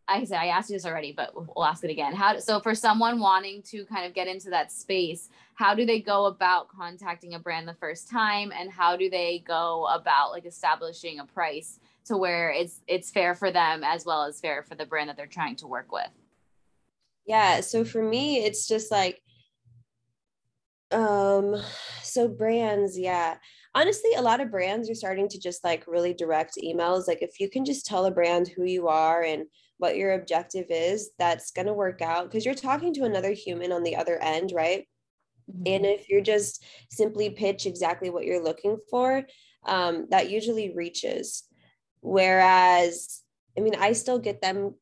I 0.07 0.25
said 0.25 0.39
I 0.39 0.47
asked 0.49 0.71
you 0.71 0.77
this 0.77 0.87
already, 0.87 1.12
but 1.12 1.33
we'll 1.35 1.65
ask 1.65 1.83
it 1.85 1.91
again. 1.91 2.15
How 2.15 2.39
so 2.39 2.61
for 2.61 2.75
someone 2.75 3.21
wanting 3.21 3.62
to 3.62 3.85
kind 3.87 4.07
of 4.07 4.15
get 4.15 4.29
into 4.29 4.51
that 4.51 4.71
space, 4.71 5.31
how 5.55 5.75
do 5.75 5.87
they 5.87 6.01
go 6.01 6.27
about 6.27 6.69
contacting 6.69 7.35
a 7.35 7.39
brand 7.39 7.69
the 7.69 7.75
first 7.75 8.09
time? 8.11 8.53
And 8.53 8.71
how 8.71 8.97
do 8.97 9.09
they 9.09 9.45
go 9.47 9.87
about 9.87 10.33
like 10.33 10.47
establishing 10.47 11.21
a 11.21 11.25
price 11.25 11.79
to 12.07 12.17
where 12.17 12.51
it's 12.51 12.81
it's 12.87 13.11
fair 13.11 13.35
for 13.35 13.51
them 13.51 13.83
as 13.85 14.05
well 14.05 14.25
as 14.25 14.41
fair 14.41 14.63
for 14.63 14.75
the 14.75 14.87
brand 14.87 15.09
that 15.09 15.17
they're 15.17 15.27
trying 15.27 15.57
to 15.57 15.67
work 15.67 15.93
with? 15.93 16.11
Yeah, 17.27 17.61
so 17.61 17.85
for 17.85 18.03
me 18.03 18.45
it's 18.45 18.67
just 18.67 18.91
like 18.91 19.21
um 20.91 21.57
so 22.03 22.29
brands, 22.29 22.99
yeah. 22.99 23.37
Honestly 23.77 24.11
a 24.17 24.23
lot 24.23 24.41
of 24.41 24.51
brands 24.51 24.91
are 24.91 24.95
starting 24.95 25.29
to 25.29 25.39
just 25.39 25.63
like 25.63 25.87
really 25.87 26.15
direct 26.15 26.59
emails. 26.63 27.07
Like 27.07 27.23
if 27.23 27.39
you 27.39 27.49
can 27.49 27.65
just 27.65 27.87
tell 27.87 28.07
a 28.07 28.11
brand 28.11 28.49
who 28.49 28.65
you 28.65 28.89
are 28.89 29.23
and 29.23 29.45
what 29.79 29.97
your 29.97 30.15
objective 30.15 30.67
is 30.71 31.11
that's 31.19 31.51
going 31.51 31.67
to 31.67 31.73
work 31.75 32.01
out. 32.01 32.25
Because 32.25 32.45
you're 32.45 32.55
talking 32.55 32.95
to 32.95 33.05
another 33.05 33.33
human 33.33 33.73
on 33.73 33.83
the 33.83 33.97
other 33.97 34.19
end 34.23 34.53
right 34.55 34.87
mm-hmm. 35.51 35.62
and 35.66 35.86
if 35.86 36.09
you're 36.09 36.20
just 36.20 36.64
simply 36.90 37.30
pitch 37.30 37.66
exactly 37.66 38.11
what 38.11 38.24
you're 38.24 38.42
looking 38.42 38.78
for 38.90 39.24
um, 39.66 40.07
that 40.11 40.30
usually 40.30 40.74
reaches. 40.74 41.45
Whereas 42.01 43.22
i 43.57 43.61
mean 43.61 43.74
i 43.78 43.92
still 43.92 44.18
get 44.18 44.42
them 44.42 44.74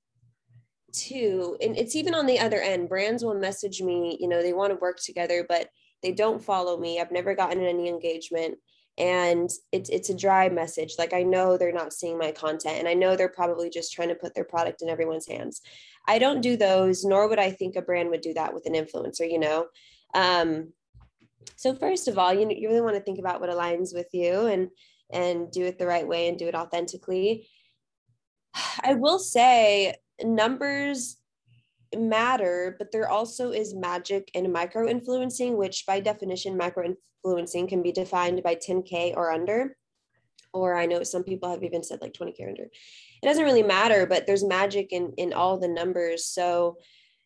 too. 0.92 1.56
And 1.62 1.76
it's 1.78 1.96
even 1.96 2.14
on 2.14 2.26
the 2.26 2.38
other 2.38 2.60
end. 2.60 2.88
Brands 2.88 3.24
will 3.24 3.34
message 3.34 3.80
me 3.80 4.18
you 4.20 4.28
know 4.28 4.42
they 4.42 4.52
want 4.52 4.72
to 4.72 4.78
work 4.80 4.98
together 4.98 5.46
but 5.48 5.68
they 6.02 6.12
don't 6.12 6.42
follow 6.42 6.76
me. 6.78 7.00
I've 7.00 7.12
never 7.12 7.34
gotten 7.34 7.62
any 7.62 7.88
engagement. 7.88 8.58
And 8.98 9.48
it's 9.70 9.88
it's 9.88 10.10
a 10.10 10.16
dry 10.16 10.48
message. 10.48 10.94
Like 10.98 11.14
i 11.14 11.22
know 11.22 11.56
they're 11.56 11.72
not 11.72 11.92
seeing 11.92 12.18
my 12.18 12.32
content 12.32 12.78
and 12.78 12.88
i 12.88 12.94
know 12.94 13.14
they're 13.14 13.28
probably 13.28 13.70
just 13.70 13.92
trying 13.92 14.08
to 14.08 14.16
put 14.16 14.34
their 14.34 14.44
product 14.44 14.82
in 14.82 14.88
everyone's 14.88 15.28
hands. 15.28 15.62
I 16.08 16.18
don't 16.18 16.40
do 16.40 16.56
those 16.56 17.04
nor 17.04 17.28
would 17.28 17.38
i 17.38 17.52
think 17.52 17.76
a 17.76 17.82
brand 17.82 18.10
would 18.10 18.22
do 18.22 18.34
that 18.34 18.52
with 18.52 18.66
an 18.66 18.74
influencer 18.74 19.30
you 19.30 19.38
know 19.38 19.66
um 20.14 20.72
So 21.56 21.74
first 21.74 22.08
of 22.08 22.18
all, 22.18 22.32
you 22.32 22.48
you 22.50 22.68
really 22.68 22.80
want 22.80 22.96
to 22.96 23.02
think 23.02 23.18
about 23.18 23.40
what 23.40 23.50
aligns 23.50 23.94
with 23.94 24.08
you 24.12 24.46
and 24.46 24.68
and 25.12 25.50
do 25.50 25.64
it 25.64 25.78
the 25.78 25.86
right 25.86 26.06
way 26.06 26.28
and 26.28 26.38
do 26.38 26.48
it 26.48 26.54
authentically. 26.54 27.48
I 28.82 28.94
will 28.94 29.18
say 29.18 29.96
numbers 30.22 31.18
matter, 31.96 32.74
but 32.78 32.90
there 32.90 33.08
also 33.08 33.52
is 33.52 33.74
magic 33.74 34.30
in 34.34 34.52
micro 34.52 34.88
influencing, 34.88 35.56
which 35.56 35.84
by 35.86 36.00
definition, 36.00 36.56
micro 36.56 36.94
influencing 37.24 37.66
can 37.66 37.82
be 37.82 37.92
defined 37.92 38.42
by 38.42 38.54
10K 38.54 39.14
or 39.16 39.30
under. 39.30 39.76
Or 40.54 40.74
I 40.74 40.86
know 40.86 41.02
some 41.02 41.24
people 41.24 41.50
have 41.50 41.62
even 41.62 41.82
said 41.82 42.00
like 42.00 42.12
20K 42.12 42.40
or 42.40 42.48
under. 42.48 42.64
It 42.64 43.26
doesn't 43.26 43.44
really 43.44 43.62
matter, 43.62 44.06
but 44.06 44.26
there's 44.26 44.44
magic 44.44 44.92
in 44.92 45.12
in 45.16 45.32
all 45.32 45.58
the 45.58 45.68
numbers. 45.68 46.26
So 46.26 46.78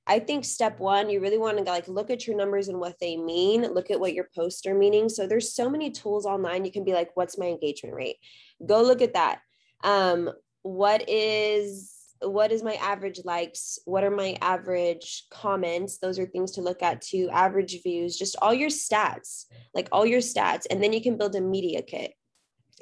I 0.06 0.20
think 0.20 0.44
step 0.44 0.78
one, 0.78 1.10
you 1.10 1.20
really 1.20 1.38
want 1.38 1.58
to 1.58 1.64
like 1.64 1.88
look 1.88 2.10
at 2.10 2.26
your 2.26 2.36
numbers 2.36 2.68
and 2.68 2.78
what 2.78 2.98
they 3.00 3.16
mean. 3.16 3.62
Look 3.62 3.90
at 3.90 3.98
what 3.98 4.14
your 4.14 4.28
posts 4.34 4.66
are 4.66 4.74
meaning. 4.74 5.08
So 5.08 5.26
there's 5.26 5.52
so 5.52 5.68
many 5.68 5.90
tools 5.90 6.26
online. 6.26 6.64
You 6.64 6.70
can 6.70 6.84
be 6.84 6.92
like, 6.92 7.10
what's 7.14 7.38
my 7.38 7.46
engagement 7.46 7.94
rate? 7.94 8.16
Go 8.64 8.82
look 8.82 9.02
at 9.02 9.14
that. 9.14 9.40
Um, 9.82 10.30
what 10.62 11.08
is 11.08 11.92
what 12.22 12.50
is 12.50 12.62
my 12.62 12.74
average 12.74 13.20
likes 13.24 13.78
what 13.84 14.02
are 14.02 14.10
my 14.10 14.36
average 14.40 15.24
comments 15.30 15.98
those 15.98 16.18
are 16.18 16.24
things 16.26 16.52
to 16.52 16.62
look 16.62 16.82
at 16.82 17.02
too 17.02 17.28
average 17.30 17.82
views 17.82 18.16
just 18.16 18.36
all 18.40 18.54
your 18.54 18.70
stats 18.70 19.44
like 19.74 19.86
all 19.92 20.06
your 20.06 20.20
stats 20.20 20.64
and 20.70 20.82
then 20.82 20.94
you 20.94 21.02
can 21.02 21.18
build 21.18 21.36
a 21.36 21.40
media 21.40 21.82
kit 21.82 22.14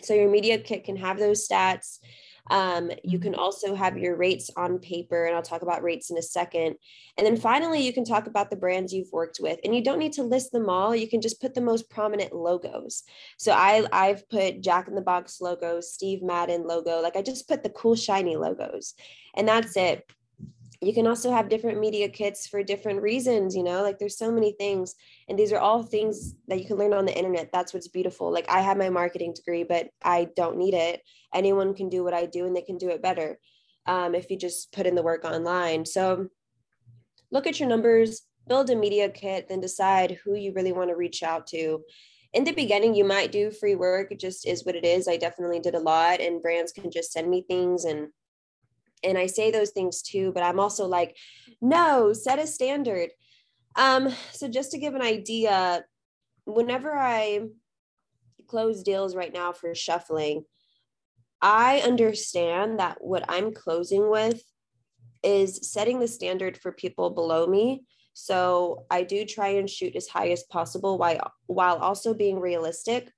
so 0.03 0.15
your 0.15 0.31
media 0.31 0.57
kit 0.57 0.85
can 0.85 0.97
have 0.97 1.19
those 1.19 1.47
stats 1.47 1.99
um, 2.51 2.91
you 3.03 3.19
can 3.19 3.35
also 3.35 3.75
have 3.75 3.97
your 3.97 4.17
rates 4.17 4.51
on 4.57 4.79
paper, 4.79 5.25
and 5.25 5.35
I'll 5.35 5.43
talk 5.43 5.63
about 5.63 5.83
rates 5.83 6.11
in 6.11 6.19
a 6.19 6.23
second. 6.23 6.77
And 7.17 7.27
then 7.27 7.37
finally, 7.37 7.81
you 7.81 7.93
can 7.93 8.05
talk 8.05 8.27
about 8.27 8.51
the 8.51 8.57
brands 8.57 8.93
you've 8.93 9.13
worked 9.13 9.39
with, 9.41 9.59
and 9.65 9.75
you 9.75 9.83
don't 9.83 9.99
need 9.99 10.13
to 10.15 10.23
list 10.23 10.53
them 10.53 10.69
all. 10.69 10.95
You 10.95 11.09
can 11.09 11.21
just 11.21 11.41
put 11.41 11.55
the 11.55 11.61
most 11.61 11.89
prominent 11.89 12.35
logos. 12.35 13.03
So 13.39 13.53
I 13.53 13.87
I've 13.93 14.29
put 14.29 14.61
Jack 14.61 14.89
in 14.89 14.95
the 14.95 15.01
Box 15.01 15.41
logo, 15.41 15.81
Steve 15.81 16.23
Madden 16.23 16.67
logo, 16.67 17.01
like 17.01 17.17
I 17.17 17.23
just 17.23 17.49
put 17.49 17.63
the 17.63 17.71
cool 17.71 17.95
shiny 17.95 18.37
logos, 18.37 18.95
and 19.35 19.49
that's 19.49 19.77
it 19.77 20.05
you 20.81 20.93
can 20.93 21.07
also 21.07 21.31
have 21.31 21.49
different 21.49 21.81
media 21.81 22.09
kits 22.09 22.47
for 22.47 22.63
different 22.63 23.01
reasons 23.01 23.55
you 23.55 23.63
know 23.63 23.83
like 23.83 23.99
there's 23.99 24.19
so 24.19 24.31
many 24.31 24.53
things 24.53 24.95
and 25.29 25.39
these 25.39 25.53
are 25.53 25.59
all 25.59 25.83
things 25.83 26.35
that 26.49 26.61
you 26.61 26.67
can 26.67 26.77
learn 26.77 26.93
on 26.93 27.07
the 27.07 27.17
internet. 27.17 27.51
That's 27.53 27.73
what's 27.73 27.89
beautiful. 27.89 28.33
Like 28.33 28.49
i 28.49 28.61
have 28.61 28.77
my 28.77 28.91
marketing 28.91 29.35
degree 29.35 29.65
but 29.65 29.89
i 30.03 30.29
don't 30.37 30.59
need 30.59 30.75
it. 30.75 31.03
Anyone 31.33 31.75
can 31.75 31.89
do 31.89 32.05
what 32.05 32.15
i 32.15 32.27
do 32.27 32.47
and 32.47 32.55
they 32.55 32.63
can 32.63 32.79
do 32.79 32.91
it 32.91 33.03
better 33.03 33.39
um, 33.87 34.15
if 34.15 34.31
you 34.31 34.39
just 34.39 34.73
put 34.73 34.87
in 34.87 34.95
the 34.95 35.03
work 35.03 35.25
online. 35.25 35.85
So 35.85 36.29
look 37.31 37.47
at 37.47 37.59
your 37.59 37.69
numbers 37.69 38.23
build 38.47 38.69
a 38.69 38.77
media 38.77 39.09
kit 39.09 39.49
then 39.49 39.61
decide 39.61 40.19
who 40.23 40.35
you 40.35 40.53
really 40.53 40.73
want 40.73 40.91
to 40.91 40.97
reach 40.97 41.23
out 41.23 41.47
to. 41.49 41.83
In 42.33 42.45
the 42.45 42.53
beginning 42.53 42.95
you 42.95 43.05
might 43.05 43.33
do 43.33 43.51
free 43.51 43.75
work 43.75 44.13
it 44.13 44.21
just 44.21 44.47
is 44.47 44.65
what 44.65 44.77
it 44.77 44.85
is. 44.85 45.09
I 45.09 45.17
definitely 45.17 45.61
did 45.61 45.75
a 45.75 45.81
lot 45.81 46.21
and 46.21 46.43
brands 46.43 46.73
can 46.73 46.91
just 46.91 47.13
send 47.13 47.31
me 47.31 47.45
things 47.49 47.85
and 47.85 48.09
and 49.05 49.19
I 49.19 49.27
say 49.27 49.51
those 49.51 49.71
things 49.71 50.03
too, 50.03 50.33
but 50.33 50.43
I'm 50.43 50.59
also 50.59 50.87
like, 50.87 51.17
no, 51.61 52.13
set 52.13 52.39
a 52.39 52.47
standard. 52.47 53.11
Um, 53.77 54.15
so 54.33 54.49
just 54.49 54.71
to 54.73 54.79
give 54.79 54.95
an 54.95 55.03
idea, 55.03 55.85
whenever 56.45 56.93
I 56.93 57.41
close 58.47 58.83
deals 58.83 59.17
right 59.17 59.33
now 59.33 59.53
for 59.53 59.75
shuffling, 59.75 60.45
I 61.41 61.81
understand 61.81 62.79
that 62.79 62.99
what 63.01 63.25
I'm 63.29 63.53
closing 63.53 64.09
with 64.11 64.43
is 65.23 65.71
setting 65.71 65.99
the 65.99 66.09
standard 66.09 66.57
for 66.57 66.73
people 66.73 67.11
below 67.11 67.47
me. 67.47 67.85
So 68.13 68.87
I 68.91 69.03
do 69.03 69.25
try 69.25 69.49
and 69.49 69.69
shoot 69.69 69.97
as 69.97 70.07
high 70.07 70.31
as 70.31 70.45
possible 70.45 70.99
while 70.99 71.33
while 71.47 71.77
also 71.77 72.15
being 72.15 72.39
realistic. 72.39 73.11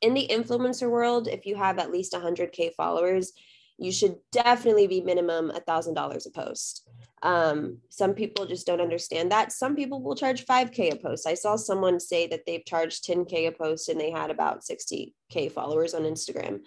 In 0.00 0.14
the 0.14 0.28
influencer 0.28 0.90
world, 0.90 1.28
if 1.28 1.44
you 1.44 1.56
have 1.56 1.78
at 1.78 1.90
least 1.90 2.12
100k 2.12 2.74
followers, 2.74 3.32
you 3.78 3.92
should 3.92 4.16
definitely 4.30 4.86
be 4.86 5.00
minimum 5.00 5.50
a 5.50 5.60
thousand 5.60 5.94
dollars 5.94 6.26
a 6.26 6.30
post. 6.30 6.88
Um, 7.22 7.78
some 7.88 8.14
people 8.14 8.46
just 8.46 8.66
don't 8.66 8.80
understand 8.80 9.30
that. 9.30 9.52
Some 9.52 9.76
people 9.76 10.02
will 10.02 10.16
charge 10.16 10.44
5k 10.44 10.92
a 10.92 10.96
post. 10.96 11.26
I 11.26 11.34
saw 11.34 11.56
someone 11.56 12.00
say 12.00 12.26
that 12.28 12.46
they've 12.46 12.64
charged 12.64 13.04
10k 13.04 13.48
a 13.48 13.52
post 13.52 13.88
and 13.88 14.00
they 14.00 14.10
had 14.10 14.30
about 14.30 14.62
60k 14.62 15.52
followers 15.52 15.94
on 15.94 16.02
Instagram. 16.02 16.60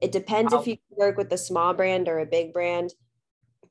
It 0.00 0.12
depends 0.12 0.52
wow. 0.52 0.60
if 0.60 0.66
you 0.66 0.76
work 0.90 1.16
with 1.16 1.32
a 1.32 1.38
small 1.38 1.72
brand 1.72 2.08
or 2.08 2.18
a 2.18 2.26
big 2.26 2.52
brand. 2.52 2.92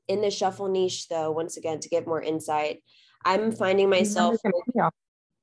In 0.08 0.20
the 0.20 0.30
shuffle 0.30 0.68
niche, 0.68 1.08
though, 1.08 1.30
once 1.30 1.56
again, 1.56 1.80
to 1.80 1.88
get 1.88 2.06
more 2.06 2.20
insight, 2.20 2.82
I'm 3.24 3.52
finding 3.52 3.88
myself. 3.88 4.36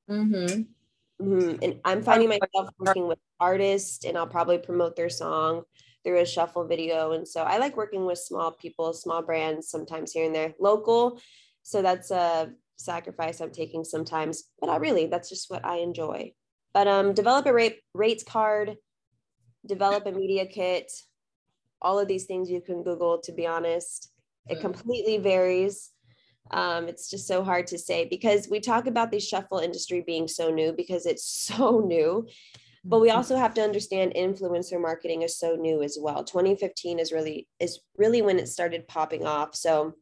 Mm-hmm. 0.10 0.64
Mm-hmm. 1.22 1.56
And 1.62 1.80
I'm 1.86 2.04
finding 2.04 2.30
myself 2.30 2.70
working 2.78 3.08
with 3.08 3.18
artists, 3.40 4.06
and 4.06 4.18
I'll 4.18 4.28
probably 4.28 4.58
promote 4.58 4.96
their 4.96 5.10
song 5.10 5.64
through 6.04 6.20
a 6.20 6.26
shuffle 6.26 6.68
video. 6.68 7.12
And 7.12 7.28
so 7.28 7.44
I 7.44 7.58
like 7.58 7.78
working 7.78 8.06
with 8.06 8.20
small 8.20 8.52
people, 8.52 8.94
small 8.94 9.22
brands, 9.22 9.70
sometimes 9.70 10.12
here 10.12 10.26
and 10.26 10.36
there, 10.36 10.54
local. 10.60 11.20
So 11.64 11.82
that's 11.82 12.12
a 12.12 12.52
sacrifice 12.78 13.40
I'm 13.40 13.52
taking 13.52 13.84
sometimes, 13.84 14.44
but 14.60 14.68
not 14.68 14.82
really. 14.82 15.08
That's 15.08 15.30
just 15.30 15.50
what 15.50 15.66
I 15.66 15.78
enjoy. 15.78 16.34
But 16.74 16.88
um, 16.88 17.14
develop 17.14 17.46
a 17.46 17.54
rate, 17.54 17.80
rates 17.94 18.24
card, 18.24 18.78
develop 19.66 20.06
a 20.06 20.12
media 20.12 20.46
kit. 20.46 20.92
All 21.82 22.00
of 22.00 22.08
these 22.08 22.26
things 22.26 22.50
you 22.50 22.62
can 22.62 22.84
Google, 22.84 23.20
to 23.24 23.32
be 23.32 23.46
honest. 23.46 24.12
It 24.48 24.60
completely 24.60 25.18
varies. 25.18 25.92
Um, 26.50 26.88
it's 26.88 27.10
just 27.10 27.28
so 27.28 27.44
hard 27.44 27.68
to 27.68 27.78
say 27.78 28.08
because 28.10 28.50
we 28.50 28.60
talk 28.60 28.88
about 28.88 29.12
the 29.12 29.20
shuffle 29.20 29.60
industry 29.60 30.04
being 30.06 30.28
so 30.28 30.50
new 30.50 30.74
because 30.74 31.06
it's 31.06 31.26
so 31.48 31.80
new 31.80 32.28
but 32.84 33.00
we 33.00 33.10
mm-hmm. 33.10 33.18
also 33.18 33.38
have 33.38 33.54
to 33.56 33.62
understand 33.62 34.14
influencer 34.16 34.82
marketing 34.82 35.22
is 35.22 35.38
so 35.38 35.56
new 35.56 35.84
as 35.84 35.98
well. 36.00 36.24
2015 36.24 37.00
is 37.00 37.12
really 37.12 37.48
is 37.60 37.80
really 37.98 38.22
when 38.22 38.40
it 38.40 38.48
started 38.48 38.88
popping 38.88 39.26
off. 39.26 39.56
So 39.56 39.94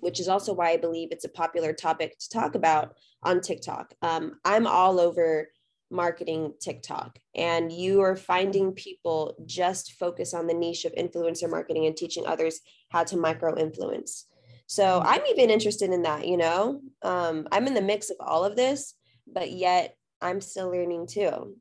which 0.00 0.20
is 0.20 0.28
also 0.28 0.52
why 0.52 0.70
i 0.70 0.76
believe 0.76 1.08
it's 1.10 1.24
a 1.24 1.30
popular 1.30 1.72
topic 1.72 2.18
to 2.18 2.28
talk 2.28 2.54
about 2.54 2.94
on 3.22 3.40
tiktok. 3.40 3.94
Um, 4.02 4.38
i'm 4.44 4.66
all 4.66 5.00
over 5.00 5.48
marketing 5.90 6.52
tiktok 6.60 7.18
and 7.34 7.72
you 7.72 8.02
are 8.02 8.16
finding 8.16 8.72
people 8.72 9.34
just 9.46 9.92
focus 9.92 10.34
on 10.34 10.46
the 10.46 10.54
niche 10.54 10.84
of 10.84 10.94
influencer 10.94 11.50
marketing 11.50 11.86
and 11.86 11.96
teaching 11.96 12.26
others 12.26 12.60
how 12.90 13.04
to 13.04 13.16
micro 13.16 13.56
influence 13.58 14.26
so 14.66 14.84
mm-hmm. 14.84 15.08
i'm 15.08 15.26
even 15.30 15.50
interested 15.50 15.90
in 15.90 16.02
that 16.02 16.26
you 16.26 16.36
know? 16.36 16.80
Um, 17.02 17.48
i'm 17.52 17.66
in 17.66 17.74
the 17.74 17.80
mix 17.80 18.10
of 18.10 18.16
all 18.20 18.44
of 18.44 18.56
this 18.56 18.94
but 19.26 19.50
yet 19.50 19.96
i'm 20.20 20.40
still 20.40 20.70
learning 20.70 21.06
too 21.06 21.56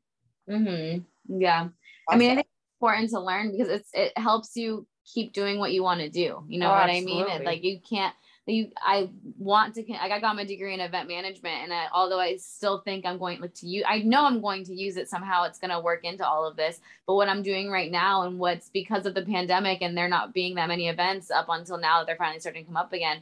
Mm-hmm. 0.49 1.39
Yeah. 1.41 1.61
Awesome. 1.61 1.73
I 2.09 2.17
mean, 2.17 2.31
I 2.31 2.35
think 2.35 2.47
it's 2.47 2.81
important 2.81 3.09
to 3.11 3.19
learn 3.19 3.51
because 3.51 3.69
it's 3.69 3.89
it 3.93 4.17
helps 4.17 4.55
you 4.55 4.87
keep 5.05 5.33
doing 5.33 5.59
what 5.59 5.71
you 5.71 5.83
want 5.83 6.01
to 6.01 6.09
do. 6.09 6.43
You 6.47 6.59
know 6.59 6.67
oh, 6.67 6.73
what 6.73 6.89
absolutely. 6.89 7.31
I 7.31 7.37
mean? 7.37 7.45
like 7.45 7.63
you 7.63 7.79
can't 7.79 8.13
you 8.47 8.71
I 8.81 9.09
want 9.37 9.75
to 9.75 9.83
like 9.89 10.11
I 10.11 10.19
got 10.19 10.35
my 10.35 10.45
degree 10.45 10.73
in 10.73 10.79
event 10.79 11.07
management 11.07 11.63
and 11.63 11.73
I, 11.73 11.87
although 11.93 12.19
I 12.19 12.37
still 12.37 12.79
think 12.79 13.05
I'm 13.05 13.17
going 13.17 13.41
like 13.41 13.53
to 13.55 13.67
use 13.67 13.83
I 13.87 13.99
know 13.99 14.25
I'm 14.25 14.41
going 14.41 14.63
to 14.65 14.73
use 14.73 14.97
it 14.97 15.09
somehow 15.09 15.43
it's 15.43 15.59
going 15.59 15.71
to 15.71 15.79
work 15.79 16.03
into 16.03 16.25
all 16.25 16.47
of 16.47 16.55
this 16.55 16.79
but 17.05 17.15
what 17.15 17.27
I'm 17.27 17.43
doing 17.43 17.69
right 17.69 17.91
now 17.91 18.23
and 18.23 18.39
what's 18.39 18.69
because 18.69 19.05
of 19.05 19.13
the 19.13 19.21
pandemic 19.23 19.81
and 19.81 19.97
there 19.97 20.07
not 20.07 20.33
being 20.33 20.55
that 20.55 20.69
many 20.69 20.87
events 20.87 21.29
up 21.29 21.47
until 21.49 21.77
now 21.77 21.99
that 21.99 22.07
they're 22.07 22.15
finally 22.15 22.39
starting 22.39 22.63
to 22.63 22.67
come 22.67 22.77
up 22.77 22.93
again 22.93 23.21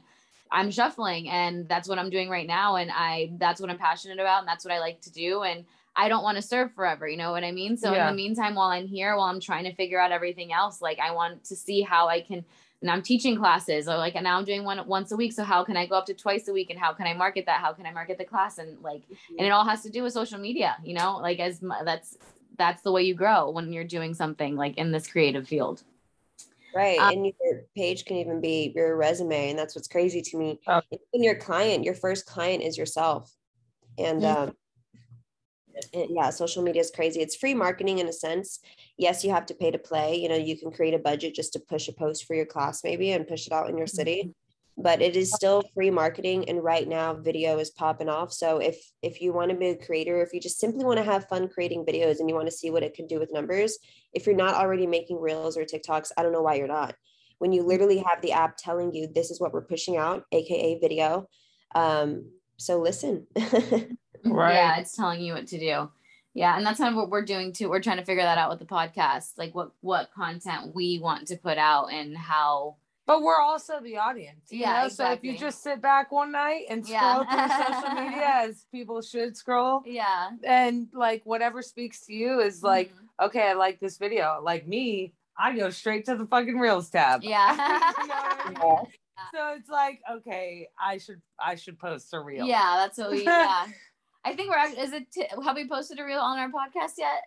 I'm 0.51 0.69
shuffling 0.69 1.28
and 1.30 1.67
that's 1.67 1.89
what 1.89 1.97
I'm 1.97 2.11
doing 2.11 2.30
right 2.30 2.47
now 2.47 2.76
and 2.76 2.91
I 2.93 3.32
that's 3.38 3.59
what 3.59 3.71
I'm 3.71 3.80
passionate 3.80 4.19
about 4.19 4.39
and 4.39 4.47
that's 4.47 4.63
what 4.63 4.73
I 4.73 4.80
like 4.80 5.01
to 5.01 5.11
do 5.11 5.41
and 5.41 5.65
I 5.95 6.09
don't 6.09 6.23
want 6.23 6.35
to 6.37 6.41
serve 6.41 6.73
forever. 6.73 7.07
You 7.07 7.17
know 7.17 7.31
what 7.31 7.43
I 7.43 7.51
mean? 7.51 7.77
So 7.77 7.93
yeah. 7.93 8.09
in 8.09 8.15
the 8.15 8.21
meantime, 8.21 8.55
while 8.55 8.69
I'm 8.69 8.87
here, 8.87 9.15
while 9.15 9.27
I'm 9.27 9.39
trying 9.39 9.63
to 9.63 9.73
figure 9.73 9.99
out 9.99 10.11
everything 10.11 10.51
else, 10.51 10.81
like 10.81 10.99
I 10.99 11.11
want 11.11 11.43
to 11.45 11.55
see 11.55 11.81
how 11.81 12.07
I 12.07 12.21
can. 12.21 12.43
And 12.81 12.91
I'm 12.91 13.01
teaching 13.01 13.35
classes, 13.37 13.87
or 13.87 13.97
like 13.97 14.15
and 14.15 14.25
now 14.25 14.37
I'm 14.37 14.45
doing 14.45 14.63
one 14.63 14.85
once 14.85 15.11
a 15.11 15.15
week. 15.15 15.33
So 15.33 15.43
how 15.43 15.63
can 15.63 15.75
I 15.75 15.87
go 15.87 15.95
up 15.95 16.05
to 16.07 16.13
twice 16.13 16.47
a 16.49 16.53
week? 16.53 16.69
And 16.69 16.77
how 16.77 16.93
can 16.93 17.07
I 17.07 17.13
market 17.13 17.45
that? 17.47 17.61
How 17.61 17.73
can 17.73 17.85
I 17.85 17.91
market 17.91 18.17
the 18.17 18.25
class? 18.25 18.57
And 18.57 18.79
like, 18.81 19.01
mm-hmm. 19.01 19.35
and 19.39 19.47
it 19.47 19.49
all 19.49 19.65
has 19.65 19.81
to 19.83 19.89
do 19.89 20.03
with 20.03 20.13
social 20.13 20.37
media. 20.37 20.75
You 20.83 20.93
know, 20.93 21.17
like 21.17 21.39
as 21.39 21.63
that's 21.83 22.17
that's 22.57 22.83
the 22.83 22.91
way 22.91 23.03
you 23.03 23.15
grow 23.15 23.49
when 23.49 23.71
you're 23.73 23.85
doing 23.85 24.13
something 24.13 24.55
like 24.55 24.77
in 24.77 24.91
this 24.91 25.07
creative 25.07 25.47
field. 25.47 25.83
Right. 26.75 26.99
Um, 26.99 27.13
and 27.13 27.25
your 27.25 27.61
page 27.75 28.03
can 28.03 28.17
even 28.17 28.41
be 28.41 28.73
your 28.75 28.97
resume. 28.97 29.49
And 29.49 29.57
that's 29.57 29.75
what's 29.75 29.87
crazy 29.87 30.21
to 30.21 30.37
me. 30.37 30.59
Even 30.91 31.23
your 31.23 31.35
client, 31.35 31.85
your 31.85 31.95
first 31.95 32.25
client 32.25 32.61
is 32.61 32.77
yourself. 32.77 33.33
And 33.97 34.25
um, 34.25 34.55
yeah 35.93 36.30
social 36.30 36.63
media 36.63 36.82
is 36.82 36.91
crazy. 36.91 37.21
It's 37.21 37.36
free 37.36 37.53
marketing 37.53 37.99
in 37.99 38.07
a 38.07 38.13
sense. 38.13 38.59
Yes 38.97 39.23
you 39.23 39.32
have 39.32 39.45
to 39.47 39.53
pay 39.53 39.71
to 39.71 39.78
play. 39.78 40.15
You 40.15 40.30
know 40.30 40.36
you 40.36 40.57
can 40.57 40.71
create 40.71 40.93
a 40.93 40.99
budget 40.99 41.36
just 41.36 41.53
to 41.53 41.59
push 41.59 41.88
a 41.88 41.93
post 41.93 42.26
for 42.26 42.36
your 42.36 42.45
class 42.45 42.84
maybe 42.84 43.11
and 43.11 43.28
push 43.28 43.47
it 43.47 43.53
out 43.53 43.69
in 43.69 43.78
your 43.78 43.88
city 43.88 44.23
mm-hmm. 44.23 44.82
but 44.82 45.01
it 45.01 45.15
is 45.15 45.34
still 45.34 45.63
free 45.73 45.89
marketing 45.91 46.49
and 46.49 46.63
right 46.63 46.88
now 46.88 47.13
video 47.13 47.59
is 47.59 47.71
popping 47.71 48.09
off. 48.09 48.32
So 48.32 48.59
if 48.59 48.78
if 49.01 49.21
you 49.21 49.34
want 49.34 49.51
to 49.51 49.57
be 49.57 49.69
a 49.69 49.86
creator 49.86 50.21
if 50.21 50.34
you 50.34 50.39
just 50.39 50.59
simply 50.59 50.86
want 50.86 50.97
to 50.97 51.03
have 51.03 51.28
fun 51.28 51.47
creating 51.47 51.86
videos 51.86 52.19
and 52.19 52.30
you 52.30 52.36
want 52.36 52.47
to 52.47 52.59
see 52.59 52.69
what 52.69 52.84
it 52.84 52.93
can 52.93 53.07
do 53.07 53.19
with 53.19 53.34
numbers 53.34 53.78
if 54.13 54.26
you're 54.26 54.36
not 54.36 54.55
already 54.55 54.88
making 54.88 55.19
reels 55.19 55.57
or 55.57 55.63
tiktoks 55.63 56.11
i 56.17 56.23
don't 56.23 56.34
know 56.34 56.41
why 56.41 56.55
you're 56.55 56.67
not. 56.67 56.95
When 57.38 57.51
you 57.51 57.63
literally 57.63 57.97
have 57.97 58.21
the 58.21 58.32
app 58.32 58.55
telling 58.55 58.93
you 58.93 59.07
this 59.13 59.30
is 59.30 59.41
what 59.41 59.51
we're 59.53 59.61
pushing 59.73 59.97
out 59.97 60.23
aka 60.32 60.80
video 60.80 61.28
um 61.76 62.32
so 62.57 62.80
listen 62.80 63.28
Right. 64.26 64.53
Yeah, 64.55 64.78
it's 64.80 64.95
telling 64.95 65.21
you 65.21 65.34
what 65.34 65.47
to 65.47 65.59
do. 65.59 65.89
Yeah, 66.34 66.57
and 66.57 66.65
that's 66.65 66.80
kind 66.80 66.89
of 66.89 66.97
what 66.97 67.09
we're 67.09 67.23
doing 67.23 67.53
too. 67.53 67.69
We're 67.69 67.82
trying 67.82 67.97
to 67.97 68.05
figure 68.05 68.23
that 68.23 68.38
out 68.38 68.49
with 68.49 68.59
the 68.59 68.65
podcast, 68.65 69.38
like 69.38 69.55
what 69.55 69.71
what 69.82 70.11
content 70.13 70.76
we 70.76 70.99
want 70.99 71.28
to 71.30 71.38
put 71.38 71.57
out 71.57 71.91
and 71.93 72.17
how. 72.17 72.76
But 73.07 73.21
we're 73.21 73.39
also 73.39 73.80
the 73.82 73.97
audience. 73.97 74.47
You 74.49 74.61
Yeah, 74.61 74.84
know? 74.84 74.89
So 74.89 75.11
if 75.11 75.23
you 75.23 75.38
just 75.38 75.61
sit 75.61 75.80
back 75.80 76.11
one 76.11 76.32
night 76.32 76.65
and 76.71 76.84
scroll 76.84 77.23
Yeah. 77.30 77.47
through 77.67 77.76
social 77.76 77.95
media 78.03 78.26
as 78.38 78.65
people 78.71 79.01
should 79.03 79.38
scroll, 79.38 79.84
Yeah. 79.86 80.32
and 80.43 80.88
like 80.91 81.21
whatever 81.23 81.61
speaks 81.61 82.03
to 82.07 82.13
you 82.13 82.39
is 82.41 82.63
like, 82.63 82.91
Mhm. 82.91 83.26
okay, 83.28 83.49
I 83.49 83.53
like 83.53 83.80
this 83.80 83.97
video. 83.99 84.39
Like 84.41 84.67
me, 84.67 85.13
I 85.38 85.55
go 85.55 85.69
straight 85.69 86.05
to 86.05 86.15
the 86.15 86.26
fucking 86.26 86.57
reels 86.57 86.89
tab. 86.89 87.21
Yeah. 87.23 87.51
You 88.01 88.07
know 88.07 88.13
I 88.15 88.49
mean? 88.49 88.88
So 89.34 89.53
it's 89.57 89.69
like, 89.69 90.01
okay, 90.11 90.67
I 90.80 90.97
should 90.97 91.21
I 91.39 91.55
should 91.55 91.80
post 91.80 92.13
a 92.13 92.19
reel. 92.19 92.45
Yeah, 92.45 92.76
that's 92.78 92.97
what 92.97 93.11
we. 93.11 93.23
Yeah, 93.23 93.65
I 94.26 94.36
think 94.36 94.49
we're. 94.49 94.84
Is 94.84 94.91
it? 94.91 95.11
T- 95.11 95.28
have 95.43 95.55
we 95.55 95.67
posted 95.67 95.99
a 95.99 96.03
reel 96.03 96.19
on 96.19 96.38
our 96.39 96.49
podcast 96.49 96.93
yet? 96.97 97.21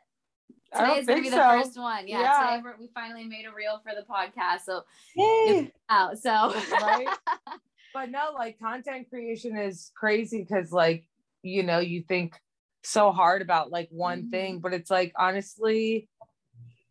Today 0.75 0.99
is 0.99 1.07
gonna 1.07 1.23
be 1.23 1.31
the 1.31 1.37
so. 1.37 1.63
first 1.63 1.79
one. 1.79 2.07
Yeah, 2.09 2.21
Yeah. 2.21 2.51
today 2.57 2.61
we're, 2.63 2.77
we 2.79 2.89
finally 2.93 3.25
made 3.25 3.47
a 3.47 3.55
reel 3.55 3.81
for 3.83 3.95
the 3.95 4.05
podcast. 4.05 4.61
So 4.67 4.83
Yay. 5.17 5.73
out. 5.89 6.19
So 6.19 6.31
Right? 6.73 7.07
but 7.95 8.11
no, 8.11 8.33
like 8.35 8.59
content 8.59 9.09
creation 9.09 9.57
is 9.57 9.91
crazy 9.97 10.41
because 10.47 10.71
like, 10.73 11.05
you 11.43 11.63
know, 11.63 11.79
you 11.79 12.03
think 12.07 12.35
so 12.83 13.13
hard 13.13 13.41
about 13.41 13.71
like 13.71 13.89
one 13.91 14.25
Mhm. 14.25 14.31
thing, 14.31 14.59
but 14.61 14.75
it's 14.75 14.91
like 14.91 15.13
honestly, 15.17 16.09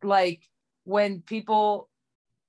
like 0.01 0.41
when 0.85 1.21
people 1.21 1.89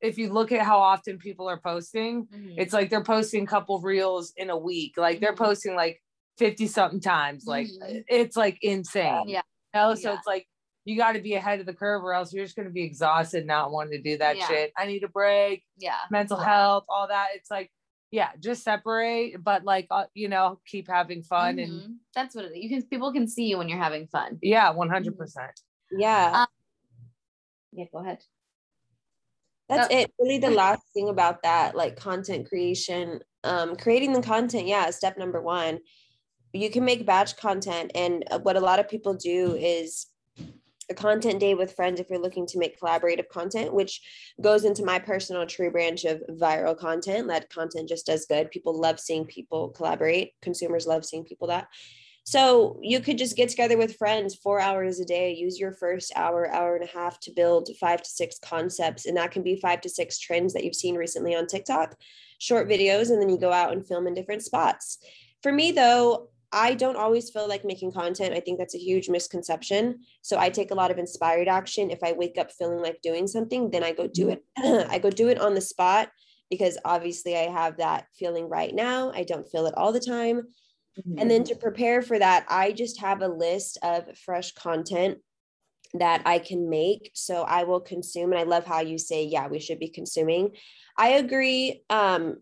if 0.01 0.17
you 0.17 0.33
look 0.33 0.53
at 0.53 0.63
how 0.65 0.79
often 0.79 1.19
people 1.19 1.49
are 1.49 1.59
posting, 1.61 2.25
Mhm. 2.27 2.55
it's 2.57 2.73
like 2.73 2.89
they're 2.89 3.03
posting 3.03 3.43
a 3.43 3.47
couple 3.47 3.81
reels 3.81 4.33
in 4.37 4.49
a 4.49 4.57
week. 4.57 4.97
Like 4.97 5.19
they're 5.21 5.33
Mhm. 5.35 5.39
posting 5.39 5.75
like 5.75 6.01
50 6.39 6.67
something 6.69 7.01
times. 7.01 7.47
Like 7.47 7.67
Mhm. 7.67 8.05
it's 8.09 8.37
like 8.37 8.59
insane. 8.63 9.29
Yeah. 9.29 9.43
You 9.75 9.81
know? 9.81 9.95
So 9.95 10.11
Yeah. 10.11 10.19
it's 10.19 10.27
like 10.27 10.49
you 10.85 10.97
got 10.97 11.13
to 11.13 11.21
be 11.21 11.35
ahead 11.35 11.61
of 11.61 11.67
the 11.67 11.75
curve 11.75 12.03
or 12.03 12.15
else 12.15 12.33
you're 12.33 12.45
just 12.45 12.57
going 12.57 12.69
to 12.69 12.73
be 12.73 12.83
exhausted 12.83 13.45
not 13.45 13.71
wanting 13.71 13.93
to 13.93 14.03
do 14.03 14.17
that 14.19 14.37
Yeah. 14.39 14.47
shit. 14.49 14.73
I 14.77 14.87
need 14.87 15.03
a 15.05 15.09
break, 15.09 15.65
yeah, 15.77 15.99
mental 16.11 16.39
Yeah. 16.39 16.45
health, 16.47 16.85
all 16.89 17.09
that. 17.09 17.29
It's 17.35 17.51
like, 17.51 17.71
yeah, 18.11 18.31
just 18.41 18.65
separate, 18.65 19.43
but 19.45 19.65
like, 19.65 19.87
uh, 19.91 20.07
you 20.15 20.29
know, 20.29 20.61
keep 20.67 20.89
having 20.89 21.23
fun 21.23 21.59
and 21.59 21.73
Mhm. 21.83 21.97
that's 22.15 22.35
what 22.35 22.47
it, 22.47 22.57
you 22.57 22.71
can. 22.71 22.83
People 22.89 23.13
can 23.13 23.29
see 23.29 23.49
you 23.49 23.59
when 23.59 23.69
you're 23.69 23.77
having 23.79 24.07
fun. 24.07 24.39
yeah, 24.41 24.71
100%. 24.71 25.61
Yeah. 25.91 26.47
Yeah, 27.73 27.85
go 27.93 27.99
ahead. 27.99 28.25
That's 29.69 29.93
Uh, 29.93 29.99
it. 29.99 30.15
Really, 30.19 30.39
the 30.39 30.51
last 30.51 30.83
thing 30.95 31.11
about 31.11 31.43
that, 31.43 31.77
like 31.77 31.97
content 31.97 32.49
creation, 32.49 33.21
um, 33.45 33.77
creating 33.77 34.15
the 34.15 34.23
content, 34.23 34.67
yeah, 34.67 34.89
step 34.89 35.19
number 35.19 35.43
one. 35.43 35.81
You 36.53 36.71
can 36.71 36.85
make 36.85 37.07
batch 37.07 37.37
content, 37.37 37.93
and 37.95 38.25
uh, 38.31 38.39
what 38.39 38.57
a 38.57 38.61
lot 38.61 38.79
of 38.79 38.89
people 38.89 39.15
do 39.15 39.55
is 39.57 40.07
a 40.91 40.95
content 40.95 41.41
day 41.41 41.55
with 41.55 41.75
friends 41.75 42.01
if 42.01 42.09
you're 42.09 42.19
looking 42.19 42.47
to 42.47 42.59
make 42.59 42.81
collaborative 42.81 43.29
content, 43.29 43.75
which 43.75 44.01
goes 44.41 44.65
into 44.65 44.85
my 44.85 44.99
personal 44.99 45.45
tree 45.47 45.69
branch 45.69 46.05
of 46.05 46.23
viral 46.31 46.77
content. 46.77 47.29
That 47.29 47.51
content 47.51 47.89
just 47.89 48.07
does 48.07 48.25
good. 48.25 48.51
People 48.51 48.79
love 48.79 48.99
seeing 48.99 49.27
people 49.27 49.69
collaborate. 49.69 50.33
Consumers 50.41 50.87
love 50.87 51.05
seeing 51.05 51.25
people 51.25 51.49
that. 51.49 51.69
So 52.25 52.79
you 52.83 53.01
could 53.01 53.17
just 53.17 53.37
get 53.37 53.49
together 53.49 53.79
with 53.79 53.97
friends 53.97 54.35
four 54.35 54.61
hours 54.61 55.01
a 55.01 55.05
day, 55.05 55.35
use 55.35 55.59
your 55.59 55.73
first 55.73 56.13
hour, 56.15 56.51
hour 56.53 56.77
and 56.77 56.85
a 56.85 56.93
half 56.93 57.19
to 57.21 57.33
build 57.33 57.71
five 57.81 58.03
to 58.03 58.11
six 58.11 58.39
concepts. 58.39 59.07
And 59.07 59.17
that 59.17 59.31
can 59.31 59.43
be 59.43 59.59
five 59.61 59.81
to 59.83 59.89
six 59.89 60.19
trends 60.19 60.53
that 60.53 60.63
you've 60.63 60.75
seen 60.75 60.95
recently 60.95 61.35
on 61.35 61.47
TikTok, 61.47 61.97
short 62.39 62.69
videos, 62.69 63.11
and 63.11 63.21
then 63.21 63.31
you 63.31 63.39
go 63.39 63.51
out 63.51 63.73
and 63.73 63.87
film 63.87 64.07
in 64.07 64.13
different 64.13 64.43
spots. 64.43 64.99
For 65.43 65.53
me, 65.53 65.73
though, 65.73 66.29
I 66.53 66.75
don't 66.75 66.97
always 66.97 67.31
feel 67.31 67.49
like 67.49 67.65
making 67.65 67.93
content. 67.93 68.35
I 68.35 68.41
think 68.41 68.59
that's 68.59 68.75
a 68.75 68.79
huge 68.79 69.09
misconception. 69.09 70.01
So 70.23 70.39
I 70.39 70.49
take 70.49 70.71
a 70.71 70.75
lot 70.75 70.91
of 70.91 70.99
inspired 70.99 71.49
action. 71.49 71.91
If 71.91 72.03
I 72.03 72.13
wake 72.13 72.39
up 72.39 72.51
feeling 72.53 72.81
like 72.81 73.01
doing 73.03 73.27
something, 73.27 73.71
then 73.71 73.85
I 73.85 73.93
go 73.93 74.07
do 74.07 74.31
it. 74.31 74.45
I 74.91 74.99
go 74.99 75.11
do 75.11 75.29
it 75.29 75.41
on 75.41 75.55
the 75.55 75.61
spot 75.61 76.09
because 76.51 76.79
obviously 76.85 77.37
I 77.37 77.51
have 77.51 77.77
that 77.77 78.07
feeling 78.19 78.49
right 78.49 78.75
now. 78.75 79.13
I 79.13 79.25
don't 79.25 79.49
feel 79.49 79.67
it 79.67 79.75
all 79.77 79.93
the 79.93 80.01
time. 80.01 80.43
And 81.17 81.31
then 81.31 81.45
to 81.45 81.55
prepare 81.55 82.03
for 82.03 82.19
that, 82.19 82.45
I 82.49 82.73
just 82.73 83.01
have 83.01 83.23
a 83.23 83.29
list 83.29 83.79
of 83.83 84.17
fresh 84.19 84.53
content 84.53 85.19
that 85.95 86.23
I 86.27 86.39
can 86.39 86.69
make. 86.69 87.11
So 87.15 87.43
I 87.43 87.65
will 87.65 87.81
consume. 87.81 88.33
And 88.33 88.41
I 88.41 88.45
love 88.45 88.67
how 88.67 88.81
you 88.81 88.99
say, 88.99 89.25
yeah, 89.25 89.49
we 89.49 89.61
should 89.61 89.79
be 89.79 89.89
consuming. 89.89 90.51
I 90.97 91.11
agree. 91.11 91.83
Um, 91.89 92.39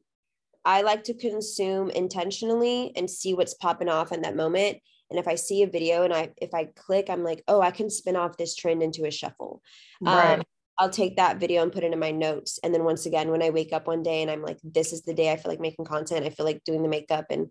I 0.66 0.82
like 0.82 1.04
to 1.04 1.14
consume 1.14 1.90
intentionally 1.90 2.92
and 2.96 3.10
see 3.10 3.34
what's 3.34 3.54
popping 3.54 3.88
off 3.88 4.12
in 4.12 4.22
that 4.22 4.36
moment. 4.36 4.78
And 5.10 5.18
if 5.20 5.28
I 5.28 5.36
see 5.36 5.62
a 5.62 5.68
video 5.68 6.02
and 6.02 6.12
I 6.12 6.32
if 6.38 6.52
I 6.54 6.66
click, 6.66 7.08
I'm 7.08 7.24
like, 7.24 7.44
oh, 7.48 7.62
I 7.62 7.70
can 7.70 7.90
spin 7.90 8.16
off 8.16 8.36
this 8.36 8.56
trend 8.56 8.82
into 8.82 9.06
a 9.06 9.10
shuffle. 9.10 9.62
Right. 10.00 10.38
Um, 10.38 10.44
I'll 10.78 10.90
take 10.90 11.16
that 11.16 11.38
video 11.38 11.62
and 11.62 11.72
put 11.72 11.84
it 11.84 11.92
in 11.92 11.98
my 11.98 12.10
notes. 12.10 12.58
And 12.62 12.74
then 12.74 12.84
once 12.84 13.06
again, 13.06 13.30
when 13.30 13.42
I 13.42 13.50
wake 13.50 13.72
up 13.72 13.86
one 13.86 14.02
day 14.02 14.22
and 14.22 14.30
I'm 14.30 14.42
like, 14.42 14.58
this 14.64 14.92
is 14.92 15.02
the 15.02 15.14
day 15.14 15.32
I 15.32 15.36
feel 15.36 15.50
like 15.50 15.60
making 15.60 15.86
content, 15.86 16.26
I 16.26 16.30
feel 16.30 16.44
like 16.44 16.64
doing 16.64 16.82
the 16.82 16.88
makeup 16.88 17.26
and 17.30 17.50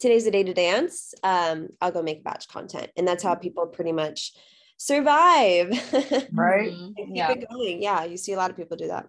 today's 0.00 0.24
the 0.26 0.30
day 0.30 0.42
to 0.42 0.52
dance, 0.54 1.14
um, 1.22 1.68
I'll 1.80 1.92
go 1.92 2.02
make 2.02 2.20
a 2.20 2.22
batch 2.22 2.48
content. 2.48 2.90
And 2.96 3.08
that's 3.08 3.22
how 3.22 3.34
people 3.34 3.66
pretty 3.68 3.92
much 3.92 4.32
survive. 4.76 5.70
Keep 5.92 6.32
right. 6.32 6.70
Mhm. 6.70 6.94
it 6.98 7.16
Yeah, 7.16 7.34
going. 7.50 7.82
Yeah, 7.82 8.04
you 8.04 8.16
see 8.18 8.32
a 8.32 8.36
lot 8.36 8.50
of 8.50 8.56
people 8.56 8.76
do 8.76 8.88
that. 8.88 9.08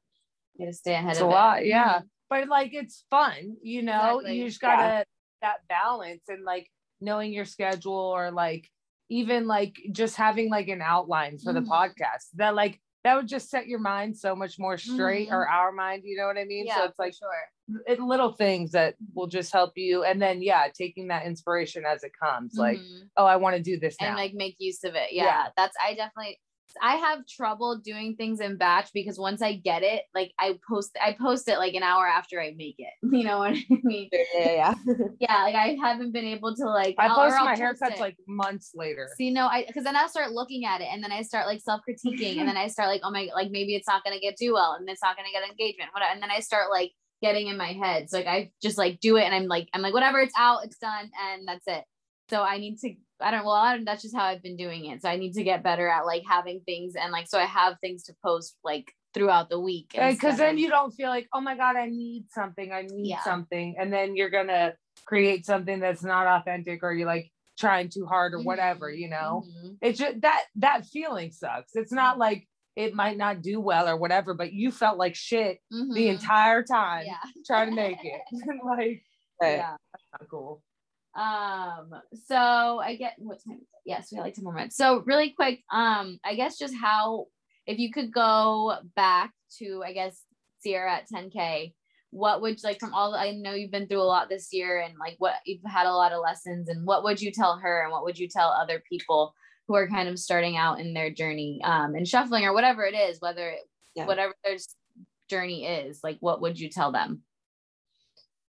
you 0.56 0.66
gotta 0.66 0.74
stay 0.74 0.94
ahead 0.94 1.12
It's 1.12 1.20
of 1.20 1.26
a 1.26 1.30
it. 1.30 1.32
lot, 1.32 1.66
yeah. 1.66 2.02
But 2.30 2.48
like 2.50 2.74
it's 2.74 3.06
fun, 3.10 3.58
you 3.62 3.82
know. 3.84 4.20
Exactly. 4.20 4.40
You 4.40 4.48
just 4.48 4.62
gotta 4.62 5.06
that 5.42 5.68
balance 5.70 6.24
and 6.30 6.44
like 6.44 6.70
knowing 7.00 7.32
your 7.32 7.46
schedule 7.46 7.94
or 7.94 8.32
like 8.32 8.70
even 9.10 9.48
like 9.48 9.76
just 9.92 10.16
having 10.16 10.50
like 10.50 10.68
an 10.68 10.82
outline 10.82 11.38
for 11.38 11.54
the 11.54 11.62
Mhm. 11.62 11.68
podcast 11.70 12.26
that 12.36 12.56
like 12.56 12.82
that 13.04 13.16
would 13.16 13.28
just 13.28 13.50
set 13.50 13.68
your 13.68 13.80
mind 13.80 14.18
so 14.18 14.36
much 14.36 14.60
more 14.60 14.78
straight 14.78 15.30
or 15.32 15.48
our 15.48 15.72
mind, 15.72 16.02
you 16.04 16.18
know 16.18 16.26
what 16.28 16.38
I 16.38 16.44
mean? 16.44 16.66
Yeah, 16.66 16.76
so 16.78 16.84
it's 16.86 17.00
like 17.00 17.14
sure. 17.14 17.30
it, 17.86 18.00
little 18.02 18.34
things 18.34 18.72
that 18.72 18.96
will 19.14 19.28
just 19.28 19.54
help 19.54 19.78
you 19.78 20.04
and 20.04 20.22
then 20.22 20.42
yeah, 20.42 20.68
taking 20.74 21.08
that 21.10 21.26
inspiration 21.26 21.86
as 21.86 22.04
it 22.04 22.12
comes. 22.20 22.56
Like, 22.58 22.80
Mhm. 22.80 23.10
oh, 23.16 23.26
I 23.26 23.38
want 23.38 23.56
to 23.56 23.62
do 23.62 23.80
this 23.80 23.96
now. 24.02 24.08
and 24.08 24.16
like 24.18 24.34
make 24.34 24.56
use 24.60 24.84
of 24.84 24.96
it. 24.96 25.14
Yeah, 25.14 25.24
Yeah. 25.26 25.48
that's 25.56 25.76
I 25.82 25.94
definitely 25.94 26.40
I 26.82 26.96
have 26.96 27.26
trouble 27.28 27.78
doing 27.78 28.16
things 28.16 28.40
in 28.40 28.58
batch 28.58 28.90
because 28.94 29.18
once 29.18 29.42
I 29.42 29.56
get 29.56 29.84
it, 29.84 30.04
like 30.14 30.34
I 30.40 30.60
post 30.68 30.98
I 31.02 31.16
post 31.20 31.48
it 31.48 31.58
like 31.58 31.74
an 31.74 31.84
hour 31.84 32.06
after 32.06 32.42
I 32.42 32.54
make 32.58 32.76
it. 32.78 32.94
You 33.18 33.24
know 33.24 33.40
what 33.40 33.54
I 33.54 33.66
mean? 33.84 34.10
Yeah, 34.12 34.52
yeah, 34.52 34.74
yeah. 35.20 35.44
Like 35.44 35.56
I 35.56 35.78
haven't 35.82 36.12
been 36.12 36.26
able 36.26 36.56
to 36.56 36.66
like 36.66 36.96
I 37.00 37.08
post 37.08 37.36
my 37.40 37.56
post 37.56 37.82
haircuts 37.82 37.96
it. 37.96 38.00
like 38.00 38.18
months 38.28 38.72
later. 38.76 39.10
See, 39.18 39.32
no, 39.32 39.48
I 39.48 39.66
because 39.66 39.84
then 39.84 39.96
I 39.96 40.08
start 40.08 40.32
looking 40.32 40.66
at 40.66 40.82
it 40.82 40.88
and 40.92 41.04
then 41.04 41.12
I 41.12 41.24
start 41.24 41.48
like 41.48 41.62
self 41.62 41.82
critiquing 41.88 42.38
and 42.38 42.48
then 42.48 42.58
I 42.58 42.68
start 42.68 42.90
like, 42.90 43.02
oh 43.04 43.12
my, 43.12 43.30
like 43.34 43.50
maybe 43.50 43.76
it's 43.76 43.88
not 43.88 44.04
gonna 44.04 44.20
get 44.20 44.36
do 44.38 44.54
well 44.54 44.74
and 44.80 44.88
it's 44.90 45.02
not 45.02 45.16
gonna 45.16 45.30
get 45.32 45.50
engagement, 45.50 45.90
whatever. 45.94 46.12
And 46.14 46.22
then 46.22 46.32
I 46.32 46.40
start 46.40 46.70
like 46.70 46.92
getting 47.22 47.48
in 47.48 47.58
my 47.58 47.74
head. 47.74 48.10
So 48.10 48.18
like 48.18 48.28
I 48.28 48.52
just 48.62 48.78
like 48.78 49.00
do 49.00 49.18
it 49.18 49.24
and 49.24 49.34
I'm 49.34 49.48
like, 49.48 49.68
I'm 49.74 49.82
like, 49.82 49.94
whatever, 49.94 50.20
it's 50.20 50.34
out, 50.38 50.64
it's 50.64 50.78
done, 50.78 51.10
and 51.30 51.48
that's 51.48 51.66
it. 51.68 51.84
So 52.30 52.44
I 52.44 52.58
need 52.58 52.78
to, 52.80 52.94
I 53.20 53.32
don't, 53.32 53.46
well, 53.46 53.56
I 53.56 53.76
don't, 53.76 53.86
that's 53.86 54.04
just 54.04 54.16
how 54.16 54.26
I've 54.26 54.44
been 54.44 54.58
doing 54.58 54.86
it. 54.86 55.02
So 55.02 55.10
I 55.10 55.16
need 55.18 55.34
to 55.34 55.44
get 55.44 55.64
better 55.64 55.88
at 55.88 56.06
like 56.06 56.24
having 56.28 56.62
things 56.66 56.96
and 56.96 57.12
like, 57.12 57.28
so 57.28 57.40
I 57.40 57.46
have 57.46 57.78
things 57.82 58.04
to 58.04 58.16
post 58.24 58.56
like 58.64 58.92
throughout 59.14 59.50
the 59.50 59.60
week. 59.60 59.90
because 59.94 60.38
then 60.38 60.56
of- 60.56 60.60
you 60.60 60.70
don't 60.70 60.92
feel 60.92 61.10
like 61.10 61.28
oh 61.34 61.42
my 61.42 61.56
god 61.56 61.76
i 61.76 61.88
need 61.88 62.26
something 62.30 62.72
i 62.72 62.84
need 62.84 63.10
Yeah. 63.10 63.24
something 63.24 63.76
and 63.80 63.92
then 63.92 64.16
you're 64.16 64.30
gonna 64.30 64.74
create 65.06 65.44
something 65.46 65.80
that's 65.80 66.04
not 66.04 66.28
authentic 66.28 66.84
or 66.84 66.94
you're 66.94 67.08
like 67.08 67.32
trying 67.58 67.90
too 67.90 68.06
hard 68.06 68.36
or 68.36 68.42
whatever 68.44 68.92
Mhm, 68.92 69.00
you 69.00 69.10
know 69.10 69.44
mhm. 69.48 69.78
it's 69.82 69.98
just 69.98 70.22
that 70.22 70.44
that 70.58 70.86
feeling 70.86 71.32
sucks 71.32 71.76
it's 71.76 71.92
not 71.94 72.20
like 72.20 72.48
it 72.76 72.94
might 72.94 73.18
not 73.18 73.42
do 73.42 73.60
well 73.60 73.88
or 73.88 73.98
whatever 73.98 74.36
but 74.36 74.54
you 74.54 74.70
felt 74.72 75.00
like 75.00 75.16
shit 75.16 75.60
the 75.72 75.78
Mhm. 75.78 76.10
entire 76.12 76.62
time 76.62 77.06
yeah. 77.08 77.16
trying 77.48 77.70
to 77.70 77.76
make 77.76 77.98
it 78.04 78.22
like. 78.64 79.02
Yeah. 79.42 79.78
not 80.12 80.30
cool 80.30 80.62
Um, 81.18 81.90
so 82.26 82.36
I 82.80 82.96
get 82.96 83.14
what 83.18 83.44
time 83.44 83.56
is 83.58 83.62
it? 83.62 83.82
Yes, 83.86 84.10
we 84.12 84.18
have 84.18 84.26
like 84.26 84.36
10 84.36 84.44
more 84.44 84.54
minutes. 84.54 84.78
So 84.78 85.02
really 85.06 85.32
quick, 85.32 85.64
um, 85.72 86.20
I 86.24 86.36
guess 86.36 86.58
just 86.58 86.76
how 86.76 87.26
if 87.66 87.80
you 87.80 87.92
could 87.92 88.14
go 88.14 88.76
back 88.96 89.32
to 89.60 89.84
I 89.86 89.94
guess 89.94 90.22
Sierra 90.60 90.94
at 90.98 91.10
10k, 91.14 91.74
what 92.12 92.42
would 92.42 92.64
like 92.64 92.80
from 92.80 92.94
all 92.94 93.16
I 93.16 93.32
know 93.32 93.54
you've 93.54 93.72
been 93.72 93.88
through 93.88 94.02
a 94.02 94.04
lot 94.04 94.30
this 94.30 94.50
year 94.54 94.80
and 94.80 94.94
like 95.00 95.16
what 95.18 95.36
you've 95.46 95.62
had 95.66 95.88
a 95.88 95.92
lot 95.94 96.12
of 96.14 96.22
lessons 96.22 96.70
and 96.70 96.86
what 96.86 97.04
would 97.04 97.20
you 97.22 97.32
tell 97.32 97.58
her 97.58 97.82
and 97.84 97.92
what 97.92 98.04
would 98.04 98.18
you 98.20 98.28
tell 98.30 98.50
other 98.50 98.82
people 98.90 99.34
who 99.68 99.76
are 99.76 99.88
kind 99.90 100.08
of 100.08 100.18
starting 100.20 100.56
out 100.56 100.80
in 100.80 100.94
their 100.94 101.10
journey 101.12 101.60
um 101.64 101.96
and 101.96 102.08
shuffling 102.08 102.46
or 102.46 102.54
whatever 102.54 102.86
it 102.86 102.94
is, 102.96 103.20
whether 103.20 103.50
it, 103.50 103.60
Yeah. 103.96 104.06
whatever 104.06 104.34
their 104.44 104.58
journey 105.30 105.66
is, 105.66 106.00
like 106.04 106.18
what 106.22 106.42
would 106.42 106.60
you 106.60 106.70
tell 106.70 106.92
them? 106.92 107.24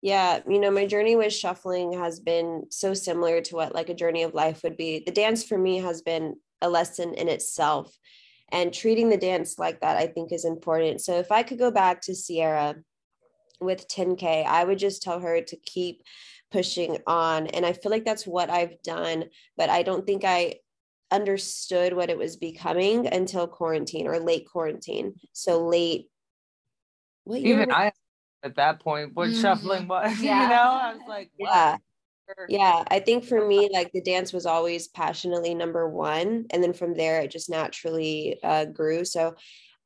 Yeah, 0.01 0.41
you 0.49 0.61
know, 0.61 0.71
my 0.71 0.87
journey 0.87 1.17
with 1.17 1.33
shuffling 1.33 1.95
has 1.95 2.21
been 2.21 2.65
so 2.71 2.95
similar 2.95 3.41
to 3.43 3.57
what 3.57 3.75
like 3.75 3.89
a 3.89 3.95
journey 3.95 4.23
of 4.23 4.35
life 4.35 4.63
would 4.63 4.77
be. 4.77 5.03
The 5.05 5.13
dance 5.13 5.45
for 5.45 5.59
me 5.59 5.79
has 5.79 6.03
been 6.03 6.37
a 6.63 6.69
lesson 6.69 7.15
in 7.15 7.29
itself. 7.29 7.97
And 8.51 8.73
treating 8.73 9.11
the 9.11 9.19
dance 9.19 9.59
like 9.59 9.81
that, 9.81 9.97
I 9.97 10.07
think, 10.07 10.33
is 10.33 10.45
important. 10.45 11.01
So 11.03 11.19
if 11.19 11.31
I 11.31 11.43
could 11.43 11.59
go 11.59 11.71
back 11.71 12.01
to 12.03 12.15
Sierra 12.15 12.77
with 13.61 13.89
10K, 13.89 14.45
I 14.45 14.65
would 14.65 14.79
just 14.79 15.03
tell 15.03 15.21
her 15.21 15.43
to 15.43 15.57
keep 15.57 16.03
pushing 16.51 16.99
on. 17.07 17.49
And 17.49 17.67
I 17.67 17.73
feel 17.73 17.91
like 17.91 18.05
that's 18.05 18.27
what 18.27 18.49
I've 18.49 18.81
done, 18.83 19.25
but 19.57 19.69
I 19.69 19.83
don't 19.83 20.07
think 20.07 20.25
I 20.25 20.55
understood 21.11 21.93
what 21.93 22.11
it 22.11 22.19
was 22.19 22.37
becoming 22.37 23.07
until 23.07 23.47
quarantine 23.47 24.07
or 24.07 24.19
late 24.19 24.47
quarantine. 24.51 25.15
So 25.33 25.67
late. 25.67 26.07
What 27.25 27.41
Even 27.41 27.71
I 27.71 27.93
at 28.43 28.57
that 28.57 28.81
point 28.81 29.15
what 29.15 29.31
mm-hmm. 29.31 29.41
shuffling 29.41 29.89
was, 29.89 30.19
yeah. 30.21 30.43
you 30.43 30.49
know, 30.49 30.57
I 30.57 30.93
was 30.95 31.03
like, 31.09 31.31
yeah. 31.39 31.77
Yeah, 32.47 32.85
I 32.89 32.99
think 33.01 33.25
for 33.25 33.47
me, 33.47 33.71
like 33.73 33.91
the 33.93 34.03
dance 34.03 34.35
was 34.35 34.45
always 34.45 34.87
passionately 34.89 35.55
number 35.55 35.89
one. 35.89 36.45
And 36.51 36.63
then 36.63 36.75
from 36.75 36.93
there, 36.93 37.23
it 37.23 37.31
just 37.31 37.49
naturally 37.49 38.39
uh, 38.43 38.67
grew. 38.67 39.07
So 39.07 39.35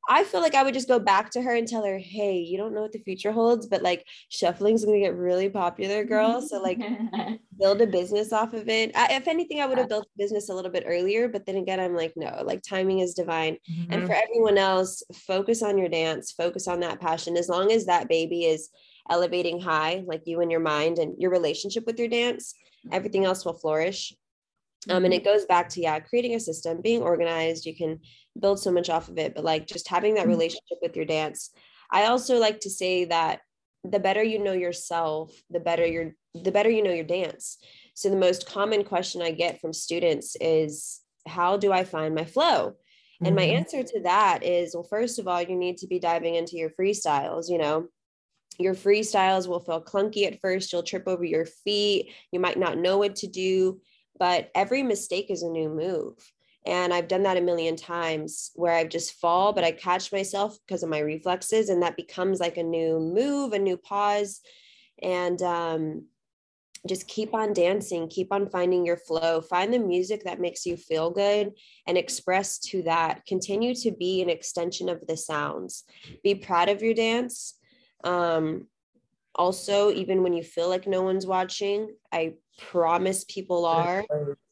I 0.09 0.23
feel 0.25 0.41
like 0.41 0.55
I 0.55 0.63
would 0.63 0.73
just 0.73 0.87
go 0.87 0.99
back 0.99 1.29
to 1.31 1.41
her 1.41 1.55
and 1.55 1.67
tell 1.67 1.85
her, 1.85 1.97
hey, 1.97 2.37
you 2.37 2.57
don't 2.57 2.73
know 2.73 2.81
what 2.81 2.91
the 2.91 2.99
future 2.99 3.31
holds, 3.31 3.67
but 3.67 3.81
like 3.81 4.05
shuffling's 4.29 4.83
gonna 4.83 4.99
get 4.99 5.15
really 5.15 5.49
popular, 5.49 6.03
girl. 6.03 6.41
So 6.41 6.61
like 6.61 6.79
build 7.59 7.81
a 7.81 7.87
business 7.87 8.33
off 8.33 8.53
of 8.53 8.67
it. 8.67 8.91
I, 8.95 9.13
if 9.13 9.27
anything, 9.27 9.61
I 9.61 9.65
would 9.65 9.77
have 9.77 9.89
built 9.89 10.05
a 10.05 10.17
business 10.17 10.49
a 10.49 10.53
little 10.53 10.71
bit 10.71 10.83
earlier, 10.85 11.29
but 11.29 11.45
then 11.45 11.55
again, 11.55 11.79
I'm 11.79 11.95
like, 11.95 12.13
no, 12.17 12.43
like 12.43 12.61
timing 12.63 12.99
is 12.99 13.13
divine. 13.13 13.57
Mm-hmm. 13.71 13.93
And 13.93 14.07
for 14.07 14.13
everyone 14.13 14.57
else, 14.57 15.03
focus 15.13 15.63
on 15.63 15.77
your 15.77 15.89
dance, 15.89 16.31
focus 16.31 16.67
on 16.67 16.81
that 16.81 16.99
passion. 16.99 17.37
As 17.37 17.47
long 17.47 17.71
as 17.71 17.85
that 17.85 18.09
baby 18.09 18.45
is 18.45 18.69
elevating 19.09 19.59
high, 19.59 20.03
like 20.05 20.23
you 20.25 20.41
and 20.41 20.51
your 20.51 20.59
mind 20.59 20.99
and 20.99 21.15
your 21.17 21.31
relationship 21.31 21.85
with 21.85 21.97
your 21.97 22.09
dance, 22.09 22.53
everything 22.91 23.23
else 23.23 23.45
will 23.45 23.53
flourish. 23.53 24.13
Um, 24.89 25.05
and 25.05 25.13
mm-hmm. 25.13 25.21
it 25.21 25.23
goes 25.23 25.45
back 25.45 25.69
to 25.69 25.81
yeah, 25.81 25.99
creating 25.99 26.35
a 26.35 26.39
system, 26.39 26.81
being 26.81 27.01
organized. 27.01 27.65
You 27.65 27.75
can 27.75 27.99
build 28.39 28.59
so 28.59 28.71
much 28.71 28.89
off 28.89 29.09
of 29.09 29.17
it, 29.17 29.35
but 29.35 29.43
like 29.43 29.67
just 29.67 29.87
having 29.87 30.15
that 30.15 30.21
mm-hmm. 30.21 30.31
relationship 30.31 30.77
with 30.81 30.95
your 30.95 31.05
dance. 31.05 31.51
I 31.91 32.05
also 32.05 32.39
like 32.39 32.61
to 32.61 32.69
say 32.69 33.05
that 33.05 33.41
the 33.83 33.99
better 33.99 34.23
you 34.23 34.39
know 34.39 34.53
yourself, 34.53 35.31
the 35.49 35.59
better 35.59 35.85
your 35.85 36.13
the 36.33 36.51
better 36.51 36.69
you 36.69 36.83
know 36.83 36.93
your 36.93 37.03
dance. 37.03 37.57
So 37.95 38.09
the 38.09 38.15
most 38.15 38.47
common 38.47 38.83
question 38.83 39.21
I 39.21 39.31
get 39.31 39.61
from 39.61 39.73
students 39.73 40.35
is 40.41 41.01
how 41.27 41.57
do 41.57 41.71
I 41.71 41.83
find 41.83 42.15
my 42.15 42.25
flow? 42.25 42.75
And 43.23 43.35
my 43.35 43.43
mm-hmm. 43.43 43.57
answer 43.57 43.83
to 43.83 44.01
that 44.01 44.43
is 44.43 44.73
well, 44.73 44.83
first 44.83 45.19
of 45.19 45.27
all, 45.27 45.41
you 45.41 45.55
need 45.55 45.77
to 45.77 45.87
be 45.87 45.99
diving 45.99 46.35
into 46.35 46.57
your 46.57 46.71
freestyles, 46.71 47.49
you 47.49 47.57
know. 47.57 47.87
Your 48.59 48.75
freestyles 48.75 49.47
will 49.47 49.61
feel 49.61 49.81
clunky 49.81 50.27
at 50.27 50.39
first. 50.41 50.71
You'll 50.71 50.83
trip 50.83 51.07
over 51.07 51.23
your 51.23 51.45
feet. 51.45 52.11
You 52.31 52.39
might 52.39 52.59
not 52.59 52.77
know 52.77 52.97
what 52.97 53.15
to 53.17 53.27
do, 53.27 53.79
but 54.19 54.51
every 54.53 54.83
mistake 54.83 55.31
is 55.31 55.41
a 55.41 55.49
new 55.49 55.69
move. 55.69 56.15
And 56.65 56.93
I've 56.93 57.09
done 57.09 57.23
that 57.23 57.37
a 57.37 57.41
million 57.41 57.75
times 57.75 58.51
where 58.55 58.73
I 58.73 58.85
just 58.85 59.19
fall, 59.19 59.51
but 59.51 59.65
I 59.65 59.71
catch 59.71 60.11
myself 60.11 60.57
because 60.65 60.81
of 60.81 60.89
my 60.89 60.99
reflexes, 60.99 61.69
and 61.69 61.81
that 61.81 61.97
becomes 61.97 62.39
like 62.39 62.57
a 62.57 62.63
new 62.63 62.99
move, 62.99 63.53
a 63.53 63.59
new 63.59 63.75
pause. 63.75 64.39
And 65.01 65.41
um, 65.41 66.05
just 66.87 67.07
keep 67.07 67.33
on 67.33 67.51
dancing, 67.51 68.07
keep 68.07 68.31
on 68.31 68.49
finding 68.49 68.85
your 68.85 68.95
flow, 68.95 69.41
find 69.41 69.73
the 69.73 69.79
music 69.79 70.23
that 70.23 70.39
makes 70.39 70.65
you 70.65 70.77
feel 70.77 71.09
good 71.11 71.51
and 71.85 71.97
express 71.97 72.59
to 72.59 72.81
that. 72.83 73.25
Continue 73.25 73.75
to 73.75 73.91
be 73.91 74.21
an 74.21 74.29
extension 74.29 74.87
of 74.87 75.05
the 75.05 75.17
sounds. 75.17 75.83
Be 76.23 76.35
proud 76.35 76.69
of 76.69 76.81
your 76.81 76.93
dance. 76.93 77.55
Um, 78.05 78.67
also, 79.35 79.91
even 79.91 80.23
when 80.23 80.33
you 80.33 80.43
feel 80.43 80.69
like 80.69 80.87
no 80.87 81.01
one's 81.01 81.25
watching, 81.25 81.89
I 82.11 82.35
promise 82.57 83.25
people 83.25 83.65
are. 83.65 84.05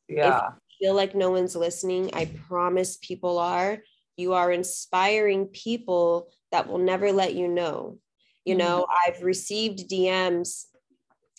Yeah 0.09 0.51
feel 0.81 0.95
like 0.95 1.15
no 1.15 1.31
one's 1.31 1.55
listening, 1.55 2.09
I 2.13 2.25
promise 2.47 2.97
people 2.97 3.37
are. 3.37 3.77
You 4.17 4.33
are 4.33 4.51
inspiring 4.51 5.47
people 5.47 6.29
that 6.51 6.67
will 6.67 6.79
never 6.79 7.11
let 7.11 7.35
you 7.35 7.47
know. 7.47 7.99
You 8.45 8.55
know, 8.55 8.87
mm-hmm. 8.89 9.11
I've 9.13 9.23
received 9.23 9.89
DMs. 9.89 10.65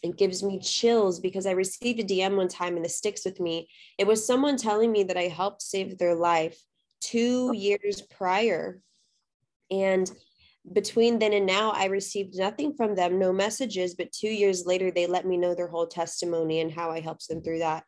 It 0.02 0.16
gives 0.16 0.42
me 0.42 0.60
chills 0.60 1.18
because 1.18 1.46
I 1.46 1.52
received 1.52 2.00
a 2.00 2.04
DM 2.04 2.36
one 2.36 2.48
time 2.48 2.76
and 2.76 2.84
it 2.84 2.90
sticks 2.90 3.24
with 3.24 3.40
me. 3.40 3.68
It 3.98 4.06
was 4.06 4.24
someone 4.24 4.56
telling 4.56 4.92
me 4.92 5.02
that 5.04 5.16
I 5.16 5.22
helped 5.22 5.62
save 5.62 5.98
their 5.98 6.14
life 6.14 6.60
two 7.00 7.52
years 7.54 8.02
prior. 8.02 8.80
And 9.70 10.10
between 10.72 11.18
then 11.18 11.32
and 11.32 11.46
now, 11.46 11.72
I 11.72 11.86
received 11.86 12.36
nothing 12.36 12.74
from 12.74 12.94
them, 12.94 13.18
no 13.18 13.32
messages, 13.32 13.96
but 13.96 14.12
two 14.12 14.28
years 14.28 14.64
later, 14.64 14.92
they 14.92 15.06
let 15.06 15.26
me 15.26 15.36
know 15.36 15.54
their 15.54 15.66
whole 15.66 15.88
testimony 15.88 16.60
and 16.60 16.70
how 16.70 16.90
I 16.90 17.00
helped 17.00 17.28
them 17.28 17.42
through 17.42 17.60
that 17.60 17.84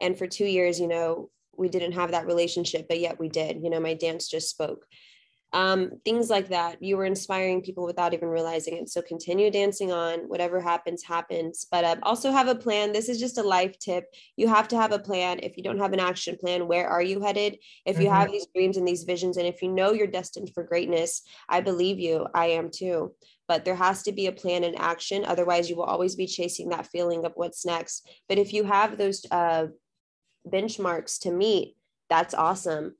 and 0.00 0.16
for 0.16 0.26
two 0.26 0.46
years 0.46 0.80
you 0.80 0.88
know 0.88 1.30
we 1.58 1.68
didn't 1.68 1.92
have 1.92 2.12
that 2.12 2.26
relationship 2.26 2.88
but 2.88 3.00
yet 3.00 3.18
we 3.18 3.28
did. 3.28 3.62
You 3.62 3.70
know 3.70 3.80
my 3.80 3.94
dance 3.94 4.28
just 4.28 4.48
spoke. 4.48 4.86
Um, 5.54 5.92
things 6.04 6.28
like 6.28 6.48
that. 6.48 6.82
You 6.82 6.98
were 6.98 7.06
inspiring 7.06 7.62
people 7.62 7.86
without 7.86 8.12
even 8.12 8.28
realizing 8.28 8.76
it. 8.76 8.90
So 8.90 9.00
continue 9.00 9.50
dancing 9.50 9.90
on. 9.90 10.28
Whatever 10.28 10.60
happens 10.60 11.02
happens. 11.02 11.66
But 11.70 11.84
uh, 11.84 11.96
also 12.02 12.30
have 12.30 12.48
a 12.48 12.54
plan. 12.54 12.92
This 12.92 13.08
is 13.08 13.18
just 13.18 13.38
a 13.38 13.42
life 13.42 13.78
tip. 13.78 14.04
You 14.36 14.46
have 14.48 14.68
to 14.68 14.76
have 14.76 14.92
a 14.92 14.98
plan. 14.98 15.40
If 15.42 15.56
you 15.56 15.62
don't 15.62 15.78
have 15.78 15.94
an 15.94 16.00
action 16.00 16.36
plan 16.38 16.68
where 16.68 16.86
are 16.86 17.02
you 17.02 17.22
headed? 17.22 17.58
If 17.86 17.98
you 17.98 18.06
mm-hmm. 18.06 18.14
have 18.14 18.30
these 18.30 18.46
dreams 18.54 18.76
and 18.76 18.86
these 18.86 19.04
visions 19.04 19.38
and 19.38 19.46
if 19.46 19.62
you 19.62 19.72
know 19.72 19.92
you're 19.92 20.06
destined 20.06 20.50
for 20.52 20.62
greatness 20.62 21.22
i 21.48 21.60
believe 21.60 21.98
you. 21.98 22.26
I 22.34 22.46
am 22.48 22.70
too. 22.70 23.14
But 23.46 23.64
there 23.64 23.74
has 23.74 24.02
to 24.02 24.12
be 24.12 24.26
a 24.26 24.32
plan 24.32 24.64
and 24.64 24.78
action. 24.78 25.24
Otherwise 25.24 25.70
you 25.70 25.76
will 25.76 25.84
always 25.84 26.14
be 26.14 26.26
chasing 26.26 26.68
that 26.68 26.88
feeling 26.88 27.24
of 27.24 27.32
what's 27.36 27.64
next. 27.64 28.06
But 28.28 28.36
if 28.36 28.52
you 28.52 28.64
have 28.64 28.98
those 28.98 29.24
uh, 29.30 29.68
benchmarks 30.50 31.20
to 31.20 31.30
meet, 31.30 31.76
that's 32.08 32.34
awesome. 32.34 32.94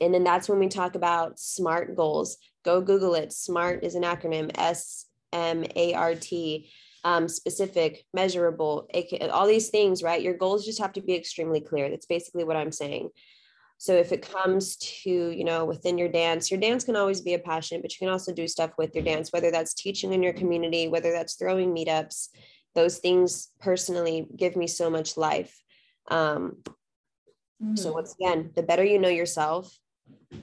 And 0.00 0.12
then 0.12 0.24
that's 0.24 0.48
when 0.48 0.58
we 0.58 0.68
talk 0.68 0.94
about 0.94 1.38
SMART 1.38 1.94
goals. 1.94 2.36
Go 2.64 2.80
Google 2.80 3.14
it. 3.14 3.32
SMART 3.32 3.84
is 3.84 3.94
an 3.94 4.02
acronym 4.02 4.50
S 4.56 5.06
M 5.32 5.64
A 5.76 5.94
R 5.94 6.14
T, 6.14 6.70
um, 7.04 7.28
specific, 7.28 8.04
measurable, 8.12 8.88
all 9.30 9.46
these 9.46 9.68
things, 9.68 10.02
right? 10.02 10.22
Your 10.22 10.34
goals 10.34 10.64
just 10.64 10.80
have 10.80 10.92
to 10.94 11.02
be 11.02 11.14
extremely 11.14 11.60
clear. 11.60 11.90
That's 11.90 12.06
basically 12.06 12.44
what 12.44 12.56
I'm 12.56 12.72
saying. 12.72 13.10
So 13.78 13.94
if 13.94 14.12
it 14.12 14.22
comes 14.22 14.76
to, 14.76 15.10
you 15.10 15.44
know, 15.44 15.64
within 15.64 15.98
your 15.98 16.08
dance, 16.08 16.50
your 16.50 16.60
dance 16.60 16.84
can 16.84 16.96
always 16.96 17.20
be 17.20 17.34
a 17.34 17.38
passion, 17.38 17.82
but 17.82 17.92
you 17.92 17.98
can 17.98 18.12
also 18.12 18.32
do 18.32 18.48
stuff 18.48 18.70
with 18.78 18.94
your 18.94 19.04
dance, 19.04 19.32
whether 19.32 19.50
that's 19.50 19.74
teaching 19.74 20.12
in 20.12 20.22
your 20.22 20.32
community, 20.32 20.88
whether 20.88 21.12
that's 21.12 21.34
throwing 21.34 21.74
meetups. 21.74 22.28
Those 22.74 22.98
things 22.98 23.50
personally 23.60 24.26
give 24.36 24.56
me 24.56 24.66
so 24.66 24.88
much 24.88 25.16
life. 25.16 25.60
Um, 26.10 26.56
mm-hmm. 27.62 27.76
So 27.76 27.92
once 27.92 28.14
again, 28.14 28.50
the 28.54 28.62
better 28.62 28.84
you 28.84 28.98
know 28.98 29.08
yourself, 29.08 29.76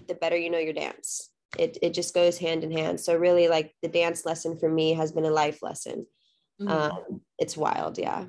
the 0.07 0.15
better 0.15 0.37
you 0.37 0.49
know 0.49 0.57
your 0.57 0.73
dance. 0.73 1.29
It 1.57 1.77
it 1.81 1.93
just 1.93 2.13
goes 2.13 2.37
hand 2.37 2.63
in 2.63 2.71
hand. 2.71 2.99
So 2.99 3.15
really, 3.15 3.47
like 3.47 3.73
the 3.81 3.89
dance 3.89 4.25
lesson 4.25 4.57
for 4.57 4.69
me 4.69 4.93
has 4.93 5.11
been 5.11 5.25
a 5.25 5.31
life 5.31 5.61
lesson. 5.61 6.05
Mm-hmm. 6.61 6.71
Um, 6.71 7.21
it's 7.37 7.57
wild, 7.57 7.97
yeah. 7.97 8.25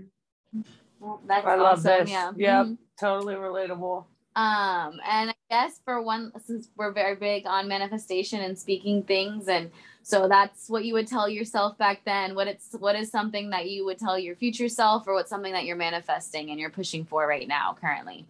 Well, 0.98 1.20
that's 1.26 1.46
I 1.46 1.56
love 1.56 1.78
awesome. 1.78 2.04
this. 2.04 2.10
Yeah, 2.10 2.32
yep, 2.36 2.66
mm-hmm. 2.66 2.74
totally 2.98 3.34
relatable. 3.34 4.06
Um, 4.34 5.00
and 5.08 5.31
Guess 5.52 5.82
for 5.84 6.00
one, 6.00 6.32
since 6.42 6.70
we're 6.78 6.92
very 6.92 7.14
big 7.14 7.46
on 7.46 7.68
manifestation 7.68 8.40
and 8.40 8.58
speaking 8.58 9.02
things, 9.02 9.48
and 9.48 9.70
so 10.02 10.26
that's 10.26 10.70
what 10.70 10.86
you 10.86 10.94
would 10.94 11.06
tell 11.06 11.28
yourself 11.28 11.76
back 11.76 12.06
then. 12.06 12.34
What 12.34 12.48
it's 12.48 12.74
what 12.78 12.96
is 12.96 13.10
something 13.10 13.50
that 13.50 13.68
you 13.68 13.84
would 13.84 13.98
tell 13.98 14.18
your 14.18 14.34
future 14.34 14.70
self, 14.70 15.06
or 15.06 15.12
what's 15.12 15.28
something 15.28 15.52
that 15.52 15.66
you're 15.66 15.76
manifesting 15.76 16.48
and 16.48 16.58
you're 16.58 16.70
pushing 16.70 17.04
for 17.04 17.26
right 17.26 17.46
now, 17.46 17.76
currently. 17.78 18.24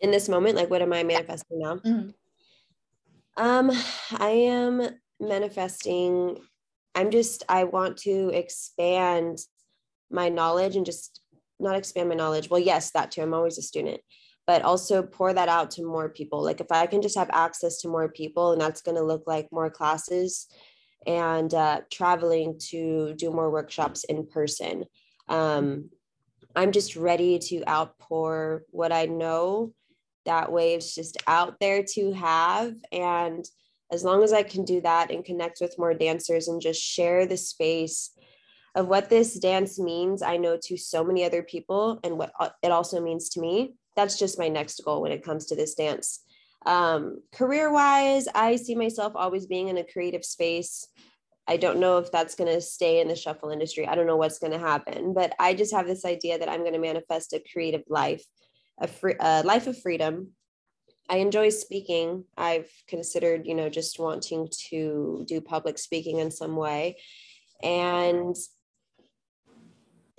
In 0.00 0.10
this 0.10 0.26
moment, 0.26 0.56
like 0.56 0.70
what 0.70 0.80
am 0.80 0.94
I 0.94 1.02
manifesting 1.02 1.58
now? 1.58 1.74
Mm-hmm. 1.74 2.08
Um, 3.36 3.70
I 4.16 4.30
am 4.30 4.88
manifesting. 5.20 6.38
I'm 6.94 7.10
just. 7.10 7.44
I 7.46 7.64
want 7.64 7.98
to 7.98 8.30
expand 8.30 9.36
my 10.10 10.30
knowledge 10.30 10.76
and 10.76 10.86
just 10.86 11.20
not 11.60 11.76
expand 11.76 12.08
my 12.08 12.14
knowledge. 12.14 12.48
Well, 12.48 12.58
yes, 12.58 12.90
that 12.92 13.10
too. 13.10 13.20
I'm 13.20 13.34
always 13.34 13.58
a 13.58 13.62
student 13.62 14.00
but 14.46 14.62
also 14.62 15.02
pour 15.02 15.32
that 15.32 15.48
out 15.48 15.70
to 15.72 15.84
more 15.84 16.08
people. 16.08 16.42
Like 16.42 16.60
if 16.60 16.72
I 16.72 16.86
can 16.86 17.02
just 17.02 17.16
have 17.16 17.30
access 17.32 17.80
to 17.80 17.88
more 17.88 18.08
people, 18.08 18.52
and 18.52 18.60
that's 18.60 18.82
going 18.82 18.96
to 18.96 19.04
look 19.04 19.24
like 19.26 19.48
more 19.52 19.70
classes 19.70 20.48
and 21.06 21.52
uh, 21.54 21.80
traveling 21.90 22.58
to 22.70 23.14
do 23.14 23.30
more 23.30 23.50
workshops 23.50 24.04
in 24.04 24.26
person. 24.26 24.84
Um, 25.28 25.90
I'm 26.54 26.72
just 26.72 26.96
ready 26.96 27.38
to 27.38 27.68
outpour 27.68 28.64
what 28.70 28.92
I 28.92 29.06
know. 29.06 29.72
That 30.26 30.52
way, 30.52 30.74
it's 30.74 30.94
just 30.94 31.16
out 31.26 31.58
there 31.60 31.82
to 31.94 32.12
have. 32.12 32.74
And 32.92 33.44
as 33.90 34.04
long 34.04 34.22
as 34.22 34.32
I 34.32 34.42
can 34.42 34.64
do 34.64 34.80
that 34.82 35.10
and 35.10 35.24
connect 35.24 35.58
with 35.60 35.78
more 35.78 35.94
dancers 35.94 36.48
and 36.48 36.60
just 36.60 36.80
share 36.80 37.26
the 37.26 37.36
space 37.36 38.10
of 38.74 38.86
what 38.86 39.10
this 39.10 39.38
dance 39.38 39.78
means, 39.78 40.22
I 40.22 40.36
know 40.36 40.58
to 40.64 40.76
so 40.76 41.04
many 41.04 41.24
other 41.24 41.42
people 41.42 42.00
and 42.04 42.16
what 42.16 42.32
uh, 42.38 42.50
it 42.62 42.70
also 42.70 43.00
means 43.00 43.28
to 43.30 43.40
me 43.40 43.74
that's 43.96 44.18
just 44.18 44.38
my 44.38 44.48
next 44.48 44.82
goal 44.84 45.02
when 45.02 45.12
it 45.12 45.24
comes 45.24 45.46
to 45.46 45.56
this 45.56 45.74
dance. 45.74 46.20
Um, 46.64 47.18
career 47.32 47.72
wise, 47.72 48.28
I 48.34 48.56
see 48.56 48.74
myself 48.74 49.12
always 49.16 49.46
being 49.46 49.68
in 49.68 49.78
a 49.78 49.84
creative 49.84 50.24
space. 50.24 50.86
I 51.48 51.56
don't 51.56 51.80
know 51.80 51.98
if 51.98 52.12
that's 52.12 52.36
going 52.36 52.52
to 52.52 52.60
stay 52.60 53.00
in 53.00 53.08
the 53.08 53.16
shuffle 53.16 53.50
industry. 53.50 53.86
I 53.86 53.94
don't 53.94 54.06
know 54.06 54.16
what's 54.16 54.38
going 54.38 54.52
to 54.52 54.58
happen, 54.58 55.12
but 55.12 55.34
I 55.40 55.54
just 55.54 55.74
have 55.74 55.86
this 55.86 56.04
idea 56.04 56.38
that 56.38 56.48
I'm 56.48 56.60
going 56.60 56.72
to 56.72 56.78
manifest 56.78 57.32
a 57.32 57.42
creative 57.52 57.82
life, 57.88 58.24
a 58.80 58.86
free 58.86 59.16
a 59.18 59.42
life 59.42 59.66
of 59.66 59.80
freedom. 59.80 60.28
I 61.10 61.16
enjoy 61.16 61.48
speaking. 61.48 62.24
I've 62.36 62.70
considered, 62.86 63.46
you 63.46 63.56
know, 63.56 63.68
just 63.68 63.98
wanting 63.98 64.48
to 64.70 65.24
do 65.26 65.40
public 65.40 65.78
speaking 65.78 66.20
in 66.20 66.30
some 66.30 66.54
way. 66.54 66.98
And 67.62 68.36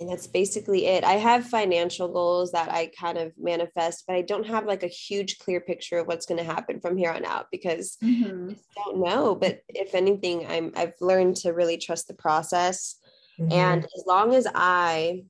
and 0.00 0.08
that's 0.08 0.26
basically 0.26 0.86
it. 0.86 1.04
I 1.04 1.14
have 1.14 1.46
financial 1.46 2.08
goals 2.08 2.52
that 2.52 2.68
I 2.70 2.90
kind 2.98 3.16
of 3.16 3.32
manifest, 3.38 4.04
but 4.06 4.16
I 4.16 4.22
don't 4.22 4.46
have 4.46 4.66
like 4.66 4.82
a 4.82 4.88
huge 4.88 5.38
clear 5.38 5.60
picture 5.60 5.98
of 5.98 6.08
what's 6.08 6.26
going 6.26 6.38
to 6.38 6.52
happen 6.52 6.80
from 6.80 6.96
here 6.96 7.12
on 7.12 7.24
out 7.24 7.46
because 7.52 7.96
Mm-hmm. 8.02 8.50
I 8.50 8.84
don't 8.84 9.00
know. 9.00 9.34
But 9.34 9.60
if 9.68 9.94
anything, 9.94 10.46
I'm 10.46 10.72
I've 10.76 10.94
learned 11.00 11.36
to 11.38 11.52
really 11.52 11.78
trust 11.78 12.08
the 12.08 12.14
process. 12.14 12.96
Mm-hmm. 13.38 13.52
And 13.52 13.84
as 13.84 14.04
long 14.06 14.34
as 14.34 14.46
I, 14.54 15.24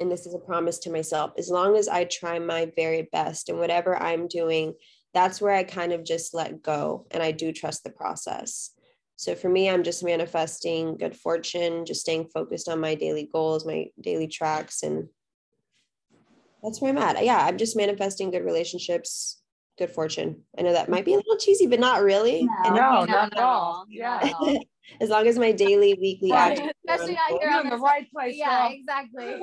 and 0.00 0.10
this 0.10 0.26
is 0.26 0.34
a 0.34 0.38
promise 0.38 0.78
to 0.80 0.90
myself, 0.90 1.32
as 1.38 1.48
long 1.48 1.76
as 1.76 1.88
I 1.88 2.04
try 2.04 2.38
my 2.38 2.70
very 2.76 3.08
best 3.12 3.48
and 3.48 3.58
whatever 3.58 3.96
I'm 3.96 4.28
doing, 4.28 4.74
that's 5.14 5.40
where 5.40 5.54
I 5.54 5.64
kind 5.64 5.92
of 5.92 6.04
just 6.04 6.34
let 6.34 6.62
go 6.62 7.06
and 7.10 7.22
I 7.22 7.32
do 7.32 7.52
trust 7.52 7.84
the 7.84 7.90
process. 7.90 8.70
So 9.20 9.34
for 9.34 9.50
me, 9.50 9.68
I'm 9.68 9.82
just 9.82 10.02
manifesting 10.02 10.96
good 10.96 11.14
fortune, 11.14 11.84
just 11.84 12.00
staying 12.00 12.28
focused 12.32 12.70
on 12.70 12.80
my 12.80 12.94
daily 12.94 13.28
goals, 13.30 13.66
my 13.66 13.88
daily 14.00 14.28
tracks, 14.28 14.82
and 14.82 15.08
that's 16.62 16.80
where 16.80 16.90
I'm 16.90 16.96
at. 16.96 17.22
Yeah, 17.22 17.36
I'm 17.36 17.58
just 17.58 17.76
manifesting 17.76 18.30
good 18.30 18.46
relationships, 18.46 19.42
good 19.76 19.90
fortune. 19.90 20.44
I 20.58 20.62
know 20.62 20.72
that 20.72 20.88
might 20.88 21.04
be 21.04 21.12
a 21.12 21.16
little 21.18 21.36
cheesy, 21.36 21.66
but 21.66 21.80
not 21.80 22.02
really. 22.02 22.44
No, 22.44 22.70
No, 22.70 23.04
not 23.04 23.34
at 23.34 23.38
all. 23.38 23.84
Not 23.90 24.24
at 24.24 24.62
as 25.02 25.10
long 25.10 25.26
as 25.26 25.38
my 25.38 25.52
daily, 25.52 25.92
weekly 26.00 26.32
Right. 26.32 26.52
actions 26.58 26.72
Especially 26.88 27.18
on 27.18 27.34
out 27.34 27.40
here 27.42 27.50
You're 27.50 27.60
on 27.60 27.68
the 27.68 27.76
right 27.76 28.10
place. 28.10 28.36
yeah, 28.38 28.68
girl. 28.68 28.72
exactly. 28.72 29.34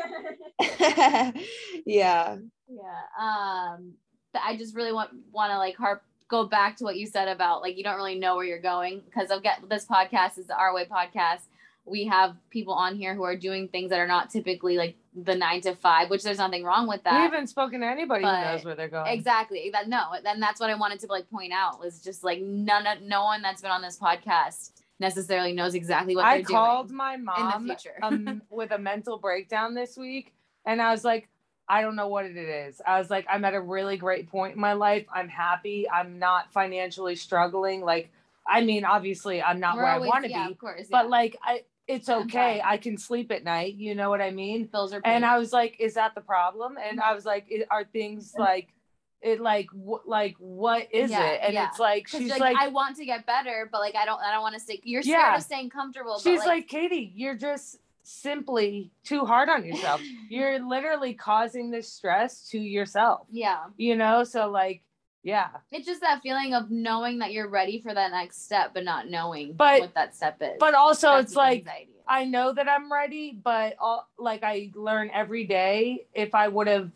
yeah. 1.86 2.38
Yeah. 2.68 3.02
Um 3.20 3.94
but 4.34 4.42
I 4.44 4.58
just 4.58 4.76
really 4.76 4.92
want 4.92 5.12
want 5.32 5.52
to 5.52 5.60
like 5.60 5.76
harp 5.76 6.02
go 6.30 6.46
back 6.46 6.76
to 6.78 6.84
what 6.84 6.98
you 6.98 7.06
said 7.06 7.28
about 7.28 7.62
like 7.62 7.78
you 7.78 7.84
don't 7.84 7.96
really 7.96 8.20
know 8.20 8.36
where 8.36 8.46
you're 8.46 8.60
going 8.62 9.02
because 9.06 9.32
I've 9.32 9.44
got 9.44 9.70
this 9.70 9.86
podcast 9.86 10.38
is 10.38 10.48
the 10.48 10.56
Our 10.58 10.74
Way 10.74 10.86
podcast. 10.86 11.42
We 11.86 12.06
have 12.08 12.36
people 12.50 12.74
on 12.74 12.98
here 12.98 13.16
who 13.16 13.24
are 13.24 13.38
doing 13.38 13.70
things 13.70 13.92
that 13.92 14.00
are 14.00 14.08
not 14.08 14.30
typically 14.30 14.76
like 14.76 14.98
the 15.16 15.36
9 15.36 15.62
to 15.62 15.74
5, 15.76 16.10
which 16.10 16.22
there's 16.22 16.38
nothing 16.38 16.66
wrong 16.66 16.86
with 16.86 17.00
We 17.00 17.12
that. 17.12 17.14
haven't 17.32 17.48
spoken 17.48 17.80
to 17.80 17.88
anybody 17.88 18.26
who 18.26 18.32
knows 18.32 18.66
where 18.66 18.76
they're 18.76 18.90
going. 18.90 19.08
Exactly. 19.14 19.70
That 19.72 19.88
no, 19.88 20.04
then 20.22 20.42
that's 20.42 20.60
what 20.60 20.70
I 20.70 20.76
wanted 20.76 21.00
to 21.00 21.08
like 21.08 21.30
point 21.30 21.54
out 21.54 21.80
was 21.80 22.02
just 22.02 22.26
like 22.26 22.42
none 22.42 22.86
of 22.86 23.02
no 23.02 23.24
one 23.24 23.42
that's 23.42 23.62
been 23.62 23.72
on 23.72 23.82
this 23.82 23.98
podcast 23.98 24.72
necessarily 25.00 25.54
knows 25.54 25.76
exactly 25.76 26.14
what 26.16 26.26
I 26.26 26.42
called 26.42 26.92
my 26.92 27.14
in 27.14 27.24
mom 27.24 27.68
the 27.68 27.76
future. 27.76 27.96
um, 28.04 28.42
with 28.50 28.72
a 28.72 28.78
mental 28.78 29.18
breakdown 29.18 29.74
this 29.74 29.96
week, 29.96 30.34
and 30.66 30.82
I 30.82 30.92
was 30.92 31.06
like, 31.06 31.30
I 31.70 31.82
don't 31.82 31.96
know 31.96 32.08
what 32.08 32.26
it 32.26 32.38
is. 32.38 32.82
I 32.86 32.98
was 33.00 33.10
like, 33.10 33.26
I'm 33.30 33.44
at 33.46 33.54
a 33.54 33.62
really 33.62 33.98
great 33.98 34.30
point 34.30 34.56
in 34.56 34.62
my 34.62 34.74
life. 34.74 35.06
I'm 35.14 35.28
happy. 35.28 35.88
I'm 35.90 36.18
not 36.20 36.52
financially 36.54 37.16
struggling. 37.16 37.82
Like, 37.82 38.10
I 38.48 38.62
mean, 38.62 38.86
obviously, 38.86 39.42
I'm 39.42 39.60
not 39.60 39.76
We're 39.76 39.84
where 39.84 39.92
always- 39.94 40.10
I 40.10 40.14
want 40.14 40.26
to 40.26 40.32
yeah, 40.32 40.46
be, 40.48 40.54
of 40.54 40.58
course. 40.60 40.88
but 40.90 41.06
yeah. 41.06 41.10
like, 41.10 41.38
I 41.44 41.64
it's 41.88 42.10
okay. 42.10 42.62
I 42.64 42.78
can 42.78 42.98
sleep 42.98 43.32
at 43.32 43.46
night. 43.46 43.76
You 43.76 43.96
know 43.96 44.10
what 44.10 44.22
I 44.22 44.32
mean? 44.32 44.66
bills 44.66 44.94
are 44.94 45.02
And. 45.06 45.26
I 45.26 45.38
was 45.38 45.54
like, 45.54 45.78
is 45.80 45.94
that 45.94 46.16
the 46.16 46.22
problem? 46.22 46.78
And 46.78 47.00
I 47.00 47.06
mm-hmm. 47.06 47.16
was 47.16 47.26
like, 47.26 47.46
it, 47.50 47.66
are 47.72 47.86
things 47.86 48.34
like 48.38 48.68
it 49.22 49.40
like 49.40 49.68
wh- 49.72 50.06
like 50.06 50.36
what 50.38 50.88
is 50.94 51.12
Yeah, 51.12 51.24
it? 51.24 51.40
And 51.44 51.54
yeah. 51.54 51.70
it's 51.70 51.80
like 51.80 52.08
she's 52.08 52.30
like, 52.30 52.40
like, 52.40 52.58
I 52.58 52.68
want 52.68 52.98
to 52.98 53.06
get 53.06 53.26
better, 53.26 53.68
but 53.72 53.80
like 53.80 53.96
I 53.96 54.06
don't 54.06 54.22
I 54.22 54.32
don't 54.32 54.42
want 54.42 54.56
to 54.56 54.62
stay 54.62 54.80
you're 54.84 55.02
scared 55.02 55.20
Yeah. 55.20 55.36
of 55.38 55.44
staying 55.44 55.70
comfortable. 55.70 56.20
she's 56.20 56.40
but, 56.42 56.48
like, 56.48 56.68
Katie, 56.68 57.12
you're 57.16 57.36
just 57.36 57.80
simply 58.08 58.92
too 59.04 59.26
hard 59.26 59.50
on 59.50 59.66
yourself. 59.66 60.02
you're 60.30 60.60
literally 60.66 61.14
causing 61.14 61.70
this 61.70 61.92
stress 61.92 62.48
to 62.50 62.58
yourself. 62.58 63.28
Yeah. 63.30 63.66
You 63.76 63.96
know, 63.96 64.24
so 64.24 64.50
like, 64.50 64.82
yeah. 65.24 65.48
It's 65.72 65.86
just 65.86 66.02
that 66.02 66.22
feeling 66.22 66.54
of 66.54 66.72
knowing 66.72 67.20
that 67.20 67.34
you're 67.34 67.50
ready 67.50 67.82
for 67.82 67.94
that 67.94 68.12
next 68.12 68.46
step 68.46 68.72
but 68.74 68.86
not 68.86 69.10
knowing 69.10 69.54
But- 69.54 69.82
what 69.82 69.94
that 69.96 70.16
step 70.16 70.38
is. 70.42 70.56
But 70.60 70.74
also, 70.74 71.12
That's 71.12 71.28
it's 71.32 71.36
like 71.36 71.60
anxiety. 71.60 71.92
I 72.10 72.24
know 72.24 72.54
that 72.54 72.70
I'm 72.70 72.90
ready, 72.90 73.38
but 73.44 73.76
all, 73.82 74.08
like 74.18 74.42
I 74.42 74.72
learn 74.76 75.12
every 75.14 75.44
day. 75.46 76.08
If 76.14 76.34
I 76.34 76.48
would 76.48 76.68
have 76.68 76.90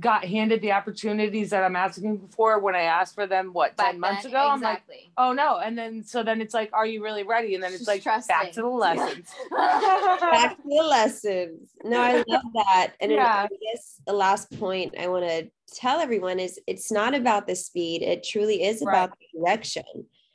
got 0.00 0.24
handed 0.24 0.60
the 0.62 0.72
opportunities 0.72 1.50
that 1.50 1.64
I'm 1.64 1.76
asking 1.76 2.28
for 2.30 2.58
when 2.60 2.74
I 2.74 2.82
asked 2.82 3.14
for 3.14 3.26
them, 3.26 3.52
what 3.52 3.76
Back 3.76 3.92
ten 3.92 4.00
months 4.00 4.22
then, 4.22 4.32
ago, 4.32 4.48
I'm 4.48 4.60
like, 4.60 4.82
oh 5.16 5.32
no, 5.32 5.58
and 5.58 5.76
then 5.76 6.04
so 6.04 6.22
then 6.22 6.40
it's 6.40 6.54
like, 6.54 6.70
are 6.72 6.86
you 6.86 7.02
really 7.02 7.24
ready? 7.24 7.54
And 7.54 7.62
then 7.62 7.72
it's 7.72 7.84
Just 7.84 8.06
like 8.06 8.28
back 8.28 8.52
to 8.52 8.62
the 8.62 8.66
lessons. 8.68 9.28
Back 9.50 10.56
to 10.56 10.62
the 10.64 10.82
lessons. 10.82 11.68
No, 11.84 12.00
I 12.00 12.24
love 12.28 12.42
that. 12.54 12.92
And 13.00 13.12
Yeah. 13.12 13.46
I 13.50 13.72
guess 13.72 14.00
the 14.06 14.12
last 14.12 14.50
point 14.58 14.94
I 14.98 15.08
want 15.08 15.26
to 15.28 15.50
tell 15.74 16.00
everyone 16.00 16.38
is 16.38 16.58
it's 16.66 16.90
not 16.92 17.14
about 17.14 17.46
the 17.46 17.56
speed. 17.56 18.02
It 18.02 18.24
truly 18.24 18.62
is 18.64 18.82
about 18.82 19.10
the 19.18 19.38
direction. 19.38 19.84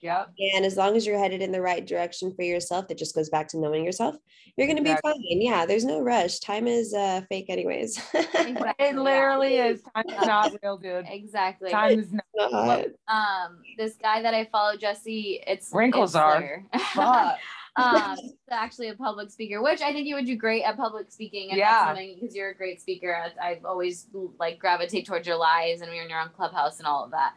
Yep. 0.04 0.32
And 0.56 0.66
as 0.66 0.78
long 0.78 0.96
as 0.96 1.06
you're 1.06 1.18
headed 1.18 1.42
in 1.42 1.52
the 1.52 1.62
right 1.62 1.86
direction 1.86 2.34
for 2.36 2.44
yourself, 2.44 2.88
that 2.90 2.98
just 2.98 3.16
goes 3.16 3.30
back 3.30 3.48
to 3.50 3.58
knowing 3.60 3.84
yourself. 3.84 4.16
You're 4.58 4.68
going 4.68 4.78
to 4.78 4.84
be 4.84 4.96
fine. 5.02 5.16
Yeah, 5.42 5.66
there's 5.66 5.86
no 5.86 6.02
rush. 6.02 6.40
Time 6.40 6.68
is 6.68 6.94
uh, 6.94 7.22
fake, 7.30 7.46
anyways. 7.50 7.98
Exactly, 8.14 8.86
It 8.86 8.96
yeah. 8.96 9.00
literally 9.02 9.56
is. 9.70 9.82
Time 9.96 10.06
is 10.10 10.28
not 10.28 10.52
real, 10.62 10.78
dude. 10.78 11.06
Exactly. 11.10 11.72
Time 11.72 12.00
is 12.00 12.12
not. 12.12 12.52
Not. 12.52 12.86
Um, 13.08 13.60
this 13.78 13.96
guy 13.96 14.22
that 14.22 14.34
I 14.34 14.46
follow, 14.46 14.76
Jesse, 14.78 15.42
it's 15.48 15.72
Wrinkles 15.74 16.12
it's 16.12 16.16
are. 16.16 16.64
Slayer. 16.94 17.36
Um, 17.76 18.18
actually 18.52 18.90
a 18.90 18.94
public 18.94 19.32
speaker, 19.32 19.62
which 19.62 19.82
I 19.82 19.92
think 19.92 20.08
you 20.08 20.14
would 20.16 20.28
do 20.28 20.36
great 20.36 20.62
at 20.64 20.78
public 20.78 21.12
speaking. 21.12 21.50
And 21.50 21.58
Yeah. 21.58 21.94
because 21.96 22.36
you're 22.36 22.50
a 22.52 22.56
great 22.56 22.80
speaker. 22.80 23.16
I, 23.42 23.50
I've 23.54 23.66
always 23.66 24.08
like 24.40 24.60
gravitate 24.60 25.08
towards 25.08 25.28
your 25.28 25.38
lives 25.38 25.82
and 25.82 25.90
when 25.90 26.08
you're 26.08 26.20
on 26.20 26.30
Clubhouse 26.30 26.78
and 26.78 26.86
all 26.88 27.04
of 27.04 27.12
that. 27.12 27.34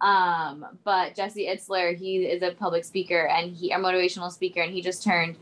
Um, 0.00 0.66
but 0.84 1.14
Jesse 1.14 1.46
Itzler, 1.46 1.96
he 1.96 2.18
is 2.26 2.42
a 2.42 2.52
public 2.52 2.84
speaker 2.84 3.26
and 3.28 3.54
he 3.54 3.70
a 3.72 3.78
motivational 3.78 4.30
speaker, 4.32 4.60
and 4.62 4.72
he 4.72 4.80
just 4.82 5.02
turned 5.02 5.36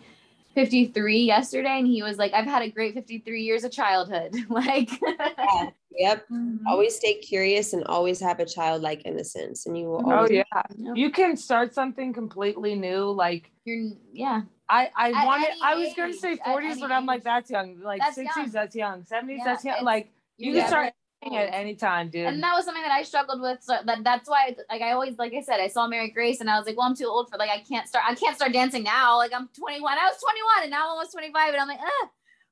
53 0.55 1.21
yesterday, 1.21 1.79
and 1.79 1.87
he 1.87 2.03
was 2.03 2.19
like, 2.19 2.33
"I've 2.33 2.47
had 2.47 2.63
a 2.63 2.71
great 2.71 2.95
53 2.95 3.43
years 3.43 3.65
of 3.65 3.71
childhood." 3.71 4.35
like, 4.49 4.91
Yeah. 5.01 5.71
Yep. 5.99 6.29
Mhm. 6.31 6.59
Always 6.69 6.95
stay 6.95 7.15
curious 7.15 7.73
and 7.73 7.85
always 7.85 8.21
have 8.21 8.39
a 8.39 8.47
childlike 8.47 9.03
innocence. 9.05 9.67
And 9.67 9.77
you 9.77 9.87
will 9.87 10.03
Oh 10.07 10.17
always 10.19 10.31
yeah. 10.31 10.45
Yep. 10.77 10.97
You 10.97 11.11
can 11.11 11.37
start 11.37 11.75
something 11.75 12.13
completely 12.13 12.77
new. 12.77 13.11
Like 13.11 13.51
you're 13.65 13.91
yeah. 14.13 14.43
I, 14.71 14.91
I 14.97 15.09
At 15.11 15.27
wanted 15.27 15.49
I 15.63 15.75
was 15.75 15.95
gonna 15.97 16.13
say 16.13 16.37
forties, 16.45 16.73
any 16.73 16.83
but 16.83 16.93
I'm 16.93 17.05
like 17.07 17.25
that's 17.25 17.51
young. 17.51 17.81
Like 17.81 18.01
That's 18.01 18.15
sixties, 18.15 18.37
young. 18.37 18.51
that's 18.53 18.77
young. 18.77 19.05
Seventies, 19.05 19.39
Yeah, 19.39 19.45
that's 19.45 19.65
young. 19.65 19.83
Like 19.85 20.13
You're 20.37 20.55
you 20.55 20.61
can 20.61 20.69
start 20.69 20.85
never 20.85 20.85
anything 20.87 21.08
at 21.23 21.53
any 21.53 21.75
time, 21.75 22.11
dude. 22.11 22.27
And 22.27 22.43
that 22.43 22.55
was 22.55 22.64
something 22.64 22.83
that 22.83 22.93
I 22.93 23.03
struggled 23.03 23.41
with. 23.41 23.62
So 23.62 23.79
that 23.85 24.05
that's 24.05 24.29
why, 24.29 24.55
like, 24.71 24.83
I 24.83 24.93
always, 24.93 25.19
like 25.19 25.35
I 25.35 25.43
said, 25.43 25.61
I 25.61 25.69
saw 25.69 25.87
Mary 25.87 26.11
Grace, 26.11 26.41
and 26.41 26.49
I 26.49 26.57
was 26.59 26.66
like, 26.66 26.77
well, 26.77 26.87
I'm 26.87 26.97
too 26.97 27.07
old 27.07 27.29
for 27.29 27.37
like, 27.37 27.51
I 27.51 27.61
can't 27.61 27.89
start, 27.89 28.05
I 28.09 28.14
can't 28.14 28.37
start 28.37 28.53
dancing 28.53 28.83
now. 28.83 29.16
Like, 29.16 29.33
I'm 29.35 29.49
21. 29.49 29.99
I 29.99 30.07
was 30.07 30.21
21, 30.21 30.62
and 30.62 30.71
now 30.71 30.85
I'm 30.85 30.91
almost 30.91 31.12
25, 31.12 31.53
and 31.53 31.61
I'm 31.61 31.69
like, 31.69 31.81
ah. 31.81 32.09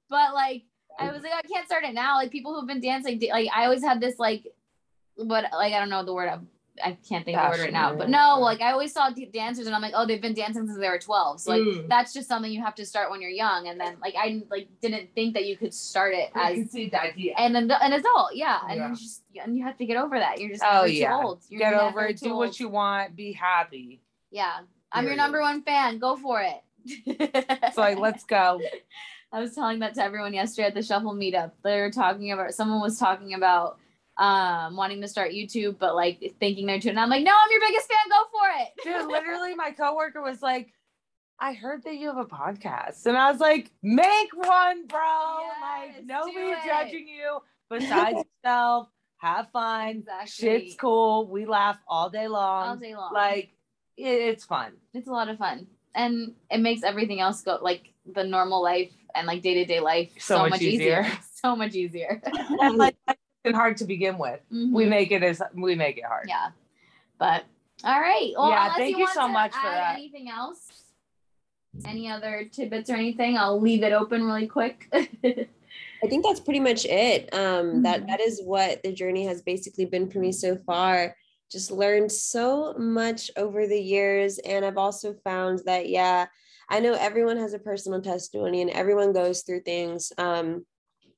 But 0.09 0.35
like, 0.35 0.65
I 0.99 1.13
was 1.13 1.23
like, 1.23 1.33
I 1.33 1.43
can't 1.43 1.67
start 1.67 1.85
it 1.85 1.95
now. 1.95 2.17
Like, 2.17 2.31
people 2.31 2.55
who've 2.55 2.67
been 2.67 2.81
dancing, 2.81 3.21
like, 3.31 3.49
I 3.55 3.65
always 3.65 3.83
had 3.83 4.01
this 4.01 4.19
like, 4.19 4.47
what, 5.15 5.45
like, 5.53 5.73
I 5.73 5.79
don't 5.79 5.91
know 5.91 6.05
the 6.05 6.15
word. 6.15 6.31
I, 6.85 6.97
can't 7.09 7.25
think 7.25 7.37
of 7.39 7.45
the 7.53 7.59
word 7.59 7.65
right 7.65 7.73
now. 7.73 7.95
But 7.95 8.09
no, 8.11 8.39
like, 8.41 8.61
I 8.61 8.73
always 8.73 8.93
saw 8.93 9.11
dancers, 9.11 9.67
and 9.67 9.75
I'm 9.75 9.83
like, 9.83 9.93
oh, 9.95 10.07
they've 10.07 10.21
been 10.21 10.35
dancing 10.35 10.67
since 10.67 10.79
they 10.79 10.89
were 10.89 10.99
12. 10.99 11.41
So 11.41 11.51
like, 11.53 11.63
Mm. 11.63 11.89
that's 11.89 12.13
just 12.13 12.29
something 12.29 12.51
you 12.53 12.63
have 12.63 12.75
to 12.77 12.87
start 12.87 13.11
when 13.11 13.21
you're 13.21 13.31
young. 13.31 13.69
And 13.69 13.81
then 13.81 13.97
like, 14.01 14.15
I 14.19 14.43
like 14.51 14.69
didn't 14.81 15.15
think 15.15 15.35
that 15.35 15.47
you 15.47 15.57
could 15.57 15.73
start 15.75 16.15
it 16.15 16.31
as 16.35 16.55
can 16.55 16.69
see 16.69 16.89
the 16.89 17.01
idea. 17.03 17.35
and 17.39 17.57
an, 17.57 17.71
an 17.71 17.93
adult, 17.93 18.35
yeah, 18.35 18.61
and 18.69 18.77
Yeah. 18.79 18.89
you 18.91 18.97
just 18.97 19.23
and 19.43 19.57
you 19.57 19.65
have 19.65 19.77
to 19.79 19.87
get 19.87 19.97
over 19.97 20.19
that. 20.19 20.41
You're 20.41 20.51
just 20.51 20.63
Oh, 20.65 20.73
never 20.83 20.89
yeah. 20.89 21.09
too 21.09 21.27
old. 21.27 21.43
You're 21.49 21.61
Get 21.61 21.75
over 21.75 22.07
it. 22.07 22.19
Do 22.19 22.35
what 22.35 22.59
you 22.61 22.69
want. 22.69 23.15
Be 23.17 23.33
happy. 23.33 24.01
Yeah, 24.31 24.61
I'm 24.93 25.07
your 25.07 25.17
number 25.17 25.41
one 25.41 25.63
fan. 25.63 25.99
Go 25.99 26.17
for 26.17 26.41
it. 26.43 26.63
It's 27.07 27.77
like 27.77 27.99
let's 27.99 28.25
go. 28.25 28.61
I 29.33 29.41
was 29.41 29.55
telling 29.55 29.81
that 29.81 29.95
to 29.95 30.03
everyone 30.03 30.33
yesterday 30.35 30.69
at 30.69 30.75
the 30.75 30.83
shuffle 30.83 31.13
meetup. 31.15 31.51
They 31.65 31.81
were 31.81 31.91
talking 31.91 32.31
about 32.33 32.55
someone 32.55 32.81
was 32.81 32.99
talking 32.99 33.35
about 33.35 33.79
um 34.19 34.77
wanting 34.77 35.01
to 35.03 35.09
start 35.09 35.33
YouTube, 35.33 35.79
but 35.79 35.95
like 35.95 36.35
thinking 36.41 36.67
they're 36.67 36.81
too. 36.81 36.89
And 36.91 36.99
I'm 37.01 37.11
like, 37.11 37.25
no, 37.25 37.33
I'm 37.33 37.51
your 37.51 37.61
biggest 37.61 37.89
fan. 37.89 37.99
Go 38.09 38.25
for 38.33 38.63
it. 38.63 38.69
Dude, 38.85 39.07
literally, 39.13 39.55
my 39.55 39.71
coworker 39.73 40.23
was 40.23 40.41
like, 40.43 40.73
"I 41.39 41.53
heard 41.53 41.85
that 41.85 41.97
you 41.97 42.09
have 42.09 42.17
a 42.19 42.25
podcast," 42.25 43.05
and 43.07 43.17
I 43.17 43.31
was 43.31 43.41
like, 43.41 43.71
"Make 43.83 44.35
one, 44.35 44.87
bro! 44.87 45.39
Yes, 45.41 45.57
like 45.63 45.97
do 46.01 46.07
nobody's 46.07 46.57
it. 46.57 46.67
judging 46.67 47.09
you 47.09 47.39
besides 47.71 48.19
yourself. 48.45 48.89
Have 49.19 49.51
fun. 49.51 49.89
Exactly. 49.89 50.27
Shit's 50.31 50.75
cool. 50.77 51.27
We 51.27 51.47
laugh 51.47 51.79
all 51.89 52.11
day 52.11 52.29
long. 52.29 52.69
all 52.69 52.77
day 52.77 52.95
long. 52.95 53.13
Like 53.15 53.51
it, 53.97 54.05
it's 54.09 54.45
fun. 54.45 54.73
it's 54.95 55.09
a 55.09 55.13
lot 55.13 55.29
of 55.31 55.39
fun, 55.39 55.67
and 55.95 56.35
it 56.51 56.59
makes 56.61 56.83
everything 56.83 57.21
else 57.21 57.43
go 57.43 57.59
like 57.63 57.93
the 58.15 58.25
normal 58.25 58.63
life 58.63 58.93
and 59.15 59.27
like 59.27 59.43
day 59.43 59.55
to 59.55 59.65
day 59.65 59.81
life 59.81 60.11
So 60.19 60.37
so, 60.37 60.39
much 60.43 60.51
much, 60.51 60.63
easier. 60.63 61.01
easier. 61.01 61.19
so 61.43 61.57
much 61.57 61.75
easier. 61.75 62.23
and 62.61 62.77
like 62.77 62.97
it's 63.09 63.19
hard 63.55 63.77
to 63.79 63.85
begin 63.85 64.19
with. 64.19 64.41
We 64.51 64.85
Mhm. 64.85 64.89
make 64.89 65.11
it 65.13 65.23
as 65.23 65.41
we 65.55 65.75
make 65.75 65.99
it 65.99 66.05
hard. 66.05 66.29
Yeah. 66.29 66.51
But 67.19 67.45
all 67.85 68.01
right. 68.01 68.33
Well, 68.37 68.49
Yeah, 68.51 68.75
thank 68.75 68.97
you, 68.97 69.05
you 69.05 69.09
so 69.09 69.29
much 69.29 69.55
for 69.55 69.63
that. 69.69 69.95
Anything 69.95 70.29
else? 70.31 70.73
Any 71.85 72.09
other 72.11 72.49
tidbits 72.51 72.89
or 72.89 72.95
anything? 72.95 73.37
I'll 73.37 73.61
leave 73.61 73.83
it 73.83 73.93
open 73.93 74.25
really 74.25 74.47
quick. 74.47 74.89
I 74.93 76.09
think 76.09 76.25
that's 76.25 76.41
pretty 76.41 76.61
much 76.61 76.85
it. 76.87 77.33
Um, 77.35 77.83
that 77.83 78.03
Mhm. 78.03 78.07
that 78.09 78.21
is 78.21 78.41
what 78.43 78.83
the 78.83 78.93
journey 78.93 79.25
has 79.27 79.43
basically 79.43 79.85
been 79.85 80.11
for 80.11 80.19
me 80.19 80.33
so 80.33 80.57
far. 80.57 81.17
Just 81.51 81.71
learned 81.71 82.11
so 82.11 82.75
much 82.75 83.31
over 83.37 83.67
the 83.67 83.81
years, 83.81 84.39
and 84.39 84.65
I've 84.65 84.79
also 84.79 85.15
found 85.25 85.61
that 85.67 85.89
yeah, 85.89 86.27
I 86.69 86.81
know 86.81 86.95
everyone 86.95 87.37
has 87.37 87.53
a 87.55 87.59
personal 87.59 88.01
testimony 88.01 88.61
and 88.63 88.71
everyone 88.71 89.13
goes 89.13 89.43
through 89.43 89.61
things. 89.61 90.13
Um, 90.19 90.67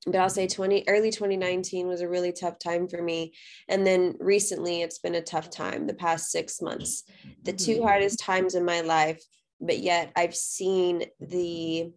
but 0.05 0.15
I'll 0.17 0.29
say 0.29 0.47
20 0.47 0.85
early 0.87 1.11
2019 1.11 1.87
was 1.87 2.01
a 2.01 2.07
really 2.07 2.31
tough 2.31 2.59
time 2.59 2.87
for 2.87 3.01
me. 3.01 3.33
And 3.67 3.85
then 3.85 4.15
recently 4.19 4.81
it's 4.81 4.99
been 4.99 5.15
a 5.15 5.21
tough 5.21 5.49
time 5.49 5.87
the 5.87 5.93
past 5.93 6.31
six 6.31 6.61
months, 6.61 7.03
the 7.45 7.53
two 7.53 7.81
Mm-hmm. 7.81 7.83
hardest 7.83 8.19
times 8.19 8.55
in 8.55 8.65
my 8.65 8.81
life. 8.81 9.21
But 9.61 9.79
yet 9.79 10.11
I've 10.15 10.35
seen 10.35 11.05
the 11.19 11.91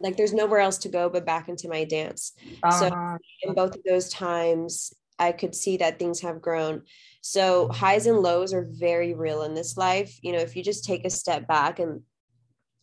like 0.00 0.16
there's 0.16 0.34
nowhere 0.34 0.60
else 0.60 0.78
to 0.78 0.88
go 0.88 1.08
but 1.08 1.24
back 1.24 1.48
into 1.48 1.68
my 1.68 1.84
dance. 1.84 2.32
So 2.68 2.88
Uh-huh. 2.88 3.18
in 3.42 3.54
both 3.54 3.74
of 3.76 3.82
those 3.88 4.08
times, 4.10 4.92
I 5.18 5.32
could 5.32 5.54
see 5.54 5.78
that 5.78 5.98
things 5.98 6.20
have 6.20 6.42
grown. 6.42 6.82
So 7.22 7.68
highs 7.68 8.06
and 8.06 8.18
lows 8.18 8.52
are 8.52 8.66
very 8.70 9.14
real 9.14 9.42
in 9.42 9.54
this 9.54 9.76
life. 9.76 10.18
You 10.22 10.32
know, 10.32 10.38
if 10.40 10.56
you 10.56 10.62
just 10.62 10.84
take 10.84 11.06
a 11.06 11.10
step 11.10 11.46
back 11.48 11.78
and 11.78 12.02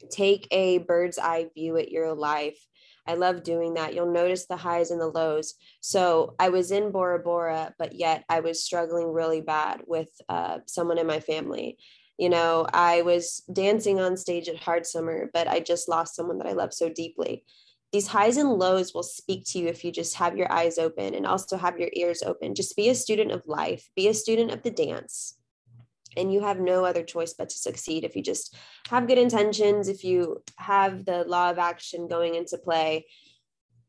take 0.10 0.48
a 0.52 0.80
bird's 0.80 1.20
eye 1.20 1.50
view 1.54 1.78
at 1.78 1.92
your 1.92 2.14
life, 2.14 2.60
I 3.06 3.16
love 3.16 3.43
doing 3.43 3.74
that. 3.74 3.93
You'll 3.93 4.12
notice 4.12 4.45
the 4.45 4.58
highs 4.58 4.91
and 4.91 4.99
the 4.99 5.08
lows. 5.08 5.56
So 5.82 6.36
I 6.39 6.49
was 6.49 6.72
in 6.72 6.91
Bora 6.91 7.20
Bora, 7.20 7.74
but 7.78 7.95
yet 7.95 8.24
I 8.30 8.39
was 8.39 8.64
struggling 8.64 9.12
really 9.12 9.41
bad 9.41 9.82
with 9.86 10.10
uh, 10.30 10.60
someone 10.66 10.97
in 10.97 11.08
my 11.08 11.20
family. 11.20 11.78
You 12.18 12.30
know, 12.30 12.68
I 12.72 13.01
was 13.01 13.43
dancing 13.51 13.99
on 13.99 14.18
stage 14.18 14.47
at 14.47 14.58
Hard 14.58 14.86
Summer, 14.86 15.30
but 15.34 15.47
I 15.47 15.60
just 15.60 15.89
lost 15.89 16.16
someone 16.16 16.38
that 16.38 16.47
I 16.47 16.54
love 16.54 16.74
so 16.74 16.89
deeply 16.89 17.43
these 17.93 18.08
highs 18.08 18.38
and 18.38 18.49
lows 18.49 18.93
will 18.93 19.04
speak 19.04 19.45
to 19.45 19.60
you 19.60 19.68
if 19.68 19.86
you 19.86 19.91
just 19.91 20.16
have 20.16 20.36
your 20.36 20.51
eyes 20.51 20.80
open 20.80 21.14
and 21.14 21.28
also 21.28 21.58
have 21.58 21.80
your 21.80 21.91
ears 21.93 22.24
open. 22.24 22.56
Just 22.56 22.76
be 22.76 22.89
a 22.89 22.95
student 22.95 23.32
of 23.32 23.45
life, 23.45 23.88
be 23.95 24.08
a 24.08 24.16
student 24.16 24.49
of 24.49 24.64
the 24.64 24.72
dance. 24.72 25.38
And 26.18 26.32
you 26.32 26.41
have 26.41 26.59
no 26.59 26.86
other 26.86 27.03
choice 27.03 27.34
but 27.34 27.49
to 27.49 27.57
succeed 27.57 28.03
if 28.03 28.16
you 28.16 28.24
just 28.24 28.55
have 28.89 29.07
good 29.07 29.18
intentions, 29.18 29.88
if 29.88 30.03
you 30.03 30.43
have 30.57 31.05
the 31.05 31.24
law 31.26 31.49
of 31.49 31.59
action 31.59 32.07
going 32.07 32.36
into 32.36 32.57
play, 32.57 33.05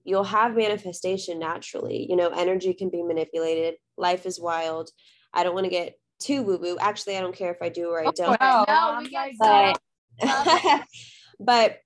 you'll 0.05 0.25
have 0.25 0.57
manifestation 0.57 1.39
naturally. 1.39 2.07
You 2.09 2.17
know, 2.17 2.29
energy 2.29 2.75
can 2.75 2.91
be 2.91 3.03
manipulated, 3.03 3.75
life 3.97 4.27
is 4.27 4.41
wild. 4.41 4.91
I 5.33 5.43
don't 5.43 5.55
want 5.55 5.65
to 5.65 5.71
get 5.71 5.99
too 6.21 6.43
woo 6.43 6.59
woo. 6.59 6.77
Actually, 6.81 7.17
I 7.17 7.21
don't 7.21 7.35
care 7.37 7.53
if 7.53 7.61
I 7.61 7.69
do 7.69 7.89
or 7.91 8.01
I 8.01 8.11
don't. 8.11 8.39
Well, 8.41 8.65
no, 8.69 8.75
I'm 8.93 9.03
we 9.03 9.11
get 9.11 9.35
like- 9.41 9.77
so 10.23 10.81
but 11.41 11.79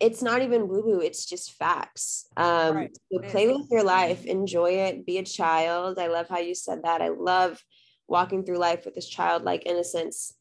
it's 0.00 0.22
not 0.22 0.42
even 0.42 0.68
woo 0.68 0.82
woo 0.82 1.00
it's 1.00 1.26
just 1.26 1.52
facts 1.52 2.26
um 2.36 2.74
Right. 2.76 2.98
so 3.12 3.18
play 3.30 3.46
with 3.46 3.66
your 3.70 3.84
life 3.84 4.24
enjoy 4.24 4.70
it 4.70 5.06
be 5.06 5.18
a 5.18 5.22
child 5.22 5.98
i 5.98 6.06
love 6.06 6.28
how 6.28 6.38
you 6.38 6.54
said 6.54 6.82
that 6.84 7.02
i 7.02 7.08
love 7.08 7.62
walking 8.08 8.44
through 8.44 8.58
life 8.58 8.84
with 8.84 8.94
this 8.94 9.08
childlike 9.08 9.62
innocence. 9.66 10.34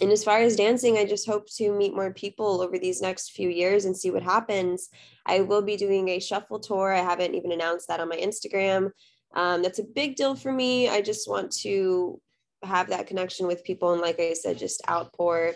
And 0.00 0.10
as 0.10 0.24
far 0.24 0.40
as 0.40 0.56
dancing 0.56 0.98
i 0.98 1.04
just 1.04 1.26
hope 1.26 1.46
to 1.56 1.72
meet 1.72 1.94
more 1.94 2.12
people 2.12 2.60
over 2.60 2.78
these 2.78 3.00
next 3.00 3.30
few 3.30 3.48
years 3.48 3.84
and 3.84 3.96
see 3.96 4.10
what 4.10 4.22
happens. 4.22 4.88
I 5.26 5.40
will 5.40 5.62
be 5.62 5.76
doing 5.76 6.08
a 6.08 6.20
shuffle 6.20 6.58
tour. 6.58 6.92
I 6.92 6.98
haven't 6.98 7.34
even 7.34 7.52
announced 7.52 7.88
that 7.88 8.00
on 8.00 8.08
my 8.08 8.16
instagram. 8.16 8.90
Um, 9.34 9.62
that's 9.62 9.78
a 9.78 9.84
big 9.84 10.16
deal 10.16 10.34
for 10.34 10.52
me. 10.52 10.88
I 10.88 11.00
just 11.00 11.28
want 11.28 11.50
to 11.62 12.20
have 12.62 12.88
that 12.88 13.06
connection 13.06 13.46
with 13.46 13.64
people 13.64 13.92
and 13.92 14.00
like 14.00 14.18
i 14.18 14.32
said 14.32 14.58
just 14.58 14.82
outpour. 14.88 15.52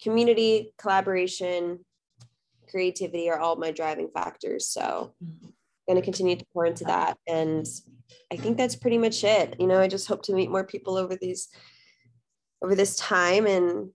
Community 0.00 0.72
collaboration 0.78 1.80
creativity 2.70 3.28
are 3.28 3.38
all 3.38 3.56
my 3.56 3.72
driving 3.72 4.08
factors. 4.14 4.68
So 4.68 5.14
going 5.90 6.00
to 6.00 6.04
continue 6.04 6.36
to 6.36 6.44
pour 6.52 6.66
into 6.66 6.84
that. 6.84 7.18
And 7.26 7.66
i 8.32 8.36
think 8.36 8.56
that's 8.56 8.76
pretty 8.76 8.98
much 8.98 9.24
it. 9.24 9.56
You 9.58 9.66
know 9.66 9.80
i 9.80 9.88
just 9.88 10.08
hope 10.08 10.22
to 10.24 10.34
meet 10.34 10.50
more 10.50 10.64
people 10.64 10.96
over 10.96 11.16
these 11.16 11.48
over 12.62 12.74
this 12.74 12.96
time 12.96 13.46
and 13.46 13.90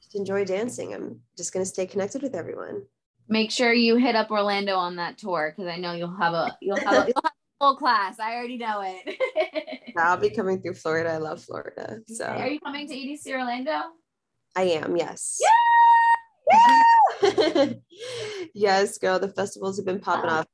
just 0.00 0.14
enjoy 0.14 0.44
dancing. 0.44 0.94
I'm 0.94 1.20
just 1.36 1.52
going 1.52 1.64
to 1.64 1.68
stay 1.68 1.86
connected 1.86 2.22
with 2.22 2.34
everyone. 2.34 2.84
Make 3.28 3.50
sure 3.50 3.72
you 3.72 3.96
hit 3.96 4.14
up 4.14 4.30
Orlando 4.30 4.76
on 4.76 4.96
that 4.96 5.18
tour 5.18 5.52
because 5.54 5.70
I 5.70 5.76
know 5.76 5.92
you'll 5.92 6.16
have 6.16 6.32
a 6.32 6.56
you'll 6.62 6.76
have 6.78 7.04
a, 7.04 7.06
you'll 7.06 7.22
have 7.22 7.32
a 7.32 7.58
full 7.60 7.76
class. 7.76 8.18
I 8.18 8.34
already 8.34 8.56
know 8.56 8.82
it. 8.84 9.92
i'll 9.98 10.16
be 10.16 10.30
coming 10.30 10.62
through 10.62 10.74
florida. 10.74 11.10
I 11.10 11.18
love 11.18 11.42
florida 11.42 11.98
so. 12.06 12.24
Are 12.24 12.48
you 12.48 12.60
coming 12.60 12.86
to 12.88 12.94
EDC 12.94 13.26
Orlando? 13.32 13.80
i 14.56 14.62
am 14.62 14.96
yes. 14.96 15.38
Yes 18.54 18.96
girl 18.98 19.18
the 19.18 19.28
festivals 19.28 19.76
have 19.76 19.84
been 19.84 20.00
popping 20.00 20.30
off 20.30 20.46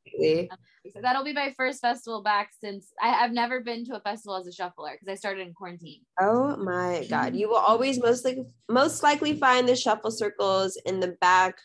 So 0.92 1.00
that'll 1.00 1.24
be 1.24 1.32
my 1.32 1.54
first 1.56 1.80
festival 1.80 2.22
back 2.22 2.50
since 2.60 2.92
I, 3.00 3.08
have 3.08 3.32
never 3.32 3.60
been 3.60 3.84
to 3.86 3.96
a 3.96 4.00
festival 4.00 4.36
as 4.36 4.46
a 4.46 4.52
shuffler 4.52 4.92
because 4.92 5.10
I 5.10 5.14
started 5.14 5.46
in 5.46 5.54
quarantine. 5.54 6.02
Oh 6.20 6.56
my 6.56 7.06
God. 7.08 7.34
You 7.34 7.48
will 7.48 7.56
always 7.56 8.00
most 8.00 8.24
like 8.24 8.38
most 8.68 9.02
likely 9.02 9.38
find 9.38 9.66
the 9.66 9.76
shuffle 9.76 10.10
circles 10.10 10.76
in 10.84 11.00
the 11.00 11.16
back 11.20 11.58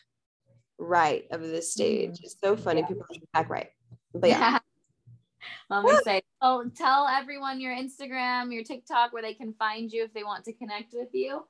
right 0.78 1.24
of 1.30 1.42
the 1.42 1.60
stage. 1.60 2.12
Mm-hmm. 2.12 2.24
It's 2.24 2.36
so 2.42 2.56
funny. 2.56 2.82
People 2.82 3.02
are 3.02 3.42
back 3.42 3.50
right. 3.50 3.68
But 4.14 4.30
yeah. 4.30 4.58
Let 5.68 5.84
me 5.84 5.92
say, 6.04 6.22
oh, 6.42 6.68
tell 6.76 7.06
everyone 7.06 7.60
your 7.60 7.74
Instagram, 7.74 8.52
your 8.52 8.64
TikTok, 8.64 9.12
where 9.12 9.22
they 9.22 9.34
can 9.34 9.54
find 9.54 9.90
you 9.90 10.02
if 10.04 10.12
they 10.12 10.24
want 10.24 10.44
to 10.46 10.52
connect 10.52 10.92
with 10.92 11.08
you. 11.12 11.44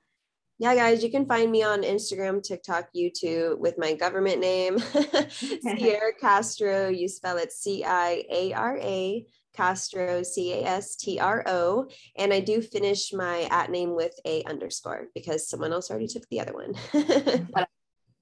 Yeah, 0.61 0.75
guys, 0.75 1.03
you 1.03 1.11
can 1.11 1.25
find 1.25 1.51
me 1.51 1.63
on 1.63 1.85
Instagram, 1.85 2.43
TikTok, 2.43 2.91
YouTube 2.95 3.59
with 3.59 3.79
my 3.79 3.95
government 3.95 4.41
name, 4.41 4.79
Ciara 5.79 6.13
Castro. 6.21 6.91
You 6.91 7.09
spell 7.09 7.39
it 7.39 7.51
C 7.51 7.83
I 7.83 8.25
A 8.31 8.53
R 8.53 8.77
A 8.77 9.25
Castro, 9.55 10.23
C 10.23 10.53
A 10.53 10.67
S 10.67 10.97
T 10.97 11.19
R 11.19 11.43
O. 11.47 11.89
And 12.19 12.31
I 12.31 12.41
do 12.41 12.61
finish 12.61 13.11
my 13.15 13.49
at 13.51 13.71
name 13.71 13.97
with 13.97 14.13
a 14.27 14.45
underscore 14.45 15.07
because 15.15 15.49
someone 15.49 15.73
else 15.73 15.91
already 15.91 16.09
took 16.09 16.29
the 16.29 16.41
other 16.41 16.53
one. 16.53 16.75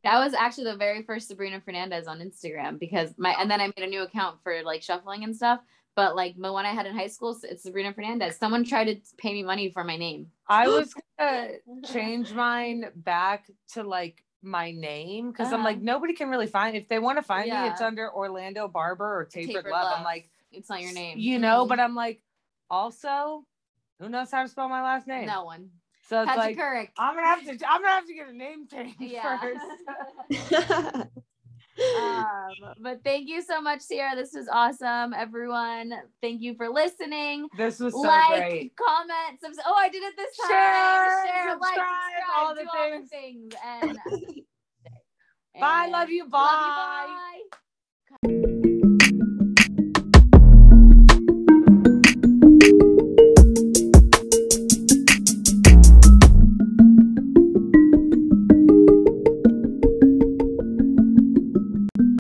That 0.05 0.21
was 0.21 0.33
actually 0.33 0.65
the 0.65 0.77
very 0.77 1.03
first 1.03 1.27
Sabrina 1.27 1.61
Fernandez 1.61 2.07
on 2.07 2.21
Instagram 2.21 2.79
because 2.79 3.13
my 3.19 3.35
and 3.39 3.51
then 3.51 3.61
I 3.61 3.67
made 3.67 3.85
a 3.85 3.87
new 3.89 4.03
account 4.03 4.39
for 4.45 4.63
like 4.63 4.81
shuffling 4.81 5.25
and 5.25 5.35
stuff. 5.35 5.59
But 5.99 6.15
like 6.15 6.37
the 6.41 6.53
one 6.53 6.65
I 6.65 6.69
had 6.71 6.87
in 6.87 6.95
high 6.95 7.09
school, 7.09 7.37
it's 7.43 7.65
Sabrina 7.65 7.93
Fernandez. 7.93 8.37
Someone 8.37 8.63
tried 8.63 8.85
to 8.85 8.97
pay 9.17 9.33
me 9.33 9.43
money 9.43 9.69
for 9.69 9.83
my 9.83 9.97
name. 9.97 10.29
I 10.49 10.69
was 10.69 10.95
gonna 11.19 11.55
change 11.85 12.33
mine 12.33 12.85
back 12.95 13.51
to 13.73 13.83
like 13.83 14.23
my 14.41 14.71
name 14.71 15.33
because 15.33 15.49
I'm 15.53 15.55
Uh-huh. 15.59 15.65
like 15.71 15.83
nobody 15.83 16.13
can 16.15 16.29
really 16.29 16.47
find 16.47 16.77
if 16.77 16.87
they 16.87 17.01
want 17.01 17.19
to 17.19 17.23
find 17.23 17.51
me 17.51 17.57
it's 17.67 17.81
under 17.81 18.15
Orlando 18.15 18.69
Barber 18.69 19.07
or 19.19 19.25
Tapered, 19.25 19.57
Tapered 19.57 19.73
Love. 19.73 19.87
Love. 19.87 19.99
I'm 19.99 20.05
like 20.05 20.31
It's 20.53 20.71
not 20.71 20.81
your 20.83 20.93
name. 20.93 21.19
you 21.19 21.41
know, 21.41 21.67
but 21.67 21.81
I'm 21.81 21.97
like 21.97 22.23
also 22.71 23.45
who 23.99 24.09
knows 24.09 24.31
how 24.31 24.43
to 24.45 24.49
spell 24.49 24.69
my 24.69 24.83
last 24.85 25.09
name? 25.09 25.27
no 25.27 25.43
one. 25.47 25.69
So 26.09 26.21
it's 26.23 26.29
Patrick 26.29 26.57
like 26.57 26.65
Couric. 26.65 26.89
I'm 26.97 27.17
gonna 27.17 27.27
have 27.27 27.43
to 27.43 27.69
I'm 27.69 27.83
gonna 27.83 27.93
have 27.95 28.07
to 28.07 28.15
get 28.15 28.29
a 28.29 28.33
name 28.33 28.69
change 28.69 28.95
Yeah. 29.01 29.37
first. 30.31 31.09
um, 31.97 32.75
but 32.81 33.01
thank 33.05 33.29
you 33.29 33.43
so 33.43 33.61
much, 33.61 33.89
Ciara. 33.89 34.17
This 34.17 34.33
was 34.33 34.49
awesome, 34.51 35.15
everyone. 35.15 35.93
Thank 36.21 36.43
you 36.43 36.55
for 36.55 36.69
listening. 36.69 37.49
this 37.57 37.81
was 37.81 37.95
so 37.95 38.01
like, 38.01 38.51
great. 38.51 38.73
comment, 38.77 39.41
subs- 39.43 39.59
oh, 39.67 39.75
I 39.77 39.89
did 39.89 40.03
it 40.03 40.15
this 40.17 40.37
time. 40.37 40.51
Share, 40.51 41.27
Share, 41.27 41.57
like, 41.59 41.75
subscribe, 41.75 41.97
subscribe, 42.17 42.39
all 42.39 42.55
the 42.55 42.63
do 42.63 42.69
all 42.73 43.01
the 43.01 43.07
things. 43.09 43.55
And, 43.65 43.99
Bye, 45.61 45.89
love 45.91 46.09
you, 46.11 46.23
Love 46.23 46.31
bye. 46.31 47.07
you, 48.23 48.49
bye. 48.53 48.58